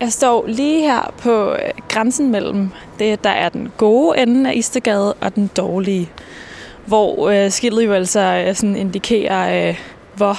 Jeg 0.00 0.12
står 0.12 0.44
lige 0.46 0.80
her 0.80 1.14
på 1.18 1.52
øh, 1.52 1.58
grænsen 1.88 2.30
mellem 2.30 2.70
det, 2.98 3.24
der 3.24 3.30
er 3.30 3.48
den 3.48 3.72
gode 3.76 4.18
ende 4.18 4.50
af 4.50 4.54
Istegade 4.56 5.14
og 5.14 5.34
den 5.34 5.50
dårlige. 5.56 6.10
Hvor 6.86 7.28
øh, 7.28 7.50
skiltet 7.50 7.84
jo 7.84 7.92
altså 7.92 8.44
øh, 8.46 8.54
sådan 8.54 8.76
indikerer, 8.76 9.68
øh, 9.68 9.80
hvor, 10.14 10.36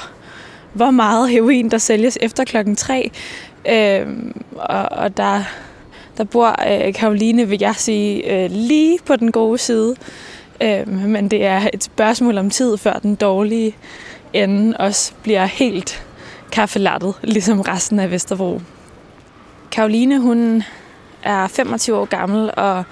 hvor 0.72 0.90
meget 0.90 1.30
heroin, 1.30 1.70
der 1.70 1.78
sælges 1.78 2.18
efter 2.20 2.44
klokken 2.44 2.76
3. 2.76 3.10
Øh, 3.68 4.06
og, 4.56 4.88
og 4.90 5.16
der, 5.16 5.42
der 6.18 6.24
bor 6.24 6.56
øh, 6.70 6.94
Karoline, 6.94 7.48
vil 7.48 7.58
jeg 7.60 7.74
sige, 7.76 8.44
øh, 8.44 8.50
lige 8.50 8.98
på 9.06 9.16
den 9.16 9.32
gode 9.32 9.58
side. 9.58 9.96
Øh, 10.60 10.88
men 10.88 11.28
det 11.28 11.44
er 11.44 11.68
et 11.72 11.84
spørgsmål 11.84 12.38
om 12.38 12.50
tid, 12.50 12.76
før 12.76 12.92
den 12.92 13.14
dårlige 13.14 13.76
ende 14.32 14.76
også 14.76 15.12
bliver 15.22 15.44
helt 15.44 16.06
kaffelattet, 16.52 17.14
ligesom 17.22 17.60
resten 17.60 17.98
af 18.00 18.10
Vesterbro. 18.10 18.60
Karoline, 19.74 20.20
hun 20.20 20.62
er 21.22 21.46
25 21.46 21.96
år 21.96 22.04
gammel, 22.04 22.50
og 22.56 22.84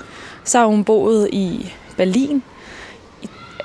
så 0.45 0.59
har 0.59 0.67
hun 0.67 0.85
boet 0.85 1.29
i 1.33 1.73
Berlin 1.97 2.43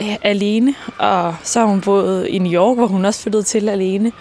øh, 0.02 0.16
alene, 0.21 0.75
og 0.99 1.35
så 1.44 1.59
har 1.59 1.67
hun 1.67 1.81
boet 1.81 2.27
i 2.27 2.38
New 2.38 2.53
York, 2.53 2.77
hvor 2.77 2.88
hun 2.88 3.05
også 3.05 3.22
flyttede 3.22 3.44
til 3.44 3.70
alene. 3.70 4.11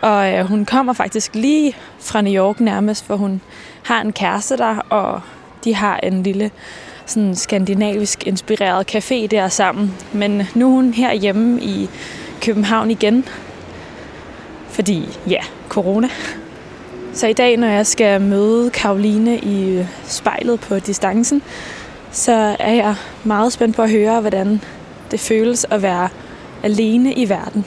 Og 0.00 0.32
øh, 0.32 0.44
hun 0.44 0.64
kommer 0.64 0.92
faktisk 0.92 1.34
lige 1.34 1.76
fra 2.00 2.20
New 2.20 2.34
York 2.34 2.60
nærmest, 2.60 3.04
for 3.04 3.16
hun 3.16 3.40
har 3.82 4.00
en 4.00 4.12
kæreste 4.12 4.56
der, 4.56 4.76
og 4.76 5.20
de 5.64 5.74
har 5.74 5.96
en 5.96 6.22
lille 6.22 6.50
sådan 7.06 7.36
skandinavisk 7.36 8.26
inspireret 8.26 8.94
café 8.94 9.26
der 9.26 9.48
sammen. 9.48 9.94
Men 10.12 10.42
nu 10.54 10.66
er 10.66 10.70
hun 10.70 10.92
herhjemme 10.92 11.62
i 11.62 11.88
København 12.42 12.90
igen, 12.90 13.24
fordi 14.68 15.08
ja, 15.28 15.40
corona. 15.68 16.08
Så 17.16 17.26
i 17.26 17.32
dag, 17.32 17.56
når 17.56 17.66
jeg 17.66 17.86
skal 17.86 18.20
møde 18.20 18.70
Karoline 18.70 19.38
i 19.38 19.78
øh, 19.78 19.86
spejlet 20.04 20.60
på 20.60 20.78
distancen, 20.78 21.42
så 22.12 22.56
er 22.58 22.72
jeg 22.72 22.94
meget 23.24 23.52
spændt 23.52 23.76
på 23.76 23.82
at 23.82 23.90
høre, 23.90 24.20
hvordan 24.20 24.60
det 25.10 25.20
føles 25.20 25.66
at 25.70 25.82
være 25.82 26.08
alene 26.62 27.14
i 27.14 27.28
verden. 27.28 27.64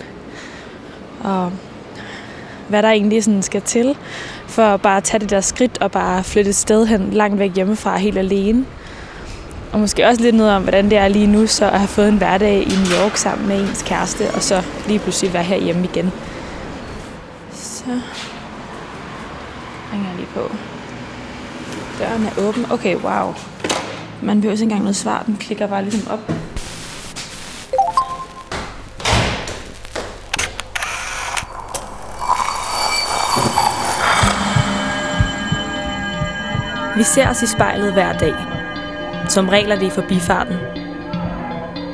Og 1.24 1.52
hvad 2.68 2.84
der 2.84 2.90
egentlig 2.90 3.24
sådan 3.24 3.44
skal 3.44 3.62
til 3.62 3.98
for 4.48 4.64
at 4.64 4.82
bare 4.82 5.02
tage 5.02 5.20
det 5.22 5.30
der 5.30 5.42
skridt 5.42 5.78
og 5.82 5.92
bare 5.92 6.24
flytte 6.24 6.50
et 6.50 6.56
sted 6.56 6.86
hen 6.86 7.10
langt 7.12 7.40
væk 7.40 7.56
hjemmefra 7.56 7.98
helt 7.98 8.18
alene. 8.18 8.66
Og 9.72 9.80
måske 9.80 10.08
også 10.08 10.22
lidt 10.22 10.36
noget 10.36 10.52
om, 10.52 10.64
hvordan 10.64 10.90
det 10.90 10.98
er 10.98 11.08
lige 11.08 11.28
nu, 11.28 11.48
så 11.48 11.66
at 11.66 11.80
have 11.80 11.88
fået 11.88 12.10
en 12.10 12.18
hverdag 12.18 12.62
i 12.62 12.76
New 12.76 13.06
York 13.06 13.18
sammen 13.18 13.48
med 13.48 13.62
ens 13.62 13.82
kæreste, 13.82 14.32
og 14.34 14.44
så 14.44 14.64
lige 14.88 15.00
pludselig 15.00 15.34
være 15.34 15.44
herhjemme 15.44 15.84
igen. 15.84 16.12
Så 17.54 17.84
lige 20.20 20.30
på. 20.34 20.56
Døren 22.00 22.26
er 22.26 22.48
åben. 22.48 22.72
Okay, 22.72 22.96
wow. 22.96 23.34
Man 24.22 24.42
behøver 24.42 24.54
ikke 24.54 24.64
engang 24.64 24.82
noget 24.82 24.96
svar. 24.96 25.24
Den 25.24 25.38
klikker 25.38 25.68
bare 25.68 25.84
ligesom 25.84 26.12
op. 26.12 26.20
Vi 36.98 37.04
ser 37.04 37.30
os 37.30 37.42
i 37.42 37.48
spejlet 37.48 37.94
hver 37.94 38.18
dag. 38.18 38.34
Som 39.30 39.50
regler 39.50 39.76
det 39.76 39.86
i 39.86 39.90
forbifarten. 39.90 40.56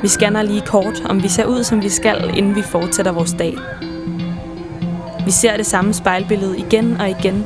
Vi 0.01 0.07
scanner 0.07 0.41
lige 0.41 0.61
kort, 0.61 1.01
om 1.09 1.23
vi 1.23 1.27
ser 1.27 1.45
ud, 1.45 1.63
som 1.63 1.81
vi 1.81 1.89
skal, 1.89 2.37
inden 2.37 2.55
vi 2.55 2.61
fortsætter 2.61 3.11
vores 3.11 3.35
dag. 3.39 3.57
Vi 5.25 5.31
ser 5.31 5.57
det 5.57 5.65
samme 5.65 5.93
spejlbillede 5.93 6.57
igen 6.57 7.01
og 7.01 7.09
igen, 7.09 7.45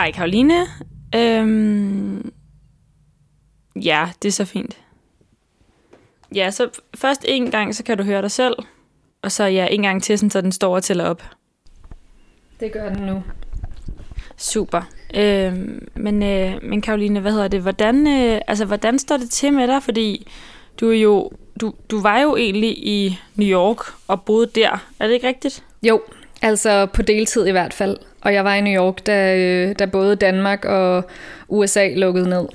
Hej 0.00 0.12
Karoline. 0.12 0.66
Øhm... 1.14 2.32
Ja, 3.82 4.08
det 4.22 4.28
er 4.28 4.32
så 4.32 4.44
fint. 4.44 4.78
Ja, 6.34 6.50
så 6.50 6.68
først 6.94 7.24
en 7.28 7.50
gang, 7.50 7.74
så 7.74 7.84
kan 7.84 7.98
du 7.98 8.04
høre 8.04 8.22
dig 8.22 8.30
selv. 8.30 8.54
Og 9.22 9.32
så 9.32 9.44
ja, 9.44 9.66
en 9.66 9.82
gang 9.82 10.02
til, 10.02 10.18
sådan, 10.18 10.30
så 10.30 10.40
den 10.40 10.52
står 10.52 10.74
og 10.74 10.82
tæller 10.82 11.04
op. 11.04 11.22
Det 12.60 12.72
gør 12.72 12.88
den 12.88 13.06
nu. 13.06 13.22
Super. 14.36 14.82
Øh, 15.14 15.54
men, 15.94 16.22
øh, 16.22 16.62
men 16.62 16.82
Karoline, 16.82 17.20
hvad 17.20 17.32
hedder 17.32 17.48
det? 17.48 17.60
Hvordan, 17.60 18.06
øh, 18.06 18.40
altså, 18.46 18.64
hvordan 18.64 18.98
står 18.98 19.16
det 19.16 19.30
til 19.30 19.52
med 19.52 19.68
dig? 19.68 19.82
Fordi 19.82 20.26
du, 20.80 20.90
er 20.90 20.96
jo, 20.96 21.30
du, 21.60 21.74
du 21.90 22.00
var 22.00 22.18
jo 22.18 22.36
egentlig 22.36 22.86
i 22.86 23.18
New 23.34 23.48
York 23.48 23.78
og 24.08 24.22
boede 24.22 24.46
der. 24.54 24.86
Er 25.00 25.06
det 25.06 25.14
ikke 25.14 25.28
rigtigt? 25.28 25.64
Jo, 25.82 26.00
altså 26.42 26.86
på 26.86 27.02
deltid 27.02 27.46
i 27.46 27.50
hvert 27.50 27.74
fald. 27.74 27.96
Og 28.20 28.34
jeg 28.34 28.44
var 28.44 28.54
i 28.54 28.60
New 28.60 28.82
York, 28.82 29.06
da, 29.06 29.36
øh, 29.36 29.74
da 29.78 29.86
både 29.86 30.16
Danmark 30.16 30.64
og 30.64 31.04
USA 31.48 31.88
lukkede 31.94 32.28
ned. 32.28 32.46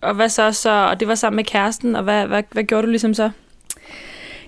Og 0.00 0.14
hvad 0.14 0.28
så? 0.28 0.52
så 0.52 0.70
og 0.70 1.00
det 1.00 1.08
var 1.08 1.14
sammen 1.14 1.36
med 1.36 1.44
kæresten, 1.44 1.96
og 1.96 2.02
hvad, 2.02 2.26
hvad, 2.26 2.42
hvad 2.50 2.64
gjorde 2.64 2.86
du 2.86 2.90
ligesom 2.90 3.14
så? 3.14 3.30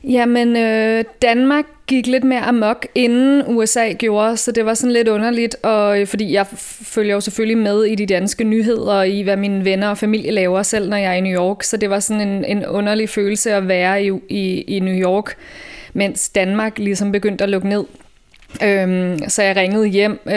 Jamen, 0.05 0.57
øh, 0.57 1.05
Danmark 1.23 1.65
gik 1.87 2.07
lidt 2.07 2.25
mere 2.25 2.41
amok, 2.41 2.87
inden 2.95 3.43
USA 3.47 3.93
gjorde, 3.93 4.37
så 4.37 4.53
det 4.53 4.67
var 4.67 4.75
sådan 4.75 4.93
lidt 4.93 5.09
underligt, 5.09 5.57
og 5.63 6.01
øh, 6.01 6.07
fordi 6.07 6.33
jeg 6.33 6.47
følger 6.83 7.15
jo 7.15 7.21
selvfølgelig 7.21 7.59
med 7.59 7.85
i 7.85 7.95
de 7.95 8.07
danske 8.07 8.45
nyheder, 8.45 9.03
i 9.03 9.23
hvad 9.23 9.37
mine 9.37 9.65
venner 9.65 9.89
og 9.89 9.99
familie 9.99 10.31
laver 10.31 10.63
selv, 10.63 10.89
når 10.89 10.97
jeg 10.97 11.11
er 11.11 11.17
i 11.17 11.21
New 11.21 11.37
York, 11.37 11.63
så 11.63 11.77
det 11.77 11.91
var 11.91 12.01
sådan 12.01 12.29
en, 12.29 12.45
en 12.45 12.67
underlig 12.67 13.09
følelse 13.09 13.53
at 13.53 13.69
være 13.69 14.05
i, 14.05 14.11
i, 14.29 14.61
i 14.61 14.81
New 14.81 14.95
York, 14.95 15.37
mens 15.93 16.29
Danmark 16.29 16.79
ligesom 16.79 17.13
begyndte 17.13 17.45
at 17.45 17.51
lukke 17.51 17.69
ned. 17.69 17.85
Øhm, 18.63 19.19
så 19.29 19.43
jeg 19.43 19.57
ringede 19.57 19.87
hjem, 19.87 20.21
øh, 20.27 20.33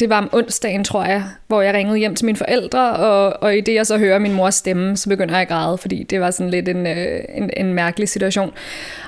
det 0.00 0.08
var 0.08 0.18
om 0.18 0.28
onsdagen, 0.32 0.84
tror 0.84 1.04
jeg, 1.04 1.22
hvor 1.46 1.62
jeg 1.62 1.74
ringede 1.74 1.98
hjem 1.98 2.14
til 2.14 2.26
mine 2.26 2.38
forældre, 2.38 2.92
og, 2.92 3.42
og 3.42 3.56
i 3.56 3.60
det 3.60 3.74
jeg 3.74 3.86
så 3.86 3.98
hører 3.98 4.18
min 4.18 4.32
mors 4.32 4.54
stemme, 4.54 4.96
så 4.96 5.08
begynder 5.08 5.34
jeg 5.34 5.42
at 5.42 5.48
græde, 5.48 5.78
fordi 5.78 6.02
det 6.02 6.20
var 6.20 6.30
sådan 6.30 6.50
lidt 6.50 6.68
en, 6.68 6.86
øh, 6.86 7.20
en, 7.34 7.50
en 7.56 7.74
mærkelig 7.74 8.08
situation. 8.08 8.52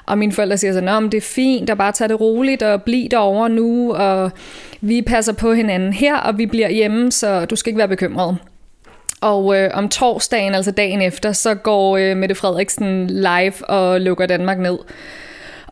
Og 0.06 0.18
mine 0.18 0.32
forældre 0.32 0.58
siger 0.58 0.72
så, 0.72 0.78
at 0.78 1.12
det 1.12 1.18
er 1.18 1.20
fint, 1.20 1.70
og 1.70 1.78
bare 1.78 1.92
tag 1.92 2.08
det 2.08 2.20
roligt, 2.20 2.62
og 2.62 2.82
bliv 2.82 3.08
derovre 3.08 3.48
nu, 3.48 3.94
og 3.94 4.30
vi 4.80 5.02
passer 5.02 5.32
på 5.32 5.52
hinanden 5.52 5.92
her, 5.92 6.16
og 6.16 6.38
vi 6.38 6.46
bliver 6.46 6.68
hjemme, 6.68 7.12
så 7.12 7.44
du 7.44 7.56
skal 7.56 7.70
ikke 7.70 7.78
være 7.78 7.88
bekymret. 7.88 8.36
Og 9.20 9.56
øh, 9.56 9.70
om 9.74 9.88
torsdagen, 9.88 10.54
altså 10.54 10.70
dagen 10.70 11.02
efter, 11.02 11.32
så 11.32 11.54
går 11.54 11.96
øh, 11.96 12.16
Mette 12.16 12.34
Frederiksen 12.34 13.06
live 13.06 13.64
og 13.68 14.00
lukker 14.00 14.26
Danmark 14.26 14.58
ned. 14.58 14.78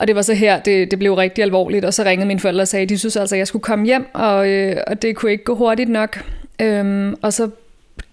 Og 0.04 0.09
det 0.09 0.16
var 0.16 0.22
så 0.22 0.34
her, 0.34 0.60
det, 0.60 0.91
det 0.91 0.98
blev 0.98 1.15
rigtig 1.15 1.44
alvorligt, 1.44 1.84
og 1.84 1.94
så 1.94 2.04
ringede 2.04 2.26
mine 2.26 2.41
forældre 2.41 2.62
og 2.62 2.69
sagde, 2.69 2.82
at 2.82 2.88
de 2.88 2.98
synes 2.98 3.16
altså, 3.16 3.34
at 3.34 3.38
jeg 3.38 3.47
skulle 3.47 3.62
komme 3.62 3.87
hjem, 3.87 4.06
og, 4.12 4.48
øh, 4.48 4.76
og 4.87 5.03
det 5.03 5.16
kunne 5.16 5.32
ikke 5.32 5.44
gå 5.44 5.54
hurtigt 5.54 5.91
nok. 5.91 6.25
Øhm, 6.60 7.15
og 7.22 7.32
så 7.32 7.50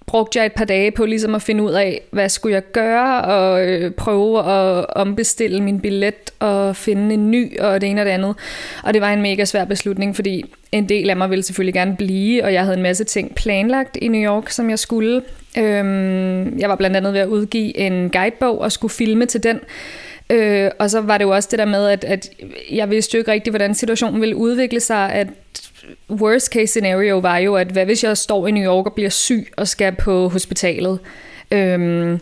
brugte 0.06 0.40
jeg 0.40 0.46
et 0.46 0.52
par 0.52 0.66
dage 0.66 0.92
på 0.92 1.06
ligesom 1.06 1.36
at 1.36 1.42
finde 1.42 1.64
ud 1.64 1.72
af, 1.72 2.02
hvad 2.12 2.30
skulle 2.30 2.54
jeg 2.54 2.64
gøre, 2.72 3.22
og 3.22 3.68
øh, 3.68 3.92
prøve 3.92 4.40
at 4.40 4.86
ombestille 4.90 5.62
min 5.64 5.80
billet 5.80 6.32
og 6.40 6.76
finde 6.76 7.14
en 7.14 7.32
ny, 7.32 7.60
og 7.60 7.82
det 7.82 7.90
ene 7.90 8.02
og 8.02 8.06
det 8.06 8.12
andet. 8.12 8.36
Og 8.84 8.94
det 8.94 9.02
var 9.02 9.14
en 9.14 9.22
mega 9.22 9.46
svær 9.46 9.66
beslutning, 9.66 10.16
fordi 10.16 10.46
en 10.72 10.90
del 10.90 11.10
af 11.10 11.18
mig 11.18 11.30
ville 11.30 11.44
selvfølgelig 11.44 11.74
gerne 11.74 11.96
blive, 11.98 12.44
og 12.44 12.54
jeg 12.54 12.62
havde 12.62 12.78
en 12.78 12.84
masse 12.84 13.04
ting 13.04 13.36
planlagt 13.36 13.98
i 14.02 14.08
New 14.08 14.22
York, 14.22 14.50
som 14.50 14.70
jeg 14.70 14.80
skulle. 14.80 15.22
Øhm, 15.58 16.60
jeg 16.60 16.70
var 16.70 16.76
blandt 16.76 16.98
andet 16.98 17.14
ved 17.14 17.20
at 17.20 17.28
udgive 17.28 17.78
en 17.78 18.10
guidebog 18.10 18.60
og 18.62 18.72
skulle 18.72 18.92
filme 18.92 19.26
til 19.26 19.44
den. 19.44 19.60
Øh, 20.32 20.72
og 20.80 20.90
så 20.90 21.02
var 21.02 21.18
det 21.18 21.26
jo 21.26 21.30
også 21.30 21.48
det 21.52 21.60
der 21.60 21.66
med, 21.66 21.88
at, 21.88 22.04
at 22.04 22.30
jeg 22.72 22.90
vidste 22.90 23.16
jo 23.16 23.20
ikke 23.20 23.32
rigtigt, 23.32 23.52
hvordan 23.52 23.76
situationen 23.76 24.22
ville 24.22 24.36
udvikle 24.36 24.80
sig, 24.80 25.12
at 25.12 25.28
worst 26.10 26.54
case 26.54 26.68
scenario 26.68 27.18
var 27.18 27.38
jo, 27.38 27.56
at 27.56 27.68
hvad 27.68 27.86
hvis 27.86 28.04
jeg 28.04 28.18
står 28.18 28.48
i 28.48 28.52
New 28.52 28.64
York 28.64 28.86
og 28.86 28.94
bliver 28.94 29.10
syg 29.10 29.48
og 29.58 29.68
skal 29.68 29.96
på 29.96 30.30
hospitalet? 30.30 31.00
Øhm, 31.52 32.20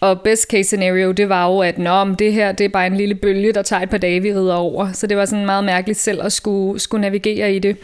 og 0.00 0.20
best 0.20 0.50
case 0.50 0.64
scenario, 0.64 1.12
det 1.12 1.28
var 1.28 1.46
jo, 1.46 1.58
at 1.58 1.78
Nå, 1.78 2.14
det 2.14 2.32
her 2.32 2.52
det 2.52 2.64
er 2.64 2.68
bare 2.68 2.86
en 2.86 2.96
lille 2.96 3.14
bølge, 3.14 3.52
der 3.52 3.62
tager 3.62 3.82
et 3.82 3.90
par 3.90 3.98
dage, 3.98 4.22
vi 4.22 4.32
rider 4.32 4.54
over. 4.54 4.92
Så 4.92 5.06
det 5.06 5.16
var 5.16 5.24
sådan 5.24 5.46
meget 5.46 5.64
mærkeligt 5.64 5.98
selv 5.98 6.24
at 6.24 6.32
skulle, 6.32 6.80
skulle 6.80 7.00
navigere 7.00 7.54
i 7.54 7.58
det. 7.58 7.76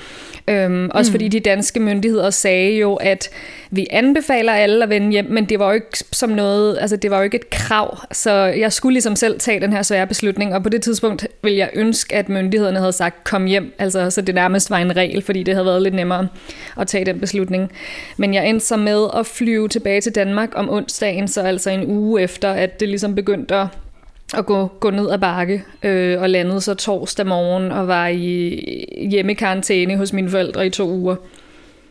Øhm, 0.49 0.91
også 0.95 1.11
mm. 1.11 1.13
fordi 1.13 1.29
de 1.29 1.41
danske 1.41 1.81
myndigheder 1.81 2.31
sagde 2.31 2.79
jo, 2.79 2.95
at 2.95 3.31
vi 3.75 3.87
anbefaler 3.91 4.53
alle 4.53 4.83
at 4.83 4.91
vende 4.91 5.11
hjem, 5.11 5.27
men 5.31 5.45
det 5.45 5.59
var 5.59 5.67
jo 5.67 5.73
ikke 5.73 6.05
som 6.13 6.31
noget, 6.31 6.79
altså 6.81 6.97
det 6.97 7.11
var 7.11 7.17
jo 7.17 7.23
ikke 7.23 7.37
et 7.37 7.51
krav, 7.51 7.99
så 8.13 8.33
jeg 8.33 8.73
skulle 8.73 8.93
ligesom 8.93 9.17
selv 9.17 9.41
tage 9.41 9.61
den 9.61 9.73
her 9.73 9.83
svære 9.83 10.07
beslutning, 10.07 10.55
og 10.55 10.63
på 10.63 10.69
det 10.69 10.83
tidspunkt 10.83 11.27
ville 11.43 11.59
jeg 11.59 11.71
ønske, 11.75 12.17
at 12.17 12.29
myndighederne 12.29 12.79
havde 12.79 12.93
sagt, 12.93 13.25
kom 13.25 13.45
hjem, 13.45 13.75
altså 13.79 14.11
så 14.11 14.21
det 14.21 14.35
nærmest 14.35 14.71
var 14.71 14.79
en 14.79 14.97
regel, 14.97 15.23
fordi 15.23 15.43
det 15.43 15.55
havde 15.55 15.67
været 15.67 15.83
lidt 15.83 15.95
nemmere 15.95 16.29
at 16.79 16.87
tage 16.87 17.05
den 17.05 17.21
beslutning. 17.21 17.73
Men 18.17 18.35
jeg 18.35 18.49
endte 18.49 18.67
så 18.67 18.77
med 18.77 19.07
at 19.17 19.27
flyve 19.27 19.69
tilbage 19.69 20.01
til 20.01 20.15
Danmark 20.15 20.51
om 20.55 20.71
onsdagen, 20.71 21.29
så 21.29 21.41
altså 21.41 21.71
en 21.71 21.87
uge 21.87 22.23
efter, 22.23 22.51
at 22.51 22.81
det 22.81 22.89
ligesom 22.89 23.15
begyndte 23.15 23.55
at 23.55 23.67
at 24.39 24.47
gå, 24.47 24.67
gå 24.67 24.91
ned 24.91 25.11
ad 25.11 25.19
bakke, 25.19 25.65
øh, 25.83 26.21
og 26.21 26.31
landede 26.31 26.61
så 26.61 26.75
torsdag 26.75 27.27
morgen 27.27 27.73
og 27.73 27.89
var 27.89 28.09
i 28.09 29.09
hjemmekarantæne 29.11 29.97
hos 29.97 30.13
mine 30.13 30.31
forældre 30.31 30.67
i 30.67 30.71
to 30.71 30.91
uger. 30.91 31.17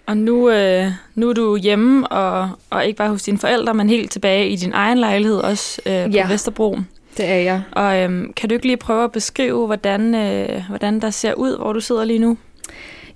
Og 0.05 0.17
nu, 0.17 0.49
øh, 0.49 0.85
nu 1.15 1.29
er 1.29 1.33
du 1.33 1.57
hjemme, 1.57 2.07
og, 2.07 2.49
og 2.69 2.85
ikke 2.85 2.97
bare 2.97 3.09
hos 3.09 3.23
dine 3.23 3.37
forældre, 3.37 3.73
men 3.73 3.89
helt 3.89 4.11
tilbage 4.11 4.49
i 4.49 4.55
din 4.55 4.71
egen 4.73 4.97
lejlighed, 4.97 5.37
også 5.37 5.81
øh, 5.85 6.05
på 6.05 6.11
ja, 6.11 6.27
Vesterbro. 6.27 6.77
det 7.17 7.25
er 7.25 7.35
jeg. 7.35 7.61
Og 7.71 8.01
øh, 8.01 8.23
kan 8.35 8.49
du 8.49 8.53
ikke 8.53 8.65
lige 8.65 8.77
prøve 8.77 9.03
at 9.03 9.11
beskrive, 9.11 9.65
hvordan, 9.65 10.15
øh, 10.15 10.63
hvordan 10.69 10.99
der 10.99 11.09
ser 11.09 11.33
ud, 11.33 11.57
hvor 11.57 11.73
du 11.73 11.79
sidder 11.79 12.05
lige 12.05 12.19
nu? 12.19 12.37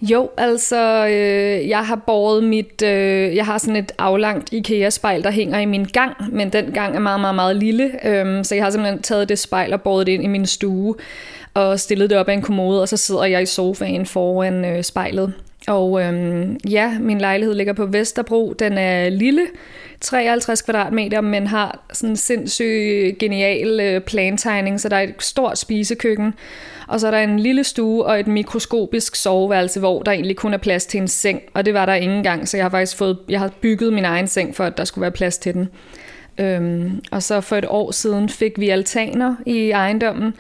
Jo, 0.02 0.30
altså, 0.38 1.08
øh, 1.08 1.68
jeg 1.70 1.86
har 1.86 1.96
båret 1.96 2.44
mit, 2.44 2.82
øh, 2.84 3.36
jeg 3.36 3.46
har 3.46 3.58
sådan 3.58 3.76
et 3.76 3.92
aflangt 3.98 4.54
IKEA-spejl, 4.54 5.24
der 5.24 5.32
hænger 5.32 5.60
i 5.60 5.66
min 5.66 5.84
gang, 5.86 6.14
men 6.32 6.50
den 6.50 6.72
gang 6.72 6.96
er 6.96 7.00
meget, 7.00 7.22
meget, 7.22 7.36
meget 7.36 7.56
lille, 7.56 8.08
øh, 8.08 8.46
så 8.46 8.56
jeg 8.56 8.64
har 8.64 8.72
simpelthen 8.72 9.02
taget 9.02 9.30
det 9.30 9.40
spejl 9.40 9.74
og 9.74 9.82
båret 9.82 10.08
det 10.08 10.12
ind 10.14 10.24
i 10.24 10.28
min 10.28 10.46
stue, 10.46 10.96
og 11.54 11.80
stillet 11.80 12.10
det 12.10 12.18
op 12.18 12.28
af 12.30 12.34
en 12.34 12.42
kommode, 12.42 12.82
og 12.82 12.90
så 12.90 12.98
sidder 12.98 13.26
jeg 13.26 13.42
i 13.42 13.46
sofaen 13.46 14.06
foran 14.06 14.66
øh, 14.66 14.84
spejlet. 14.84 15.34
Og 15.68 16.02
øhm, 16.02 16.58
ja, 16.70 17.00
min 17.00 17.22
lejlighed 17.22 17.56
ligger 17.56 17.74
på 17.74 17.86
Vesterbro, 17.86 18.54
den 18.54 18.78
er 18.78 19.10
lille, 19.10 19.48
53 20.02 20.62
kvadratmeter, 20.62 21.22
men 21.22 21.48
har 21.48 21.86
sådan 21.94 22.10
en 22.10 22.18
sindssyg 22.18 23.16
genial 23.20 23.80
øh, 23.80 24.02
plantegning, 24.02 24.80
så 24.80 24.90
der 24.90 24.96
er 24.96 25.02
et 25.02 25.16
stort 25.20 25.58
spisekøkken, 25.58 26.34
og 26.88 27.00
så 27.00 27.08
er 27.08 27.12
der 27.12 27.20
en 27.20 27.40
lille 27.40 27.64
stue 27.64 28.06
og 28.06 28.20
et 28.20 28.28
mikroskopisk 28.28 29.16
soveværelse, 29.16 29.80
hvor 29.80 30.04
der 30.04 30.12
egentlig 30.12 30.36
kun 30.36 30.54
er 30.54 30.58
plads 30.58 30.86
til 30.86 31.02
en 31.02 31.08
seng, 31.08 31.42
og 31.54 31.66
det 31.66 31.74
var 31.74 31.86
der 31.86 31.94
ingen 31.94 32.24
gang, 32.24 32.48
så 32.48 32.58
jeg 32.58 32.64
har 32.64 32.70
faktisk 32.70 32.98
fået, 32.98 33.18
jeg 33.30 33.40
har 33.40 33.52
bygget 33.62 33.94
min 33.94 34.06
egen 34.06 34.28
seng, 34.28 34.56
for 34.56 34.64
at 34.64 34.78
der 34.78 34.84
skulle 34.84 35.02
være 35.02 35.12
plads 35.12 35.38
til 35.38 35.54
den. 35.54 35.70
Øhm, 36.38 37.02
og 37.12 37.24
så 37.24 37.42
for 37.42 37.56
et 37.56 37.66
år 37.68 37.92
siden 37.92 38.30
fik 38.30 38.60
vi 38.60 38.70
altaner 38.70 39.36
i 39.46 39.72
ejendommen, 39.72 40.34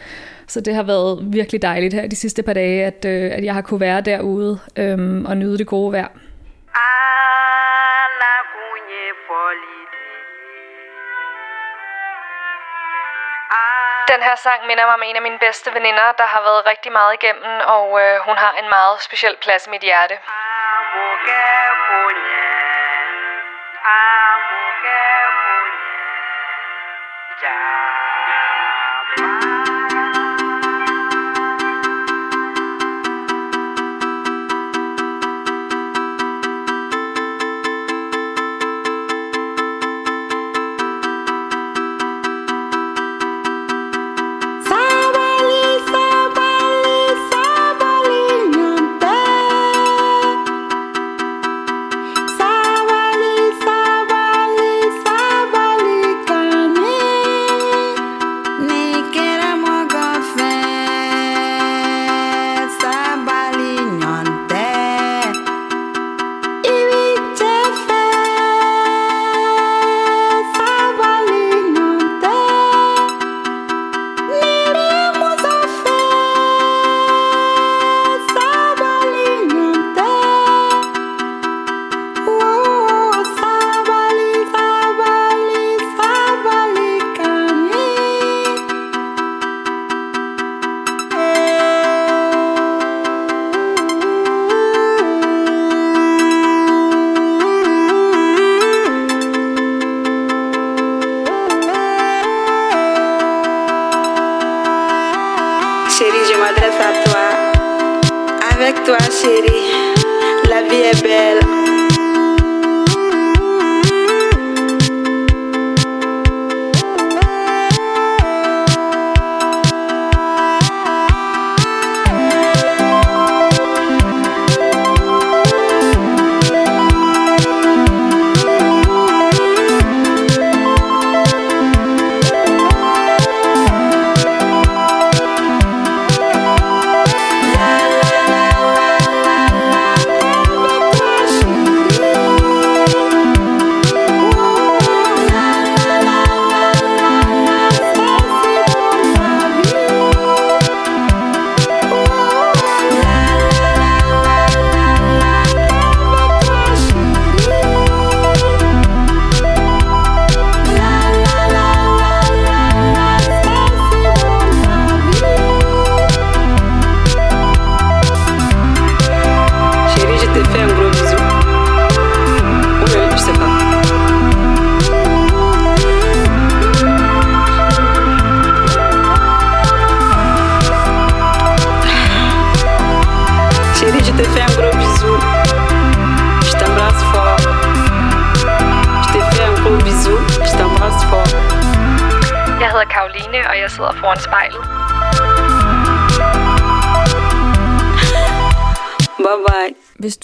så 0.47 0.61
det 0.61 0.75
har 0.75 0.83
været 0.83 1.19
virkelig 1.21 1.61
dejligt 1.61 1.94
her 1.94 2.07
de 2.07 2.15
sidste 2.15 2.44
par 2.44 2.53
dage, 2.53 2.85
at, 2.85 3.05
øh, 3.05 3.31
at 3.38 3.44
jeg 3.44 3.53
har 3.53 3.61
kunne 3.61 3.79
være 3.79 4.01
derude 4.01 4.59
øhm, 4.77 5.25
og 5.25 5.38
nyde 5.38 5.57
det 5.57 5.67
gode 5.67 5.94
vejr. 5.94 6.07
Den 14.13 14.21
her 14.27 14.35
sang 14.35 14.59
minder 14.67 14.85
mig 14.85 14.95
om 14.99 15.03
en 15.09 15.15
af 15.15 15.21
mine 15.21 15.39
bedste 15.39 15.69
veninder, 15.77 16.07
der 16.21 16.27
har 16.33 16.41
været 16.47 16.61
rigtig 16.71 16.91
meget 16.91 17.13
igennem, 17.19 17.53
og 17.75 17.88
øh, 18.01 18.13
hun 18.27 18.35
har 18.43 18.53
en 18.61 18.69
meget 18.69 18.95
speciel 19.07 19.35
plads 19.43 19.67
i 19.67 19.69
mit 19.69 19.81
hjerte. 19.89 20.15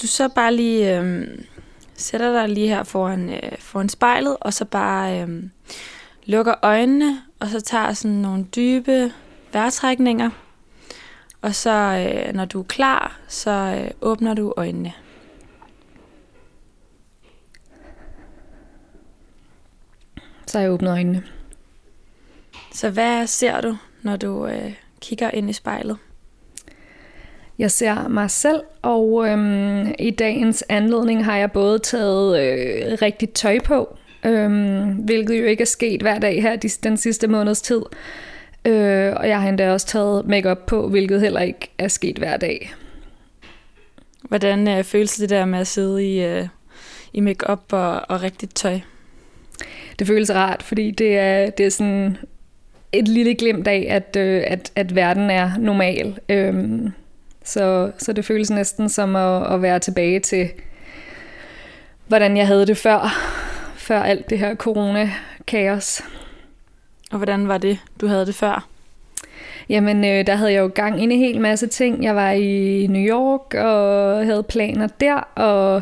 Så 0.08 0.28
bare 0.28 0.56
lige 0.56 1.00
øh, 1.00 1.28
sætter 1.94 2.34
dig 2.34 2.50
lige 2.50 2.68
her 2.68 2.84
foran, 2.84 3.30
øh, 3.30 3.58
foran 3.60 3.90
spejlet, 3.90 4.38
og 4.42 4.54
så 4.54 4.66
bare 4.66 5.22
øh, 5.22 5.44
lukker 6.26 6.54
øjnene, 6.62 7.22
og 7.40 7.48
så 7.48 7.62
tager 7.62 7.94
sådan 7.94 8.18
nogle 8.18 8.44
dybe 8.56 9.14
vejrtrækninger. 9.54 10.30
Og 11.42 11.56
så, 11.56 11.70
øh, 11.70 12.34
når 12.34 12.46
du 12.46 12.60
er 12.60 12.64
klar, 12.64 13.20
så 13.28 13.52
øh, 13.52 13.92
åbner 14.02 14.34
du 14.34 14.54
øjnene. 14.58 14.94
så 20.54 20.60
jeg 20.60 20.72
åbnet 20.72 20.92
øjnene. 20.92 21.24
Så 22.74 22.90
hvad 22.90 23.28
ser 23.28 23.62
du, 23.62 23.78
når 24.02 24.18
du 24.18 24.48
øh, 24.48 24.74
kigger 25.02 25.32
ind 25.32 25.50
i 25.50 25.54
spejlet? 25.54 25.98
Jeg 27.60 27.72
ser 27.72 28.08
mig 28.08 28.32
selv, 28.32 28.62
og 28.82 29.28
øhm, 29.28 29.94
i 30.00 30.12
dagens 30.12 30.64
anledning 30.70 31.26
har 31.26 31.38
jeg 31.38 31.52
både 31.52 31.80
taget 31.80 32.40
øh, 32.42 32.98
rigtigt 33.02 33.34
tøj 33.34 33.60
på, 33.60 33.98
øhm, 34.26 34.92
hvilket 34.92 35.40
jo 35.40 35.46
ikke 35.46 35.62
er 35.62 35.66
sket 35.66 36.02
hver 36.02 36.20
dag 36.20 36.42
her 36.42 36.56
den 36.84 36.98
sidste 36.98 37.28
måneds 37.28 37.62
tid. 37.62 37.82
Øh, 38.66 39.14
og 39.16 39.28
jeg 39.28 39.42
har 39.42 39.50
endda 39.50 39.72
også 39.72 39.88
taget 39.88 40.28
makeup 40.28 40.66
på, 40.68 40.88
hvilket 40.88 41.22
heller 41.22 41.42
ikke 41.42 41.72
er 41.78 41.88
sket 41.88 42.18
hver 42.18 42.38
dag. 42.38 42.74
Hvordan 44.22 44.68
øh, 44.68 44.84
føles 44.84 45.16
det 45.16 45.30
der 45.30 45.46
med 45.46 45.60
at 45.60 45.68
sidde 45.68 46.06
i, 46.14 46.26
øh, 46.26 46.48
i 47.14 47.20
makeup 47.20 47.64
og, 47.72 48.02
og 48.10 48.24
rigtigt 48.24 48.56
tøj? 48.56 48.80
Det 50.00 50.08
føles 50.08 50.34
rart, 50.34 50.64
fordi 50.64 50.92
det 50.92 51.18
er, 51.18 51.50
det 51.50 51.66
er 51.66 51.70
sådan 51.70 52.18
et 52.92 53.08
lille 53.08 53.36
glimt 53.36 53.68
af, 53.68 53.88
at, 53.90 54.16
øh, 54.20 54.44
at, 54.48 54.72
at 54.76 54.96
verden 54.96 55.30
er 55.30 55.58
normal. 55.58 56.20
Øhm, 56.30 56.92
så, 57.44 57.92
så 57.98 58.14
det 58.14 58.26
føles 58.26 58.50
næsten 58.50 58.90
som 58.90 59.16
at, 59.16 59.54
at 59.54 59.62
være 59.62 59.80
tilbage 59.80 60.20
til, 60.20 60.50
hvordan 62.08 62.38
jeg 62.38 62.48
havde 62.48 62.68
det 62.68 62.78
før, 62.78 63.14
før 63.76 64.04
alt 64.04 64.30
det 64.30 64.40
her 64.40 64.56
corona-kaos. 64.56 66.04
Og 67.12 67.18
hvordan 67.18 67.48
var 67.48 67.58
det, 67.58 67.80
du 68.02 68.08
havde 68.08 68.26
det 68.26 68.36
før? 68.36 68.68
Jamen, 69.70 70.06
øh, 70.06 70.28
der 70.28 70.36
havde 70.36 70.54
jeg 70.54 70.60
jo 70.60 70.72
gang 70.76 71.00
i 71.00 71.04
en 71.04 71.12
hel 71.12 71.42
masse 71.42 71.68
ting. 71.68 72.04
Jeg 72.04 72.16
var 72.16 72.32
i 72.32 72.88
New 72.88 73.02
York 73.02 73.54
og 73.54 74.26
havde 74.26 74.44
planer 74.44 74.88
der, 74.88 75.16
og 75.36 75.82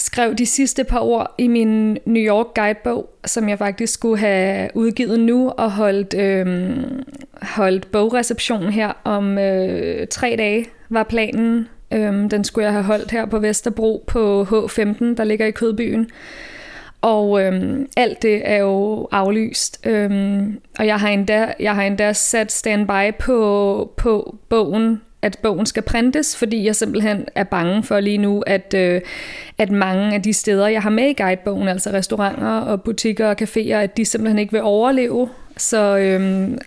skrev 0.00 0.34
de 0.34 0.46
sidste 0.46 0.84
par 0.84 1.00
ord 1.00 1.34
i 1.38 1.48
min 1.48 1.98
New 2.06 2.22
York 2.22 2.46
guidebog, 2.54 3.10
som 3.24 3.48
jeg 3.48 3.58
faktisk 3.58 3.92
skulle 3.94 4.18
have 4.18 4.68
udgivet 4.74 5.20
nu, 5.20 5.48
og 5.48 5.72
holdt, 5.72 6.14
øh, 6.14 6.76
holdt 7.42 7.90
bogreception 7.90 8.62
her 8.62 8.92
om 9.04 9.38
øh, 9.38 10.06
tre 10.06 10.34
dage, 10.38 10.66
var 10.88 11.02
planen. 11.02 11.68
Øh, 11.92 12.30
den 12.30 12.44
skulle 12.44 12.64
jeg 12.64 12.72
have 12.72 12.84
holdt 12.84 13.10
her 13.10 13.26
på 13.26 13.38
Vesterbro 13.38 14.04
på 14.06 14.42
H15, 14.42 15.04
der 15.16 15.24
ligger 15.24 15.46
i 15.46 15.50
Kødbyen. 15.50 16.10
Og 17.00 17.42
øhm, 17.42 17.88
alt 17.96 18.22
det 18.22 18.42
er 18.44 18.56
jo 18.56 19.08
aflyst. 19.12 19.86
Øhm, 19.86 20.60
og 20.78 20.86
jeg 20.86 20.96
har, 20.96 21.08
endda, 21.08 21.54
jeg 21.60 21.74
har 21.74 21.82
endda 21.82 22.12
sat 22.12 22.52
standby 22.52 23.14
på, 23.18 23.92
på 23.96 24.36
bogen, 24.48 25.00
at 25.22 25.38
bogen 25.42 25.66
skal 25.66 25.82
printes, 25.82 26.36
fordi 26.36 26.64
jeg 26.64 26.76
simpelthen 26.76 27.26
er 27.34 27.44
bange 27.44 27.82
for 27.82 28.00
lige 28.00 28.18
nu, 28.18 28.42
at, 28.46 28.74
øh, 28.74 29.00
at 29.58 29.70
mange 29.70 30.14
af 30.14 30.22
de 30.22 30.32
steder, 30.32 30.68
jeg 30.68 30.82
har 30.82 30.90
med 30.90 31.08
i 31.08 31.22
guidebogen, 31.22 31.68
altså 31.68 31.90
restauranter 31.90 32.60
og 32.60 32.82
butikker 32.82 33.28
og 33.28 33.36
caféer, 33.42 33.74
at 33.74 33.96
de 33.96 34.04
simpelthen 34.04 34.38
ikke 34.38 34.52
vil 34.52 34.62
overleve. 34.62 35.28
Så, 35.56 35.98
øhm, 35.98 36.58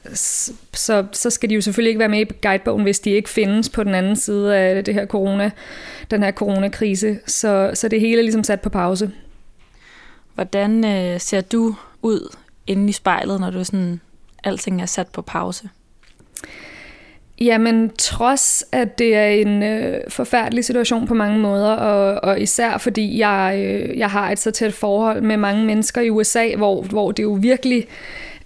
så, 0.74 1.06
så 1.12 1.30
skal 1.30 1.50
de 1.50 1.56
jo 1.56 1.62
selvfølgelig 1.62 1.90
ikke 1.90 2.00
være 2.00 2.10
med 2.10 2.20
i 2.20 2.34
guidebogen, 2.42 2.84
hvis 2.84 3.00
de 3.00 3.10
ikke 3.10 3.30
findes 3.30 3.70
på 3.70 3.84
den 3.84 3.96
anden 3.96 4.16
side 4.16 4.58
af 4.58 4.84
det 4.84 4.94
her 4.94 5.06
corona, 5.06 5.52
den 6.12 6.24
her 6.24 6.32
coronakrise. 6.32 7.20
Så, 7.26 7.72
så 7.74 7.88
det 7.88 8.00
hele 8.00 8.18
er 8.18 8.24
ligesom 8.24 8.44
sat 8.44 8.62
på 8.62 8.70
pause. 8.70 9.12
Hvordan 10.36 10.86
øh, 10.86 11.20
ser 11.20 11.42
du 11.42 11.76
ud 12.02 12.36
inde 12.68 12.90
i 12.90 12.92
spejlet, 12.92 13.40
når 13.40 13.50
du 13.50 13.64
sådan, 13.64 14.02
alting 14.44 14.82
er 14.82 14.86
sat 14.86 15.08
på 15.08 15.22
pause? 15.22 15.70
Jamen, 17.42 17.92
trods 17.98 18.66
at 18.72 19.00
det 19.00 19.16
er 19.16 19.28
en 19.28 19.64
øh, 19.64 20.00
forfærdelig 20.08 20.66
situation 20.66 21.08
på 21.08 21.14
mange 21.14 21.40
måder, 21.40 21.72
og, 21.72 22.24
og 22.24 22.42
især 22.42 22.78
fordi 22.78 23.20
jeg, 23.20 23.56
øh, 23.58 23.98
jeg 23.98 24.10
har 24.10 24.32
et 24.32 24.40
så 24.40 24.52
tæt 24.52 24.74
forhold 24.74 25.22
med 25.22 25.38
mange 25.38 25.66
mennesker 25.66 26.02
i 26.02 26.10
USA, 26.10 26.56
hvor, 26.56 26.82
hvor 26.82 27.12
det 27.12 27.24
jo 27.24 27.38
virkelig 27.42 27.88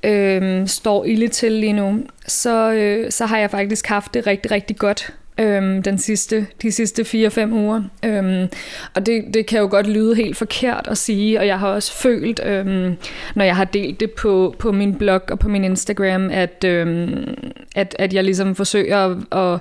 øh, 0.04 0.68
står 0.68 1.06
ille 1.06 1.28
til 1.28 1.52
lige 1.52 1.74
nu, 1.74 2.00
så, 2.28 2.72
øh, 2.72 3.12
så 3.12 3.26
har 3.26 3.38
jeg 3.38 3.52
faktisk 3.52 3.88
haft 3.88 4.14
det 4.14 4.28
rigtig, 4.28 4.52
rigtig 4.52 4.78
godt 4.78 5.14
øhm, 5.40 5.84
den 5.84 5.98
sidste, 5.98 6.48
de 6.62 6.72
sidste 6.72 7.02
4-5 7.02 7.52
uger. 7.52 7.84
Øhm, 8.06 8.48
og 8.96 9.06
det, 9.06 9.24
det 9.34 9.46
kan 9.46 9.60
jo 9.60 9.68
godt 9.72 9.88
lyde 9.88 10.16
helt 10.16 10.38
forkert 10.38 10.88
at 10.92 10.98
sige, 10.98 11.40
og 11.40 11.48
jeg 11.48 11.60
har 11.60 11.68
også 11.68 11.94
følt, 11.94 12.42
øhm, 12.46 12.96
når 13.36 13.46
jeg 13.46 13.56
har 13.56 13.66
delt 13.66 14.00
det 14.00 14.12
på, 14.12 14.56
på 14.60 14.72
min 14.72 14.96
blog 14.96 15.22
og 15.32 15.40
på 15.40 15.50
min 15.50 15.64
Instagram, 15.64 16.30
at, 16.30 16.64
øhm, 16.64 17.34
at, 17.76 17.96
at 18.00 18.14
jeg 18.14 18.24
ligesom 18.24 18.56
forsøger 18.56 18.98
at, 18.98 19.40
at 19.54 19.60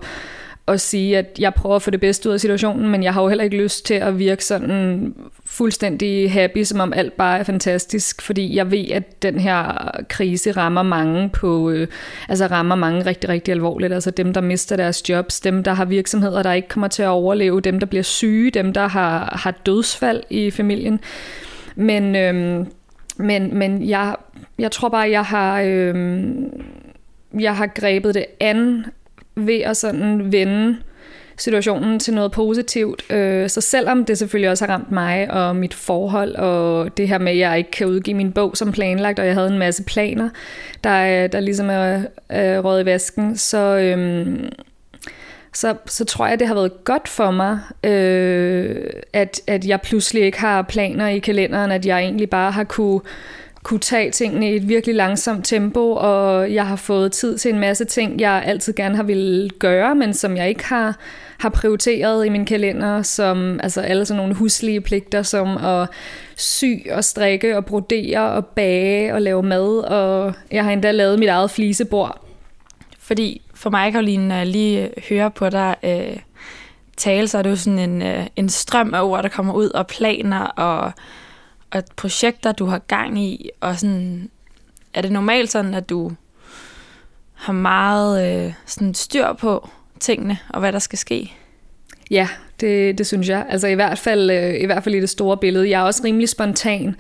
at 0.69 0.81
sige, 0.81 1.19
at 1.19 1.37
jeg 1.39 1.55
prøver 1.55 1.77
at 1.77 1.83
få 1.83 1.91
det 1.91 2.01
bedste 2.01 2.29
ud 2.29 2.35
af 2.35 2.41
situationen, 2.41 2.89
men 2.89 3.03
jeg 3.03 3.15
har 3.15 3.23
jo 3.23 3.29
heller 3.29 3.45
ikke 3.45 3.57
lyst 3.57 3.87
til 3.87 3.95
at 3.95 4.19
virke 4.19 4.45
sådan 4.45 5.15
fuldstændig 5.45 6.33
happy, 6.33 6.63
som 6.63 6.81
om 6.81 6.93
alt 6.93 7.13
bare 7.13 7.39
er 7.39 7.43
fantastisk, 7.43 8.23
fordi 8.23 8.57
jeg 8.57 8.71
ved, 8.71 8.91
at 8.91 9.23
den 9.23 9.41
her 9.41 9.91
krise 10.09 10.53
rammer 10.53 10.83
mange 10.83 11.29
på, 11.29 11.71
øh, 11.71 11.89
altså 12.29 12.47
rammer 12.47 12.75
mange 12.75 13.07
rigtig, 13.07 13.31
rigtig 13.31 13.53
alvorligt. 13.53 13.93
Altså 13.93 14.11
dem, 14.11 14.33
der 14.33 14.41
mister 14.41 14.77
deres 14.77 15.09
jobs, 15.09 15.41
dem, 15.41 15.63
der 15.63 15.73
har 15.73 15.85
virksomheder, 15.85 16.43
der 16.43 16.53
ikke 16.53 16.69
kommer 16.69 16.89
til 16.89 17.03
at 17.03 17.09
overleve, 17.09 17.61
dem, 17.61 17.79
der 17.81 17.87
bliver 17.87 18.03
syge, 18.03 18.51
dem, 18.51 18.73
der 18.73 18.89
har, 18.89 19.39
har 19.43 19.51
dødsfald 19.51 20.23
i 20.31 20.51
familien. 20.51 21.01
Men, 21.77 22.17
øh, 22.17 22.67
men, 23.17 23.59
men 23.59 23.89
jeg, 23.89 24.17
jeg 24.59 24.71
tror 24.73 24.89
bare, 24.89 25.11
jeg 25.11 25.25
har, 25.25 25.61
Øh, 25.61 26.25
jeg 27.41 27.57
har 27.57 27.67
grebet 27.67 28.15
det 28.15 28.27
an 28.41 28.85
ved 29.37 29.61
at 29.61 29.77
sådan 29.77 30.33
vende 30.33 30.77
situationen 31.39 31.99
til 31.99 32.15
noget 32.15 32.33
positivt. 32.33 33.13
Øh, 33.13 33.49
så 33.49 33.61
selvom 33.61 34.05
det 34.05 34.19
selvfølgelig 34.19 34.51
også 34.51 34.67
har 34.67 34.73
ramt 34.75 34.91
mig 34.91 35.31
og 35.31 35.57
mit 35.57 35.75
forhold, 35.75 36.35
og 36.35 36.97
det 36.97 37.09
her 37.09 37.19
med, 37.19 37.33
at 37.33 37.39
jeg 37.39 37.59
ikke 37.59 37.71
kan 37.71 37.87
udgive 37.87 38.17
min 38.17 38.33
bog 38.33 38.57
som 38.57 38.73
planlagt, 38.73 39.19
og 39.19 39.27
jeg 39.27 39.35
havde 39.35 39.49
en 39.49 39.59
masse 39.59 39.83
planer, 39.83 40.29
der, 40.85 41.25
øh, 41.25 41.33
der 41.33 41.41
ligesom 41.41 41.71
er, 41.71 42.03
er 42.29 42.61
røget 42.61 42.83
i 42.83 42.87
vasken, 42.87 43.37
så, 43.37 43.79
øh, 43.79 44.39
så, 45.53 45.75
så 45.87 46.05
tror 46.05 46.27
jeg, 46.27 46.39
det 46.39 46.49
har 46.49 46.55
været 46.55 46.85
godt 46.85 47.09
for 47.09 47.31
mig, 47.31 47.59
øh, 47.85 48.87
at, 49.13 49.41
at 49.47 49.67
jeg 49.67 49.81
pludselig 49.81 50.23
ikke 50.23 50.41
har 50.41 50.63
planer 50.63 51.09
i 51.09 51.19
kalenderen, 51.19 51.71
at 51.71 51.87
jeg 51.87 51.99
egentlig 51.99 52.31
bare 52.31 52.51
har 52.51 52.65
kunne 52.65 53.01
kunne 53.67 53.81
tage 53.81 54.11
tingene 54.11 54.53
i 54.53 54.57
et 54.57 54.69
virkelig 54.69 54.95
langsomt 54.95 55.45
tempo, 55.45 55.93
og 55.93 56.53
jeg 56.55 56.67
har 56.67 56.77
fået 56.77 57.13
tid 57.13 57.39
til 57.39 57.53
en 57.53 57.61
masse 57.61 57.85
ting, 57.85 58.21
jeg 58.21 58.43
altid 58.47 58.73
gerne 58.73 58.97
har 58.97 59.03
ville 59.03 59.51
gøre, 59.51 59.95
men 59.95 60.15
som 60.15 60.37
jeg 60.37 60.49
ikke 60.49 60.65
har, 60.65 60.97
har 61.39 61.49
prioriteret 61.49 62.27
i 62.27 62.29
min 62.29 62.45
kalender, 62.45 63.03
som 63.03 63.61
altså 63.63 63.81
alle 63.81 64.05
sådan 64.05 64.19
nogle 64.19 64.35
huslige 64.35 64.81
pligter, 64.81 65.23
som 65.23 65.57
at 65.57 65.89
sy 66.37 66.65
og 66.91 67.05
strikke 67.05 67.57
og 67.57 67.65
brodere 67.65 68.33
og 68.33 68.47
bage 68.47 69.15
og 69.15 69.23
lave 69.23 69.43
mad, 69.43 69.79
og 69.79 70.35
jeg 70.51 70.65
har 70.65 70.73
endda 70.73 70.91
lavet 70.91 71.19
mit 71.19 71.29
eget 71.29 71.51
flisebord. 71.51 72.27
Fordi 72.99 73.43
for 73.55 73.71
mig, 73.71 73.93
Karoline, 73.93 74.29
når 74.29 74.37
jeg 74.37 74.47
lige 74.47 74.91
hører 75.09 75.29
på 75.29 75.51
dig 75.51 75.77
øh, 75.83 76.17
tale, 76.97 77.29
så 77.29 77.39
er 77.39 77.43
det 77.43 77.51
jo 77.51 77.57
sådan 77.57 77.79
en, 77.79 78.03
øh, 78.03 78.27
en 78.37 78.49
strøm 78.49 78.95
af 78.95 79.03
ord, 79.03 79.23
der 79.23 79.29
kommer 79.29 79.55
ud, 79.55 79.69
og 79.69 79.87
planer 79.87 80.41
og 80.41 80.93
og 81.77 81.85
projekter, 81.97 82.53
du 82.53 82.67
har 82.67 82.79
gang 82.79 83.19
i, 83.19 83.51
og 83.61 83.79
sådan, 83.79 84.31
er 84.95 85.03
det 85.03 85.13
normalt 85.13 85.51
sådan, 85.51 85.75
at 85.75 85.89
du 85.89 86.13
har 87.35 87.53
meget 87.53 88.47
øh, 88.47 88.53
sådan 88.67 88.95
styr 88.95 89.33
på 89.33 89.69
tingene, 90.01 90.39
og 90.49 90.61
hvad 90.61 90.73
der 90.73 90.79
skal 90.79 90.99
ske? 90.99 91.33
Ja, 92.11 92.29
det, 92.61 92.99
det 92.99 93.07
synes 93.07 93.29
jeg. 93.29 93.47
Altså 93.51 93.67
i 93.67 93.75
hvert, 93.75 93.99
fald, 93.99 94.31
øh, 94.31 94.61
i 94.61 94.67
hvert 94.67 94.85
fald 94.85 94.95
i 94.95 95.01
det 95.01 95.11
store 95.11 95.37
billede. 95.37 95.71
Jeg 95.71 95.81
er 95.81 95.85
også 95.85 96.03
rimelig 96.05 96.29
spontan, 96.29 96.97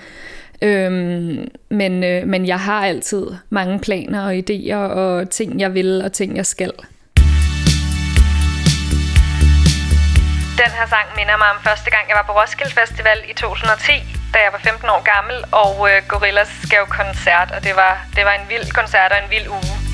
øhm, 0.62 1.48
men, 1.70 2.04
øh, 2.04 2.26
men 2.26 2.46
jeg 2.46 2.60
har 2.60 2.86
altid 2.86 3.26
mange 3.50 3.80
planer 3.80 4.26
og 4.26 4.34
idéer 4.34 4.76
og 4.76 5.30
ting, 5.30 5.60
jeg 5.60 5.74
vil 5.74 6.02
og 6.04 6.12
ting, 6.12 6.36
jeg 6.36 6.46
skal. 6.46 6.72
Den 10.62 10.72
her 10.78 10.86
sang 10.88 11.06
minder 11.16 11.36
mig 11.36 11.50
om 11.50 11.56
første 11.64 11.90
gang, 11.90 12.04
jeg 12.08 12.16
var 12.16 12.24
på 12.26 12.32
Roskilde 12.40 12.74
Festival 12.74 13.18
i 13.30 13.34
2010, 13.34 14.15
da 14.36 14.42
jeg 14.42 14.52
var 14.52 14.58
15 14.58 14.88
år 14.88 15.02
gammel, 15.12 15.36
og 15.52 15.74
øh, 15.90 16.02
Gorillas 16.08 16.52
gav 16.70 16.86
koncert, 16.86 17.50
og 17.56 17.64
det 17.64 17.76
var, 17.76 17.92
det 18.16 18.24
var 18.24 18.32
en 18.32 18.48
vild 18.48 18.72
koncert 18.78 19.12
og 19.12 19.18
en 19.24 19.30
vild 19.30 19.48
uge. 19.48 19.85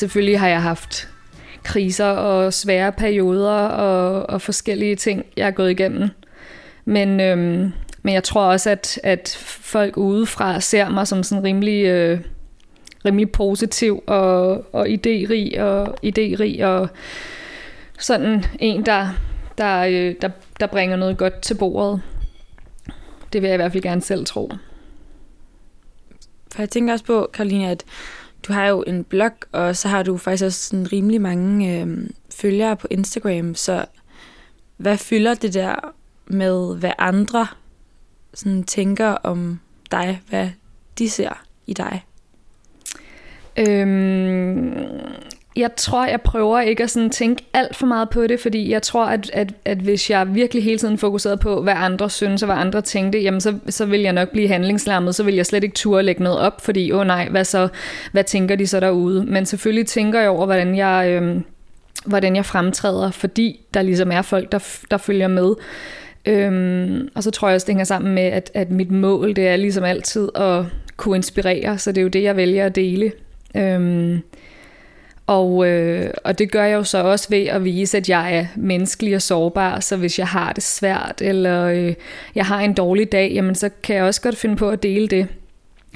Selvfølgelig 0.00 0.40
har 0.40 0.48
jeg 0.48 0.62
haft 0.62 1.08
kriser 1.62 2.06
og 2.06 2.52
svære 2.52 2.92
perioder 2.92 3.66
og, 3.66 4.30
og 4.30 4.42
forskellige 4.42 4.96
ting, 4.96 5.26
jeg 5.36 5.46
er 5.46 5.50
gået 5.50 5.70
igennem. 5.70 6.08
Men, 6.84 7.20
øhm, 7.20 7.72
men 8.02 8.14
jeg 8.14 8.24
tror 8.24 8.42
også, 8.42 8.70
at, 8.70 9.00
at 9.02 9.38
folk 9.60 9.96
udefra 9.96 10.60
ser 10.60 10.88
mig 10.88 11.06
som 11.06 11.22
sådan 11.22 11.44
rimelig, 11.44 11.84
øh, 11.84 12.20
rimelig 13.04 13.32
positiv 13.32 14.02
og, 14.06 14.74
og 14.74 14.88
idérig 14.88 15.60
og 15.60 15.94
idérig 16.06 16.64
og 16.64 16.88
sådan 17.98 18.44
en, 18.58 18.86
der, 18.86 19.08
der, 19.58 19.80
øh, 19.80 20.14
der, 20.22 20.30
der 20.60 20.66
bringer 20.66 20.96
noget 20.96 21.16
godt 21.16 21.40
til 21.42 21.54
bordet. 21.54 22.02
Det 23.32 23.42
vil 23.42 23.48
jeg 23.48 23.54
i 23.54 23.56
hvert 23.56 23.72
fald 23.72 23.82
gerne 23.82 24.02
selv 24.02 24.26
tro. 24.26 24.52
For 26.54 26.62
jeg 26.62 26.70
tænker 26.70 26.92
også 26.92 27.04
på, 27.04 27.30
Karoline, 27.32 27.70
at 27.70 27.84
du 28.48 28.52
har 28.52 28.66
jo 28.66 28.84
en 28.86 29.04
blog, 29.04 29.32
og 29.52 29.76
så 29.76 29.88
har 29.88 30.02
du 30.02 30.16
faktisk 30.16 30.44
også 30.44 30.68
sådan 30.68 30.92
rimelig 30.92 31.20
mange 31.20 31.80
øh, 31.80 32.10
følgere 32.34 32.76
på 32.76 32.86
Instagram, 32.90 33.54
så 33.54 33.84
hvad 34.76 34.98
fylder 34.98 35.34
det 35.34 35.54
der 35.54 35.94
med, 36.26 36.76
hvad 36.76 36.92
andre 36.98 37.46
sådan 38.34 38.64
tænker 38.64 39.08
om 39.08 39.60
dig, 39.90 40.22
hvad 40.28 40.50
de 40.98 41.10
ser 41.10 41.42
i 41.66 41.72
dig? 41.74 42.04
Øhm, 43.56 44.74
jeg 45.60 45.76
tror, 45.76 46.06
jeg 46.06 46.20
prøver 46.20 46.60
ikke 46.60 46.82
at 46.82 46.90
sådan 46.90 47.10
tænke 47.10 47.44
alt 47.54 47.76
for 47.76 47.86
meget 47.86 48.10
på 48.10 48.26
det, 48.26 48.40
fordi 48.40 48.70
jeg 48.70 48.82
tror, 48.82 49.04
at, 49.04 49.30
at, 49.34 49.52
at 49.64 49.78
hvis 49.78 50.10
jeg 50.10 50.34
virkelig 50.34 50.64
hele 50.64 50.78
tiden 50.78 50.98
fokuserede 50.98 51.36
på, 51.36 51.62
hvad 51.62 51.74
andre 51.76 52.10
synes 52.10 52.42
og 52.42 52.46
hvad 52.46 52.56
andre 52.56 52.80
tænkte, 52.80 53.18
jamen 53.18 53.40
så, 53.40 53.54
så 53.68 53.86
vil 53.86 54.00
jeg 54.00 54.12
nok 54.12 54.28
blive 54.28 54.48
handlingslammet, 54.48 55.14
så 55.14 55.22
vil 55.22 55.34
jeg 55.34 55.46
slet 55.46 55.64
ikke 55.64 55.74
turde 55.74 56.02
lægge 56.02 56.22
noget 56.22 56.38
op, 56.38 56.60
fordi 56.60 56.92
åh 56.92 57.00
oh 57.00 57.06
nej, 57.06 57.28
hvad 57.28 57.44
så, 57.44 57.68
hvad 58.12 58.24
tænker 58.24 58.56
de 58.56 58.66
så 58.66 58.80
derude? 58.80 59.24
Men 59.26 59.46
selvfølgelig 59.46 59.86
tænker 59.86 60.20
jeg 60.20 60.30
over, 60.30 60.46
hvordan 60.46 60.76
jeg, 60.76 61.08
øh, 61.08 61.40
hvordan 62.06 62.36
jeg 62.36 62.44
fremtræder, 62.44 63.10
fordi 63.10 63.60
der 63.74 63.82
ligesom 63.82 64.12
er 64.12 64.22
folk, 64.22 64.52
der, 64.52 64.78
der 64.90 64.96
følger 64.96 65.28
med. 65.28 65.54
Øhm, 66.26 67.08
og 67.14 67.22
så 67.22 67.30
tror 67.30 67.48
jeg 67.48 67.54
også, 67.54 67.64
det 67.64 67.72
hænger 67.72 67.84
sammen 67.84 68.14
med, 68.14 68.22
at, 68.22 68.50
at 68.54 68.70
mit 68.70 68.90
mål, 68.90 69.36
det 69.36 69.48
er 69.48 69.56
ligesom 69.56 69.84
altid 69.84 70.28
at 70.34 70.64
kunne 70.96 71.16
inspirere, 71.16 71.78
så 71.78 71.92
det 71.92 71.98
er 71.98 72.02
jo 72.02 72.08
det, 72.08 72.22
jeg 72.22 72.36
vælger 72.36 72.66
at 72.66 72.76
dele. 72.76 73.12
Øhm, 73.56 74.22
og, 75.30 75.66
øh, 75.66 76.10
og 76.24 76.38
det 76.38 76.50
gør 76.50 76.64
jeg 76.64 76.74
jo 76.74 76.84
så 76.84 76.98
også 76.98 77.26
ved 77.30 77.46
at 77.46 77.64
vise, 77.64 77.96
at 77.96 78.08
jeg 78.08 78.36
er 78.36 78.46
menneskelig 78.56 79.14
og 79.14 79.22
sårbar, 79.22 79.80
så 79.80 79.96
hvis 79.96 80.18
jeg 80.18 80.26
har 80.26 80.52
det 80.52 80.62
svært, 80.62 81.22
eller 81.22 81.64
øh, 81.64 81.94
jeg 82.34 82.46
har 82.46 82.60
en 82.60 82.74
dårlig 82.74 83.12
dag, 83.12 83.30
jamen 83.34 83.54
så 83.54 83.70
kan 83.82 83.96
jeg 83.96 84.04
også 84.04 84.20
godt 84.20 84.36
finde 84.36 84.56
på 84.56 84.68
at 84.68 84.82
dele 84.82 85.08
det. 85.08 85.26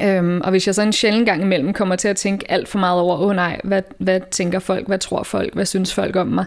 Øhm, 0.02 0.40
og 0.40 0.50
hvis 0.50 0.66
jeg 0.66 0.74
så 0.74 0.82
en 0.82 0.92
sjældent 0.92 1.26
gang 1.26 1.42
imellem 1.42 1.72
kommer 1.72 1.96
til 1.96 2.08
at 2.08 2.16
tænke 2.16 2.50
alt 2.50 2.68
for 2.68 2.78
meget 2.78 3.00
over, 3.00 3.16
åh 3.16 3.26
oh, 3.26 3.36
nej, 3.36 3.60
hvad, 3.64 3.82
hvad 3.98 4.20
tænker 4.30 4.58
folk, 4.58 4.86
hvad 4.86 4.98
tror 4.98 5.22
folk, 5.22 5.54
hvad 5.54 5.66
synes 5.66 5.94
folk 5.94 6.16
om 6.16 6.26
mig, 6.26 6.44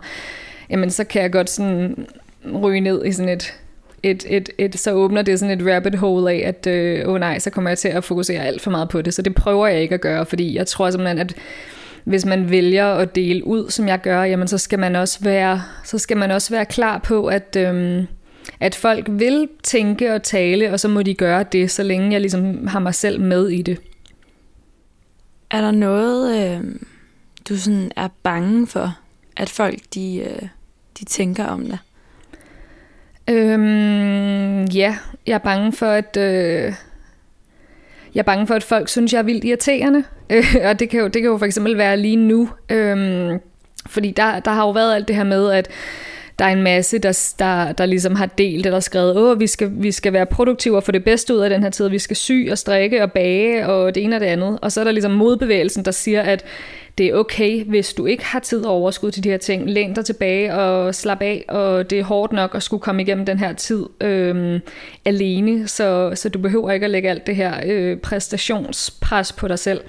jamen 0.69 0.89
så 0.89 1.03
kan 1.03 1.21
jeg 1.21 1.31
godt 1.31 1.49
sådan 1.49 2.07
ryge 2.63 2.81
ned 2.81 3.05
i 3.05 3.11
sådan 3.11 3.29
et, 3.29 3.53
et, 4.03 4.25
et, 4.29 4.49
et, 4.57 4.79
så 4.79 4.91
åbner 4.91 5.21
det 5.21 5.39
sådan 5.39 5.61
et 5.61 5.75
rabbit 5.75 5.95
hole 5.95 6.31
af, 6.31 6.43
at 6.45 6.67
øh, 6.67 7.07
oh 7.07 7.19
nej, 7.19 7.39
så 7.39 7.49
kommer 7.49 7.69
jeg 7.69 7.77
til 7.77 7.89
at 7.89 8.03
fokusere 8.03 8.45
alt 8.45 8.61
for 8.61 8.71
meget 8.71 8.89
på 8.89 9.01
det. 9.01 9.13
Så 9.13 9.21
det 9.21 9.35
prøver 9.35 9.67
jeg 9.67 9.81
ikke 9.81 9.95
at 9.95 10.01
gøre, 10.01 10.25
fordi 10.25 10.55
jeg 10.55 10.67
tror 10.67 10.91
simpelthen, 10.91 11.19
at 11.19 11.35
hvis 12.07 12.25
man 12.25 12.49
vælger 12.49 12.85
at 12.85 13.15
dele 13.15 13.47
ud, 13.47 13.69
som 13.69 13.87
jeg 13.87 14.01
gør, 14.01 14.23
jamen 14.23 14.47
så 14.47 14.57
skal 14.57 14.79
man 14.79 14.95
også 14.95 15.19
være, 15.23 15.63
så 15.83 15.97
skal 15.97 16.17
man 16.17 16.31
også 16.31 16.53
være 16.53 16.65
klar 16.65 16.97
på, 16.97 17.25
at, 17.25 17.55
øhm, 17.59 18.07
at 18.59 18.75
folk 18.75 19.07
vil 19.09 19.47
tænke 19.63 20.13
og 20.13 20.23
tale, 20.23 20.71
og 20.71 20.79
så 20.79 20.87
må 20.87 21.03
de 21.03 21.13
gøre 21.13 21.45
det, 21.51 21.71
så 21.71 21.83
længe 21.83 22.11
jeg 22.11 22.21
ligesom 22.21 22.67
har 22.67 22.79
mig 22.79 22.95
selv 22.95 23.21
med 23.21 23.49
i 23.49 23.61
det. 23.61 23.81
Er 25.51 25.61
der 25.61 25.71
noget, 25.71 26.55
øh, 26.55 26.75
du 27.49 27.57
sådan 27.57 27.91
er 27.95 28.07
bange 28.23 28.67
for, 28.67 28.97
at 29.37 29.49
folk 29.49 29.79
de, 29.93 30.17
øh, 30.17 30.47
de 30.99 31.05
tænker 31.05 31.45
om 31.45 31.65
det? 31.65 31.79
Øhm, 33.29 34.65
ja, 34.65 34.97
jeg 35.27 35.33
er 35.33 35.37
bange 35.37 35.71
for, 35.71 35.87
at... 35.87 36.17
Øh, 36.17 36.73
jeg 38.15 38.19
er 38.19 38.23
bange 38.23 38.47
for, 38.47 38.55
at 38.55 38.63
folk 38.63 38.89
synes, 38.89 39.13
jeg 39.13 39.19
er 39.19 39.23
vildt 39.23 39.43
irriterende. 39.43 40.03
Øh, 40.29 40.55
og 40.69 40.79
det 40.79 40.89
kan, 40.89 40.99
jo, 40.99 41.07
det 41.07 41.21
kan 41.21 41.31
jo 41.31 41.37
for 41.37 41.45
eksempel 41.45 41.77
være 41.77 41.97
lige 41.97 42.15
nu. 42.15 42.49
øh, 42.69 43.39
fordi 43.89 44.11
der, 44.11 44.39
der 44.39 44.51
har 44.51 44.65
jo 44.65 44.71
været 44.71 44.95
alt 44.95 45.07
det 45.07 45.15
her 45.15 45.23
med, 45.23 45.51
at 45.51 45.69
der 46.39 46.45
er 46.45 46.49
en 46.49 46.63
masse, 46.63 46.97
der, 46.97 47.33
der, 47.39 47.71
der 47.71 47.85
ligesom 47.85 48.15
har 48.15 48.25
delt 48.25 48.65
eller 48.65 48.79
skrevet, 48.79 49.17
åh, 49.17 49.39
vi 49.39 49.47
skal, 49.47 49.71
vi 49.73 49.91
skal 49.91 50.13
være 50.13 50.25
produktive 50.25 50.75
og 50.75 50.83
få 50.83 50.91
det 50.91 51.03
bedste 51.03 51.35
ud 51.35 51.39
af 51.39 51.49
den 51.49 51.63
her 51.63 51.69
tid. 51.69 51.89
Vi 51.89 51.99
skal 51.99 52.15
sy 52.15 52.47
og 52.51 52.57
strikke 52.57 53.03
og 53.03 53.11
bage 53.11 53.67
og 53.67 53.95
det 53.95 54.03
ene 54.03 54.15
og 54.15 54.19
det 54.19 54.27
andet. 54.27 54.59
Og 54.61 54.71
så 54.71 54.79
er 54.79 54.83
der 54.83 54.91
ligesom 54.91 55.11
modbevægelsen, 55.11 55.85
der 55.85 55.91
siger, 55.91 56.21
at 56.21 56.45
det 56.97 57.05
er 57.05 57.15
okay, 57.15 57.63
hvis 57.63 57.93
du 57.93 58.05
ikke 58.05 58.25
har 58.25 58.39
tid 58.39 58.65
og 58.65 58.71
overskud 58.71 59.11
til 59.11 59.23
de 59.23 59.29
her 59.29 59.37
ting. 59.37 59.69
Læn 59.69 59.93
dig 59.93 60.05
tilbage 60.05 60.53
og 60.53 60.95
slap 60.95 61.21
af, 61.21 61.45
og 61.47 61.89
det 61.89 61.99
er 61.99 62.03
hårdt 62.03 62.33
nok 62.33 62.55
at 62.55 62.63
skulle 62.63 62.81
komme 62.81 63.01
igennem 63.01 63.25
den 63.25 63.39
her 63.39 63.53
tid 63.53 63.85
øh, 64.01 64.59
alene, 65.05 65.67
så, 65.67 66.11
så 66.15 66.29
du 66.29 66.39
behøver 66.39 66.71
ikke 66.71 66.83
at 66.83 66.89
lægge 66.89 67.09
alt 67.09 67.27
det 67.27 67.35
her 67.35 67.53
øh, 67.65 67.97
præstationspres 67.97 69.33
på 69.33 69.47
dig 69.47 69.59
selv. 69.59 69.81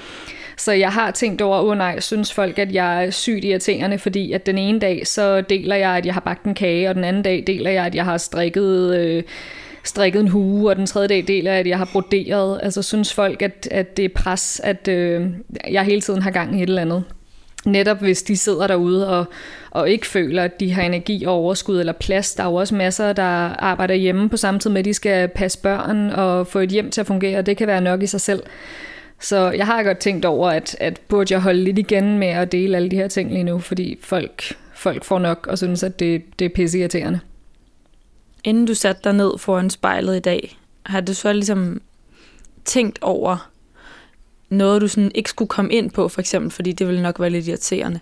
Så 0.59 0.73
jeg 0.73 0.93
har 0.93 1.11
tænkt 1.11 1.43
over, 1.43 1.59
åh 1.59 1.69
oh, 1.69 1.79
nej, 1.79 2.01
synes 2.01 2.33
folk, 2.33 2.59
at 2.59 2.73
jeg 2.73 3.05
er 3.05 3.11
sygt 3.11 3.45
irriterende, 3.45 3.99
fordi 3.99 4.33
at 4.33 4.47
den 4.47 4.59
ene 4.59 4.79
dag, 4.79 5.07
så 5.07 5.41
deler 5.41 5.77
jeg, 5.77 5.91
at 5.91 6.07
jeg 6.07 6.15
har 6.15 6.21
bagt 6.21 6.45
en 6.45 6.55
kage, 6.55 6.89
og 6.89 6.95
den 6.95 7.05
anden 7.05 7.23
dag 7.23 7.45
deler 7.47 7.71
jeg, 7.71 7.87
at 7.87 7.95
jeg 7.95 8.05
har 8.05 8.19
strikket... 8.19 8.97
Øh, 8.97 9.23
strikket 9.85 10.21
en 10.21 10.29
hue, 10.29 10.71
og 10.71 10.77
den 10.77 10.87
tredje 10.87 11.09
dag 11.09 11.25
deler 11.29 11.51
jeg, 11.51 11.61
at 11.61 11.67
jeg 11.67 11.79
har 11.79 11.89
broderet. 11.93 12.61
Altså 12.63 12.83
synes 12.83 13.15
folk, 13.15 13.43
at, 13.43 13.69
at 13.71 13.97
det 13.97 14.05
er 14.05 14.09
pres, 14.15 14.61
at 14.65 14.89
øh, 14.89 15.27
jeg 15.71 15.85
hele 15.85 16.01
tiden 16.01 16.23
har 16.23 16.31
gang 16.31 16.59
i 16.61 16.63
et 16.63 16.69
eller 16.69 16.83
andet. 16.83 17.05
Netop 17.67 18.01
hvis 18.01 18.23
de 18.23 18.37
sidder 18.37 18.67
derude 18.67 19.09
og, 19.09 19.25
og 19.71 19.91
ikke 19.91 20.07
føler, 20.07 20.43
at 20.43 20.61
de 20.61 20.73
har 20.73 20.83
energi 20.83 21.25
og 21.25 21.35
overskud 21.35 21.81
eller 21.81 21.93
plads. 21.93 22.35
Der 22.35 22.43
er 22.43 22.49
jo 22.49 22.55
også 22.55 22.75
masser, 22.75 23.13
der 23.13 23.23
arbejder 23.59 23.95
hjemme 23.95 24.29
på 24.29 24.37
samme 24.37 24.61
tid 24.61 24.71
med, 24.71 24.79
at 24.79 24.85
de 24.85 24.95
skal 24.95 25.29
passe 25.29 25.59
børn 25.59 26.11
og 26.11 26.47
få 26.47 26.59
et 26.59 26.71
hjem 26.71 26.91
til 26.91 27.01
at 27.01 27.07
fungere. 27.07 27.43
Det 27.43 27.57
kan 27.57 27.67
være 27.67 27.81
nok 27.81 28.03
i 28.03 28.07
sig 28.07 28.21
selv. 28.21 28.43
Så 29.21 29.51
jeg 29.51 29.67
har 29.67 29.83
godt 29.83 29.99
tænkt 29.99 30.25
over, 30.25 30.51
at, 30.51 30.77
at 30.81 31.01
burde 31.09 31.35
jeg 31.35 31.41
holde 31.41 31.65
lidt 31.65 31.79
igen 31.79 32.19
med 32.19 32.29
at 32.29 32.53
dele 32.53 32.77
alle 32.77 32.91
de 32.91 32.97
her 32.97 33.09
ting 33.09 33.33
lige 33.33 33.45
nu, 33.45 33.59
fordi 33.59 33.99
folk, 34.03 34.57
folk 34.75 35.05
får 35.05 35.19
nok 35.19 35.47
og 35.47 35.59
synes, 35.59 35.83
at 35.83 35.99
det, 35.99 36.39
det 36.39 36.45
er 36.45 36.49
pisse 36.49 36.79
irriterende. 36.79 37.21
Inden 38.45 38.67
du 38.67 38.75
satte 38.75 39.01
dig 39.05 39.13
ned 39.13 39.39
foran 39.39 39.71
spejlet 39.71 40.17
i 40.17 40.21
dag, 40.21 40.59
har 40.87 41.01
du 41.01 41.15
så 41.15 41.33
ligesom 41.33 41.81
tænkt 42.65 42.99
over 43.03 43.51
noget, 44.49 44.83
du 44.83 44.89
sådan 44.89 45.13
ikke 45.15 45.31
skulle 45.31 45.49
komme 45.49 45.73
ind 45.73 45.91
på, 45.91 46.09
for 46.09 46.21
eksempel, 46.21 46.51
fordi 46.51 46.73
det 46.73 46.87
ville 46.87 47.03
nok 47.03 47.21
være 47.21 47.31
lidt 47.31 47.49
irriterende? 47.49 48.01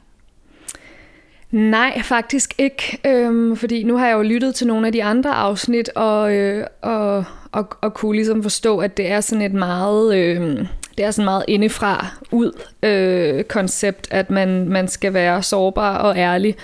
Nej, 1.51 2.03
faktisk 2.03 2.55
ikke, 2.59 2.99
øhm, 3.05 3.57
fordi 3.57 3.83
nu 3.83 3.97
har 3.97 4.07
jeg 4.07 4.15
jo 4.15 4.23
lyttet 4.23 4.55
til 4.55 4.67
nogle 4.67 4.87
af 4.87 4.93
de 4.93 5.05
andre 5.05 5.35
afsnit, 5.35 5.89
og, 5.89 6.35
øh, 6.35 6.67
og, 6.83 7.25
og, 7.53 7.69
og 7.81 7.95
kunne 7.95 8.17
ligesom 8.17 8.43
forstå, 8.43 8.79
at 8.79 8.97
det 8.97 9.11
er 9.11 9.21
sådan 9.21 9.43
et 9.43 9.53
meget, 9.53 10.17
øh, 10.17 10.67
det 10.99 11.07
er 11.07 11.11
sådan 11.11 11.25
meget 11.25 11.45
indefra 11.49 12.07
ud 12.33 12.63
øh, 12.83 13.45
koncept, 13.45 14.09
at 14.11 14.31
man, 14.31 14.69
man 14.69 14.89
skal 14.89 15.15
være 15.15 15.43
sårbar 15.43 15.99
og 15.99 16.17
ærlig. 16.17 16.57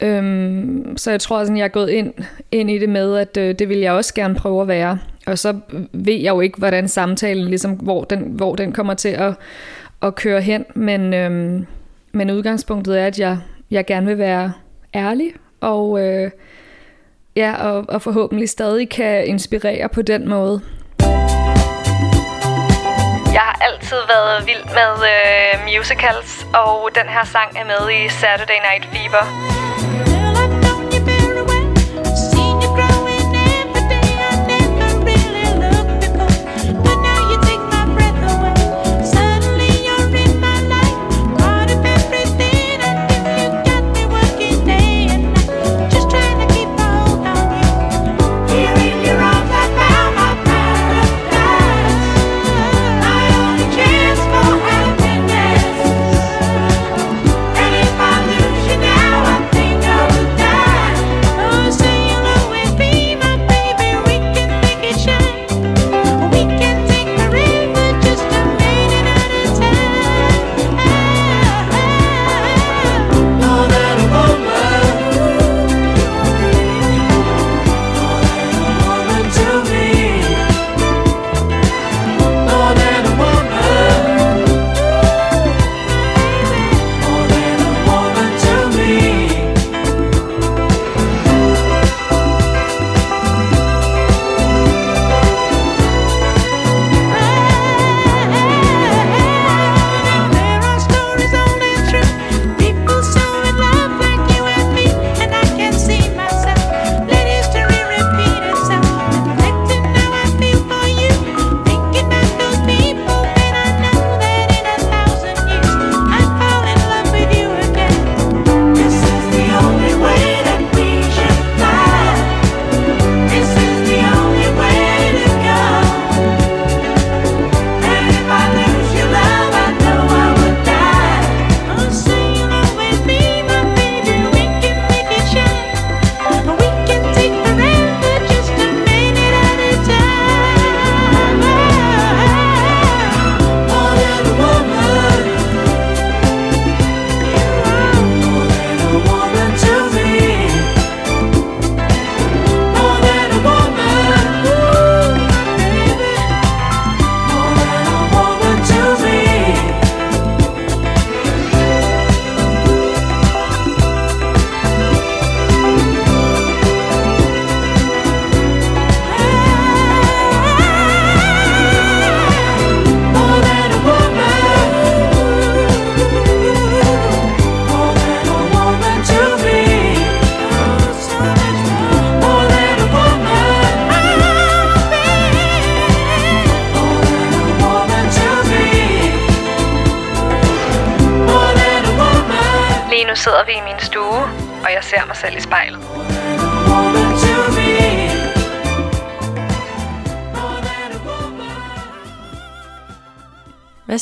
Øhm, 0.00 0.96
så 0.96 1.10
jeg 1.10 1.20
tror, 1.20 1.44
sådan, 1.44 1.56
jeg 1.56 1.64
er 1.64 1.68
gået 1.68 1.90
ind, 1.90 2.12
ind 2.52 2.70
i 2.70 2.78
det 2.78 2.88
med, 2.88 3.16
at 3.16 3.36
øh, 3.36 3.54
det 3.58 3.68
vil 3.68 3.78
jeg 3.78 3.92
også 3.92 4.14
gerne 4.14 4.34
prøve 4.34 4.62
at 4.62 4.68
være. 4.68 4.98
Og 5.26 5.38
så 5.38 5.58
ved 5.92 6.14
jeg 6.14 6.30
jo 6.30 6.40
ikke, 6.40 6.58
hvordan 6.58 6.88
samtalen, 6.88 7.48
ligesom, 7.48 7.72
hvor, 7.72 8.04
den, 8.04 8.18
hvor 8.20 8.54
den 8.54 8.72
kommer 8.72 8.94
til 8.94 9.08
at, 9.08 9.34
at 10.02 10.14
køre 10.14 10.40
hen. 10.40 10.64
Men, 10.74 11.14
øhm, 11.14 11.66
men 12.12 12.30
udgangspunktet 12.30 13.00
er, 13.00 13.06
at 13.06 13.18
jeg, 13.18 13.38
jeg 13.70 13.86
gerne 13.86 14.06
vil 14.06 14.18
være 14.18 14.52
ærlig, 14.94 15.32
og, 15.60 16.00
øh, 16.00 16.30
ja, 17.36 17.54
og, 17.54 17.84
og 17.88 18.02
forhåbentlig 18.02 18.48
stadig 18.48 18.88
kan 18.88 19.26
inspirere 19.26 19.88
på 19.88 20.02
den 20.02 20.28
måde. 20.28 20.60
Jeg 23.36 23.44
har 23.44 23.58
altid 23.60 24.00
været 24.08 24.46
vild 24.46 24.64
med 24.64 24.92
øh, 25.14 25.64
musicals, 25.64 26.46
og 26.54 26.90
den 26.94 27.08
her 27.08 27.24
sang 27.24 27.58
er 27.58 27.64
med 27.64 27.90
i 27.90 28.08
Saturday 28.08 28.60
Night 28.68 28.84
Fever. 28.92 29.24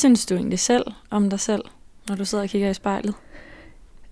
Synes 0.05 0.27
du 0.27 0.35
egentlig 0.35 0.59
selv 0.59 0.85
om 1.11 1.31
dig 1.31 1.41
selv, 1.41 1.63
når 2.09 2.17
du 2.17 2.25
sidder 2.25 2.45
og 2.45 2.51
kigger 2.51 2.71
i 2.71 2.75
spejlet? 2.75 3.15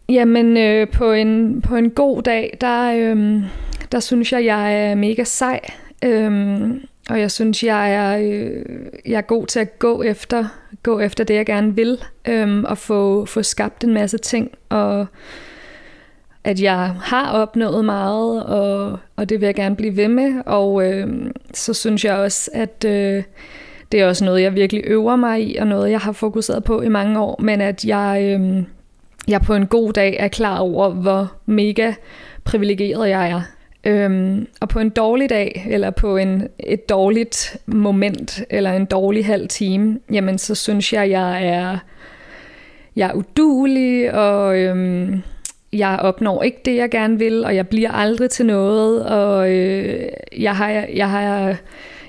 Jamen, 0.09 0.57
øh, 0.57 0.89
på, 0.89 1.13
en, 1.13 1.63
på 1.63 1.77
en 1.77 1.91
god 1.91 2.23
dag, 2.23 2.59
der, 2.61 2.93
øh, 2.93 3.43
der 3.93 4.01
synes 4.01 4.33
jeg, 4.33 4.45
jeg 4.45 4.91
er 4.91 4.95
mega 4.95 5.25
sej. 5.25 5.61
Øh, 6.05 6.71
og 7.11 7.21
jeg 7.21 7.31
synes, 7.31 7.63
jeg 7.63 7.95
er, 7.95 8.19
øh, 8.19 8.65
jeg 9.07 9.17
er 9.17 9.21
god 9.21 9.47
til 9.47 9.61
at 9.61 9.79
gå 9.79 10.03
efter, 10.03 10.45
gå 10.83 11.01
efter 11.01 11.25
det, 11.25 11.35
jeg 11.35 11.47
gerne 11.47 11.75
vil. 11.75 11.99
Øh, 12.29 12.63
og 12.63 12.79
få, 12.79 13.25
få 13.25 13.43
skabt 13.43 13.85
en 13.85 13.95
masse 13.95 14.19
ting. 14.19 14.51
Og 14.69 15.07
at 16.45 16.61
jeg 16.61 16.95
har 17.03 17.33
opnået 17.33 17.85
meget, 17.85 18.45
og, 18.45 18.99
og 19.17 19.29
det 19.29 19.41
vil 19.41 19.47
jeg 19.47 19.55
gerne 19.55 19.77
blive 19.77 19.97
ved 19.97 20.09
med. 20.09 20.43
Og 20.47 20.91
øh, 20.91 21.31
så 21.55 21.75
synes 21.75 22.05
jeg 22.05 22.15
også, 22.15 22.51
at... 22.55 22.85
Øh, 22.87 23.23
det 23.93 24.01
er 24.01 24.07
også 24.07 24.25
noget, 24.25 24.43
jeg 24.43 24.55
virkelig 24.55 24.83
øver 24.87 25.17
mig 25.17 25.49
i, 25.49 25.57
og 25.57 25.67
noget, 25.67 25.91
jeg 25.91 26.01
har 26.01 26.13
fokuseret 26.13 26.65
på 26.65 26.83
i 26.83 26.89
mange 26.89 27.21
år, 27.21 27.41
men 27.43 27.61
at 27.61 27.85
jeg, 27.85 28.39
øh, 28.41 28.63
jeg 29.29 29.41
på 29.41 29.55
en 29.55 29.67
god 29.67 29.93
dag 29.93 30.17
er 30.19 30.29
klar 30.29 30.59
over, 30.59 30.91
hvor 30.91 31.33
mega 31.47 31.93
privilegeret 32.45 33.09
jeg 33.09 33.31
er. 33.31 33.43
Øhm, 33.85 34.47
og 34.61 34.69
på 34.69 34.79
en 34.79 34.91
dårlig 34.91 35.31
dag, 35.31 35.67
eller 35.71 35.91
på 35.91 36.17
en, 36.17 36.49
et 36.61 36.89
dårligt 36.89 37.57
moment, 37.67 38.45
eller 38.51 38.73
en 38.73 38.85
dårlig 38.85 39.27
halv 39.27 39.49
time, 39.49 39.99
jamen 40.13 40.39
så 40.39 40.55
synes 40.55 40.93
jeg, 40.93 41.11
jeg 41.11 41.47
er, 41.47 41.79
jeg 42.97 43.09
er 43.09 43.13
udulig, 43.13 44.15
og 44.15 44.59
øhm, 44.59 45.23
jeg 45.73 45.99
opnår 46.03 46.43
ikke 46.43 46.61
det, 46.65 46.77
jeg 46.77 46.91
gerne 46.91 47.19
vil, 47.19 47.45
og 47.45 47.57
jeg 47.57 47.69
bliver 47.69 47.91
aldrig 47.91 48.31
til 48.31 48.47
noget, 48.47 49.07
og 49.07 49.51
øh, 49.51 50.09
jeg 50.39 50.57
har, 50.57 50.71
jeg 50.95 51.11
har 51.11 51.57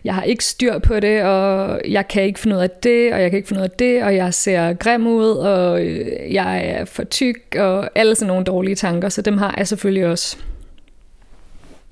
jeg 0.04 0.16
har 0.16 0.24
ikke 0.24 0.46
styr 0.46 0.80
på 0.80 1.00
det, 1.00 1.24
og 1.24 1.82
jeg 1.88 2.08
kan 2.08 2.24
ikke 2.24 2.40
finde 2.40 2.56
ud 2.56 2.62
af 2.62 2.70
det, 2.70 3.14
og 3.14 3.22
jeg 3.22 3.30
kan 3.30 3.38
ikke 3.38 3.48
finde 3.48 3.60
ud 3.60 3.64
af 3.64 3.72
det, 3.72 4.04
og 4.04 4.16
jeg 4.16 4.34
ser 4.34 4.74
grim 4.74 5.08
ud, 5.08 5.30
og 5.30 5.86
øh, 5.86 6.34
jeg 6.34 6.66
er 6.66 6.86
for 6.86 7.04
tyk, 7.04 7.56
og 7.60 7.90
alle 7.96 8.16
sådan 8.16 8.28
nogle 8.28 8.46
dårlige 8.46 8.76
tanker, 8.76 9.10
så 9.10 9.22
dem 9.22 9.38
har 9.38 9.54
jeg 9.58 9.68
selvfølgelig 9.68 10.06
også. 10.06 10.38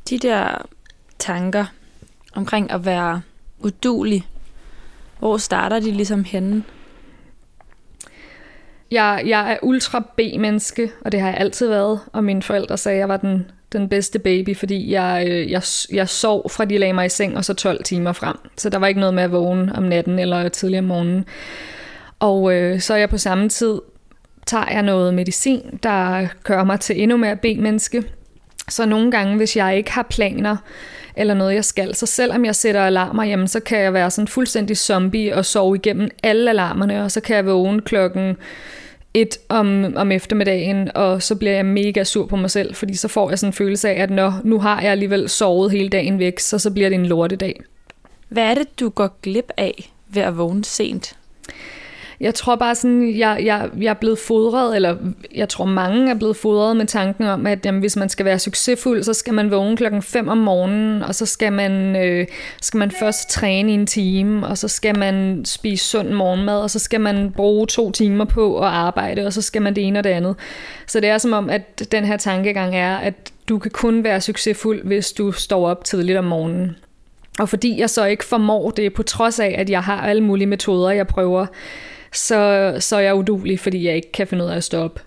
De 0.09 0.19
der 0.19 0.67
tanker 1.19 1.65
omkring 2.35 2.71
at 2.71 2.85
være 2.85 3.21
udulig, 3.59 4.27
hvor 5.19 5.37
starter 5.37 5.79
de 5.79 5.91
ligesom 5.91 6.23
henne? 6.23 6.63
Jeg, 8.91 9.23
jeg 9.25 9.51
er 9.51 9.57
ultra 9.61 9.99
B-menneske, 10.17 10.91
og 11.01 11.11
det 11.11 11.21
har 11.21 11.27
jeg 11.27 11.37
altid 11.37 11.67
været, 11.67 11.99
og 12.13 12.23
mine 12.23 12.41
forældre 12.41 12.77
sagde, 12.77 12.95
at 12.95 12.99
jeg 12.99 13.09
var 13.09 13.17
den 13.17 13.51
den 13.73 13.89
bedste 13.89 14.19
baby, 14.19 14.57
fordi 14.57 14.91
jeg, 14.91 15.25
øh, 15.27 15.51
jeg, 15.51 15.61
jeg 15.91 16.09
sov 16.09 16.49
fra 16.49 16.65
de 16.65 16.77
lagde 16.77 16.93
mig 16.93 17.05
i 17.05 17.09
seng, 17.09 17.37
og 17.37 17.45
så 17.45 17.53
12 17.53 17.83
timer 17.83 18.13
frem. 18.13 18.35
Så 18.57 18.69
der 18.69 18.77
var 18.77 18.87
ikke 18.87 18.99
noget 18.99 19.13
med 19.13 19.23
at 19.23 19.31
vågne 19.31 19.75
om 19.75 19.83
natten 19.83 20.19
eller 20.19 20.49
tidligere 20.49 20.81
om 20.81 20.85
morgenen. 20.87 21.25
Og 22.19 22.53
øh, 22.53 22.79
så 22.79 22.93
er 22.93 22.97
jeg 22.97 23.09
på 23.09 23.17
samme 23.17 23.49
tid, 23.49 23.79
tager 24.45 24.71
jeg 24.71 24.81
noget 24.81 25.13
medicin, 25.13 25.79
der 25.83 26.27
gør 26.43 26.63
mig 26.63 26.79
til 26.79 27.01
endnu 27.01 27.17
mere 27.17 27.35
B-menneske. 27.35 28.03
Så 28.69 28.85
nogle 28.85 29.11
gange, 29.11 29.37
hvis 29.37 29.57
jeg 29.57 29.77
ikke 29.77 29.91
har 29.91 30.07
planer, 30.09 30.57
eller 31.15 31.33
noget, 31.33 31.55
jeg 31.55 31.65
skal. 31.65 31.95
Så 31.95 32.05
selvom 32.05 32.45
jeg 32.45 32.55
sætter 32.55 32.81
alarmer 32.81 33.23
hjemme, 33.23 33.47
så 33.47 33.59
kan 33.59 33.79
jeg 33.79 33.93
være 33.93 34.11
sådan 34.11 34.27
fuldstændig 34.27 34.77
zombie 34.77 35.35
og 35.35 35.45
sove 35.45 35.75
igennem 35.75 36.09
alle 36.23 36.49
alarmerne, 36.49 37.03
og 37.03 37.11
så 37.11 37.21
kan 37.21 37.35
jeg 37.35 37.45
vågne 37.45 37.81
klokken 37.81 38.37
et 39.13 39.37
om, 39.49 39.93
om 39.95 40.11
eftermiddagen, 40.11 40.91
og 40.95 41.23
så 41.23 41.35
bliver 41.35 41.53
jeg 41.53 41.65
mega 41.65 42.03
sur 42.03 42.25
på 42.25 42.35
mig 42.35 42.51
selv, 42.51 42.75
fordi 42.75 42.95
så 42.95 43.07
får 43.07 43.29
jeg 43.29 43.39
sådan 43.39 43.49
en 43.49 43.53
følelse 43.53 43.89
af, 43.89 44.03
at 44.03 44.09
når, 44.09 44.41
nu 44.43 44.59
har 44.59 44.81
jeg 44.81 44.91
alligevel 44.91 45.29
sovet 45.29 45.71
hele 45.71 45.89
dagen 45.89 46.19
væk, 46.19 46.39
så 46.39 46.59
så 46.59 46.71
bliver 46.71 46.89
det 46.89 46.95
en 46.95 47.05
lortedag. 47.05 47.61
Hvad 48.29 48.43
er 48.43 48.53
det, 48.53 48.79
du 48.79 48.89
går 48.89 49.17
glip 49.21 49.51
af 49.57 49.91
ved 50.07 50.21
at 50.21 50.37
vågne 50.37 50.65
sent? 50.65 51.15
Jeg 52.21 52.35
tror 52.35 52.55
bare 52.55 52.75
sådan, 52.75 53.17
jeg, 53.17 53.41
jeg, 53.43 53.69
jeg 53.79 53.89
er 53.89 53.93
blevet 53.93 54.19
fodret, 54.19 54.75
eller 54.75 54.97
jeg 55.35 55.49
tror 55.49 55.65
mange 55.65 56.11
er 56.11 56.15
blevet 56.15 56.35
fodret 56.35 56.77
med 56.77 56.85
tanken 56.85 57.25
om, 57.25 57.47
at 57.47 57.65
jamen, 57.65 57.79
hvis 57.79 57.95
man 57.95 58.09
skal 58.09 58.25
være 58.25 58.39
succesfuld, 58.39 59.03
så 59.03 59.13
skal 59.13 59.33
man 59.33 59.51
vågne 59.51 59.77
klokken 59.77 60.01
5 60.01 60.27
om 60.27 60.37
morgenen, 60.37 61.03
og 61.03 61.15
så 61.15 61.25
skal 61.25 61.53
man, 61.53 61.95
øh, 61.95 62.27
skal 62.61 62.77
man 62.77 62.91
først 62.91 63.29
træne 63.29 63.71
i 63.71 63.73
en 63.73 63.87
time, 63.87 64.47
og 64.47 64.57
så 64.57 64.67
skal 64.67 64.99
man 64.99 65.45
spise 65.45 65.85
sund 65.85 66.09
morgenmad, 66.09 66.61
og 66.61 66.69
så 66.69 66.79
skal 66.79 67.01
man 67.01 67.31
bruge 67.31 67.67
to 67.67 67.91
timer 67.91 68.25
på 68.25 68.57
at 68.59 68.67
arbejde, 68.67 69.25
og 69.25 69.33
så 69.33 69.41
skal 69.41 69.61
man 69.61 69.75
det 69.75 69.87
ene 69.87 69.99
og 69.99 70.03
det 70.03 70.09
andet. 70.09 70.35
Så 70.87 70.99
det 70.99 71.09
er 71.09 71.17
som 71.17 71.33
om, 71.33 71.49
at 71.49 71.91
den 71.91 72.05
her 72.05 72.17
tankegang 72.17 72.75
er, 72.75 72.97
at 72.97 73.31
du 73.49 73.59
kan 73.59 73.71
kun 73.71 74.03
være 74.03 74.21
succesfuld, 74.21 74.83
hvis 74.83 75.11
du 75.11 75.31
står 75.31 75.67
op 75.67 75.83
tidligt 75.83 76.17
om 76.17 76.25
morgenen. 76.25 76.75
Og 77.39 77.49
fordi 77.49 77.79
jeg 77.79 77.89
så 77.89 78.05
ikke 78.05 78.25
formår 78.25 78.69
det, 78.69 78.93
på 78.93 79.03
trods 79.03 79.39
af, 79.39 79.55
at 79.57 79.69
jeg 79.69 79.83
har 79.83 80.01
alle 80.01 80.23
mulige 80.23 80.47
metoder, 80.47 80.89
jeg 80.89 81.07
prøver, 81.07 81.45
så, 82.13 82.75
så 82.79 82.95
er 82.95 82.99
jeg 82.99 83.15
udulig, 83.15 83.59
fordi 83.59 83.85
jeg 83.85 83.95
ikke 83.95 84.11
kan 84.11 84.27
finde 84.27 84.43
ud 84.43 84.49
af 84.49 84.55
at 84.55 84.63
stoppe. 84.63 85.01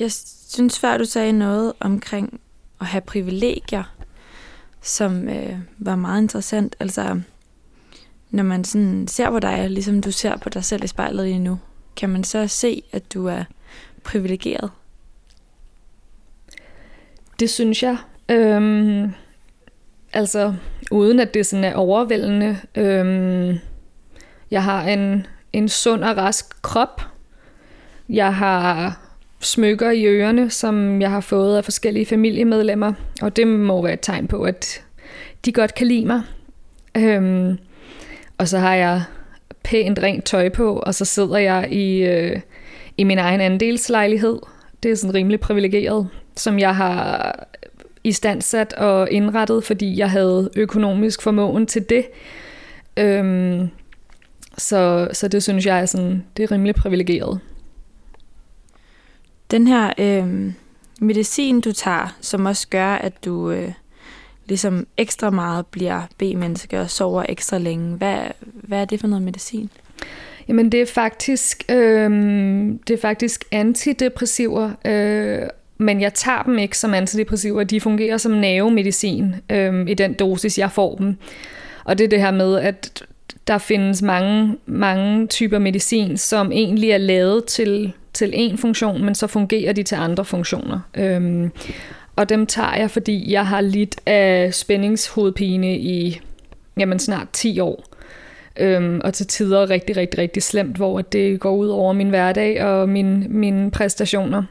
Jeg 0.00 0.12
synes 0.48 0.78
før, 0.78 0.98
du 0.98 1.04
sagde 1.04 1.32
noget 1.32 1.72
omkring 1.80 2.40
at 2.80 2.86
have 2.86 3.00
privilegier, 3.00 3.94
som 4.82 5.28
øh, 5.28 5.58
var 5.78 5.96
meget 5.96 6.22
interessant. 6.22 6.76
Altså, 6.80 7.20
når 8.30 8.42
man 8.42 8.64
sådan 8.64 9.08
ser 9.08 9.30
på 9.30 9.38
dig, 9.38 9.70
ligesom 9.70 10.00
du 10.00 10.12
ser 10.12 10.36
på 10.36 10.48
dig 10.48 10.64
selv 10.64 10.84
i 10.84 10.86
spejlet 10.86 11.26
lige 11.26 11.38
nu, 11.38 11.58
kan 11.96 12.08
man 12.08 12.24
så 12.24 12.46
se, 12.46 12.82
at 12.92 13.14
du 13.14 13.26
er 13.26 13.44
privilegeret? 14.04 14.70
Det 17.40 17.50
synes 17.50 17.82
jeg. 17.82 17.96
Øhm, 18.28 19.12
altså, 20.12 20.54
uden 20.90 21.20
at 21.20 21.34
det 21.34 21.46
sådan 21.46 21.64
er 21.64 21.74
overvældende. 21.74 22.60
Øhm, 22.74 23.58
jeg 24.50 24.64
har 24.64 24.82
en, 24.82 25.26
en 25.52 25.68
sund 25.68 26.04
og 26.04 26.16
rask 26.16 26.62
krop. 26.62 27.02
Jeg 28.08 28.34
har 28.34 29.00
smykker 29.40 29.90
i 29.90 30.06
ørerne, 30.06 30.50
som 30.50 31.00
jeg 31.00 31.10
har 31.10 31.20
fået 31.20 31.56
af 31.56 31.64
forskellige 31.64 32.06
familiemedlemmer, 32.06 32.92
og 33.22 33.36
det 33.36 33.48
må 33.48 33.82
være 33.82 33.92
et 33.92 34.00
tegn 34.02 34.28
på, 34.28 34.42
at 34.42 34.82
de 35.44 35.52
godt 35.52 35.74
kan 35.74 35.86
lide 35.86 36.06
mig. 36.06 36.22
Øhm, 36.96 37.58
og 38.38 38.48
så 38.48 38.58
har 38.58 38.74
jeg 38.74 39.02
pænt 39.64 39.98
rent 39.98 40.24
tøj 40.24 40.48
på, 40.48 40.76
og 40.76 40.94
så 40.94 41.04
sidder 41.04 41.38
jeg 41.38 41.72
i, 41.72 42.02
øh, 42.02 42.40
i 42.96 43.04
min 43.04 43.18
egen 43.18 43.40
andelslejlighed. 43.40 44.38
Det 44.82 44.90
er 44.90 44.94
sådan 44.94 45.14
rimelig 45.14 45.40
privilegeret, 45.40 46.08
som 46.36 46.58
jeg 46.58 46.76
har 46.76 47.48
i 48.04 48.12
standsat 48.12 48.72
og 48.72 49.10
indrettet, 49.10 49.64
fordi 49.64 49.98
jeg 49.98 50.10
havde 50.10 50.50
økonomisk 50.56 51.22
formåen 51.22 51.66
til 51.66 51.88
det. 51.88 52.06
Øhm, 52.96 53.68
så, 54.58 55.08
så 55.12 55.28
det 55.28 55.42
synes 55.42 55.66
jeg 55.66 55.80
er 55.80 55.86
sådan, 55.86 56.24
det 56.36 56.42
er 56.42 56.52
rimelig 56.52 56.74
privilegeret. 56.74 57.40
Den 59.50 59.66
her 59.66 59.92
øh, 59.98 60.52
medicin, 61.00 61.60
du 61.60 61.72
tager, 61.72 62.16
som 62.20 62.46
også 62.46 62.68
gør, 62.68 62.94
at 62.94 63.24
du 63.24 63.50
øh, 63.50 63.72
ligesom 64.46 64.86
ekstra 64.96 65.30
meget 65.30 65.66
bliver 65.66 66.02
B-menneske 66.18 66.80
og 66.80 66.90
sover 66.90 67.24
ekstra 67.28 67.58
længe. 67.58 67.96
Hvad, 67.96 68.18
hvad 68.40 68.80
er 68.80 68.84
det 68.84 69.00
for 69.00 69.06
noget 69.06 69.22
medicin? 69.22 69.70
Jamen 70.48 70.72
det 70.72 70.80
er 70.80 70.86
faktisk, 70.86 71.64
øh, 71.68 72.10
det 72.88 72.94
er 72.94 73.00
faktisk 73.00 73.44
antidepressiver, 73.52 74.70
øh, 74.84 75.48
men 75.78 76.00
jeg 76.00 76.14
tager 76.14 76.42
dem 76.42 76.58
ikke 76.58 76.78
som 76.78 76.94
antidepressiver. 76.94 77.64
De 77.64 77.80
fungerer 77.80 78.16
som 78.16 78.32
nervemedicin 78.32 79.34
øh, 79.50 79.88
i 79.88 79.94
den 79.94 80.12
dosis, 80.12 80.58
jeg 80.58 80.72
får 80.72 80.96
dem. 80.96 81.16
Og 81.84 81.98
det 81.98 82.04
er 82.04 82.08
det 82.08 82.20
her 82.20 82.30
med, 82.30 82.56
at 82.58 83.04
der 83.48 83.58
findes 83.58 84.02
mange, 84.02 84.56
mange 84.66 85.26
typer 85.26 85.58
medicin, 85.58 86.16
som 86.16 86.52
egentlig 86.52 86.90
er 86.90 86.98
lavet 86.98 87.44
til, 87.44 87.92
til 88.12 88.32
én 88.34 88.56
funktion, 88.56 89.04
men 89.04 89.14
så 89.14 89.26
fungerer 89.26 89.72
de 89.72 89.82
til 89.82 89.94
andre 89.94 90.24
funktioner. 90.24 90.80
Øhm, 90.96 91.50
og 92.16 92.28
dem 92.28 92.46
tager 92.46 92.76
jeg, 92.76 92.90
fordi 92.90 93.32
jeg 93.32 93.46
har 93.46 93.60
lidt 93.60 94.00
af 94.06 94.54
spændingshovedpine 94.54 95.78
i 95.78 96.20
jamen, 96.78 96.98
snart 96.98 97.28
10 97.32 97.60
år. 97.60 97.84
Øhm, 98.56 99.00
og 99.04 99.14
til 99.14 99.26
tider 99.26 99.70
rigtig, 99.70 99.96
rigtig, 99.96 100.18
rigtig 100.18 100.42
slemt, 100.42 100.76
hvor 100.76 101.00
det 101.00 101.40
går 101.40 101.56
ud 101.56 101.68
over 101.68 101.92
min 101.92 102.08
hverdag 102.08 102.64
og 102.64 102.88
min, 102.88 103.26
mine 103.28 103.70
præstationer. 103.70 104.42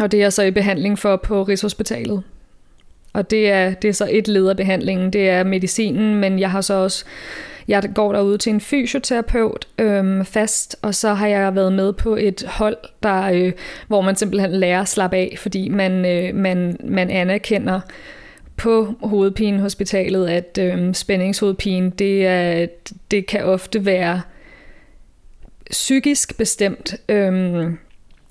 Og 0.00 0.12
det 0.12 0.18
er 0.18 0.24
jeg 0.24 0.32
så 0.32 0.42
i 0.42 0.50
behandling 0.50 0.98
for 0.98 1.16
på 1.16 1.42
Rigshospitalet. 1.42 2.22
Og 3.12 3.30
det 3.30 3.50
er, 3.50 3.74
det 3.74 3.88
er 3.88 3.92
så 3.92 4.08
et 4.10 4.28
led 4.28 4.48
af 4.48 4.56
behandlingen, 4.56 5.12
det 5.12 5.28
er 5.28 5.44
medicinen, 5.44 6.14
men 6.14 6.38
jeg 6.38 6.50
har 6.50 6.60
så 6.60 6.74
også 6.74 7.04
jeg 7.68 7.90
går 7.94 8.12
derude 8.12 8.38
til 8.38 8.52
en 8.52 8.60
fysioterapeut 8.60 9.68
øhm, 9.78 10.24
fast, 10.24 10.76
og 10.82 10.94
så 10.94 11.14
har 11.14 11.26
jeg 11.26 11.54
været 11.54 11.72
med 11.72 11.92
på 11.92 12.16
et 12.16 12.44
hold, 12.46 12.76
der, 13.02 13.22
øh, 13.22 13.52
hvor 13.88 14.00
man 14.00 14.16
simpelthen 14.16 14.50
lærer 14.50 14.80
at 14.80 14.88
slappe 14.88 15.16
af, 15.16 15.36
fordi 15.38 15.68
man, 15.68 16.06
øh, 16.06 16.34
man, 16.34 16.76
man 16.84 17.10
anerkender 17.10 17.80
på 18.56 18.94
hovedpinehospitalet, 19.02 20.28
at 20.28 20.58
øh, 20.60 20.94
spændingshovedpine, 20.94 21.90
det, 21.90 22.26
er, 22.26 22.66
det 23.10 23.26
kan 23.26 23.44
ofte 23.44 23.84
være 23.84 24.20
psykisk 25.70 26.38
bestemt. 26.38 26.94
Øhm, 27.08 27.78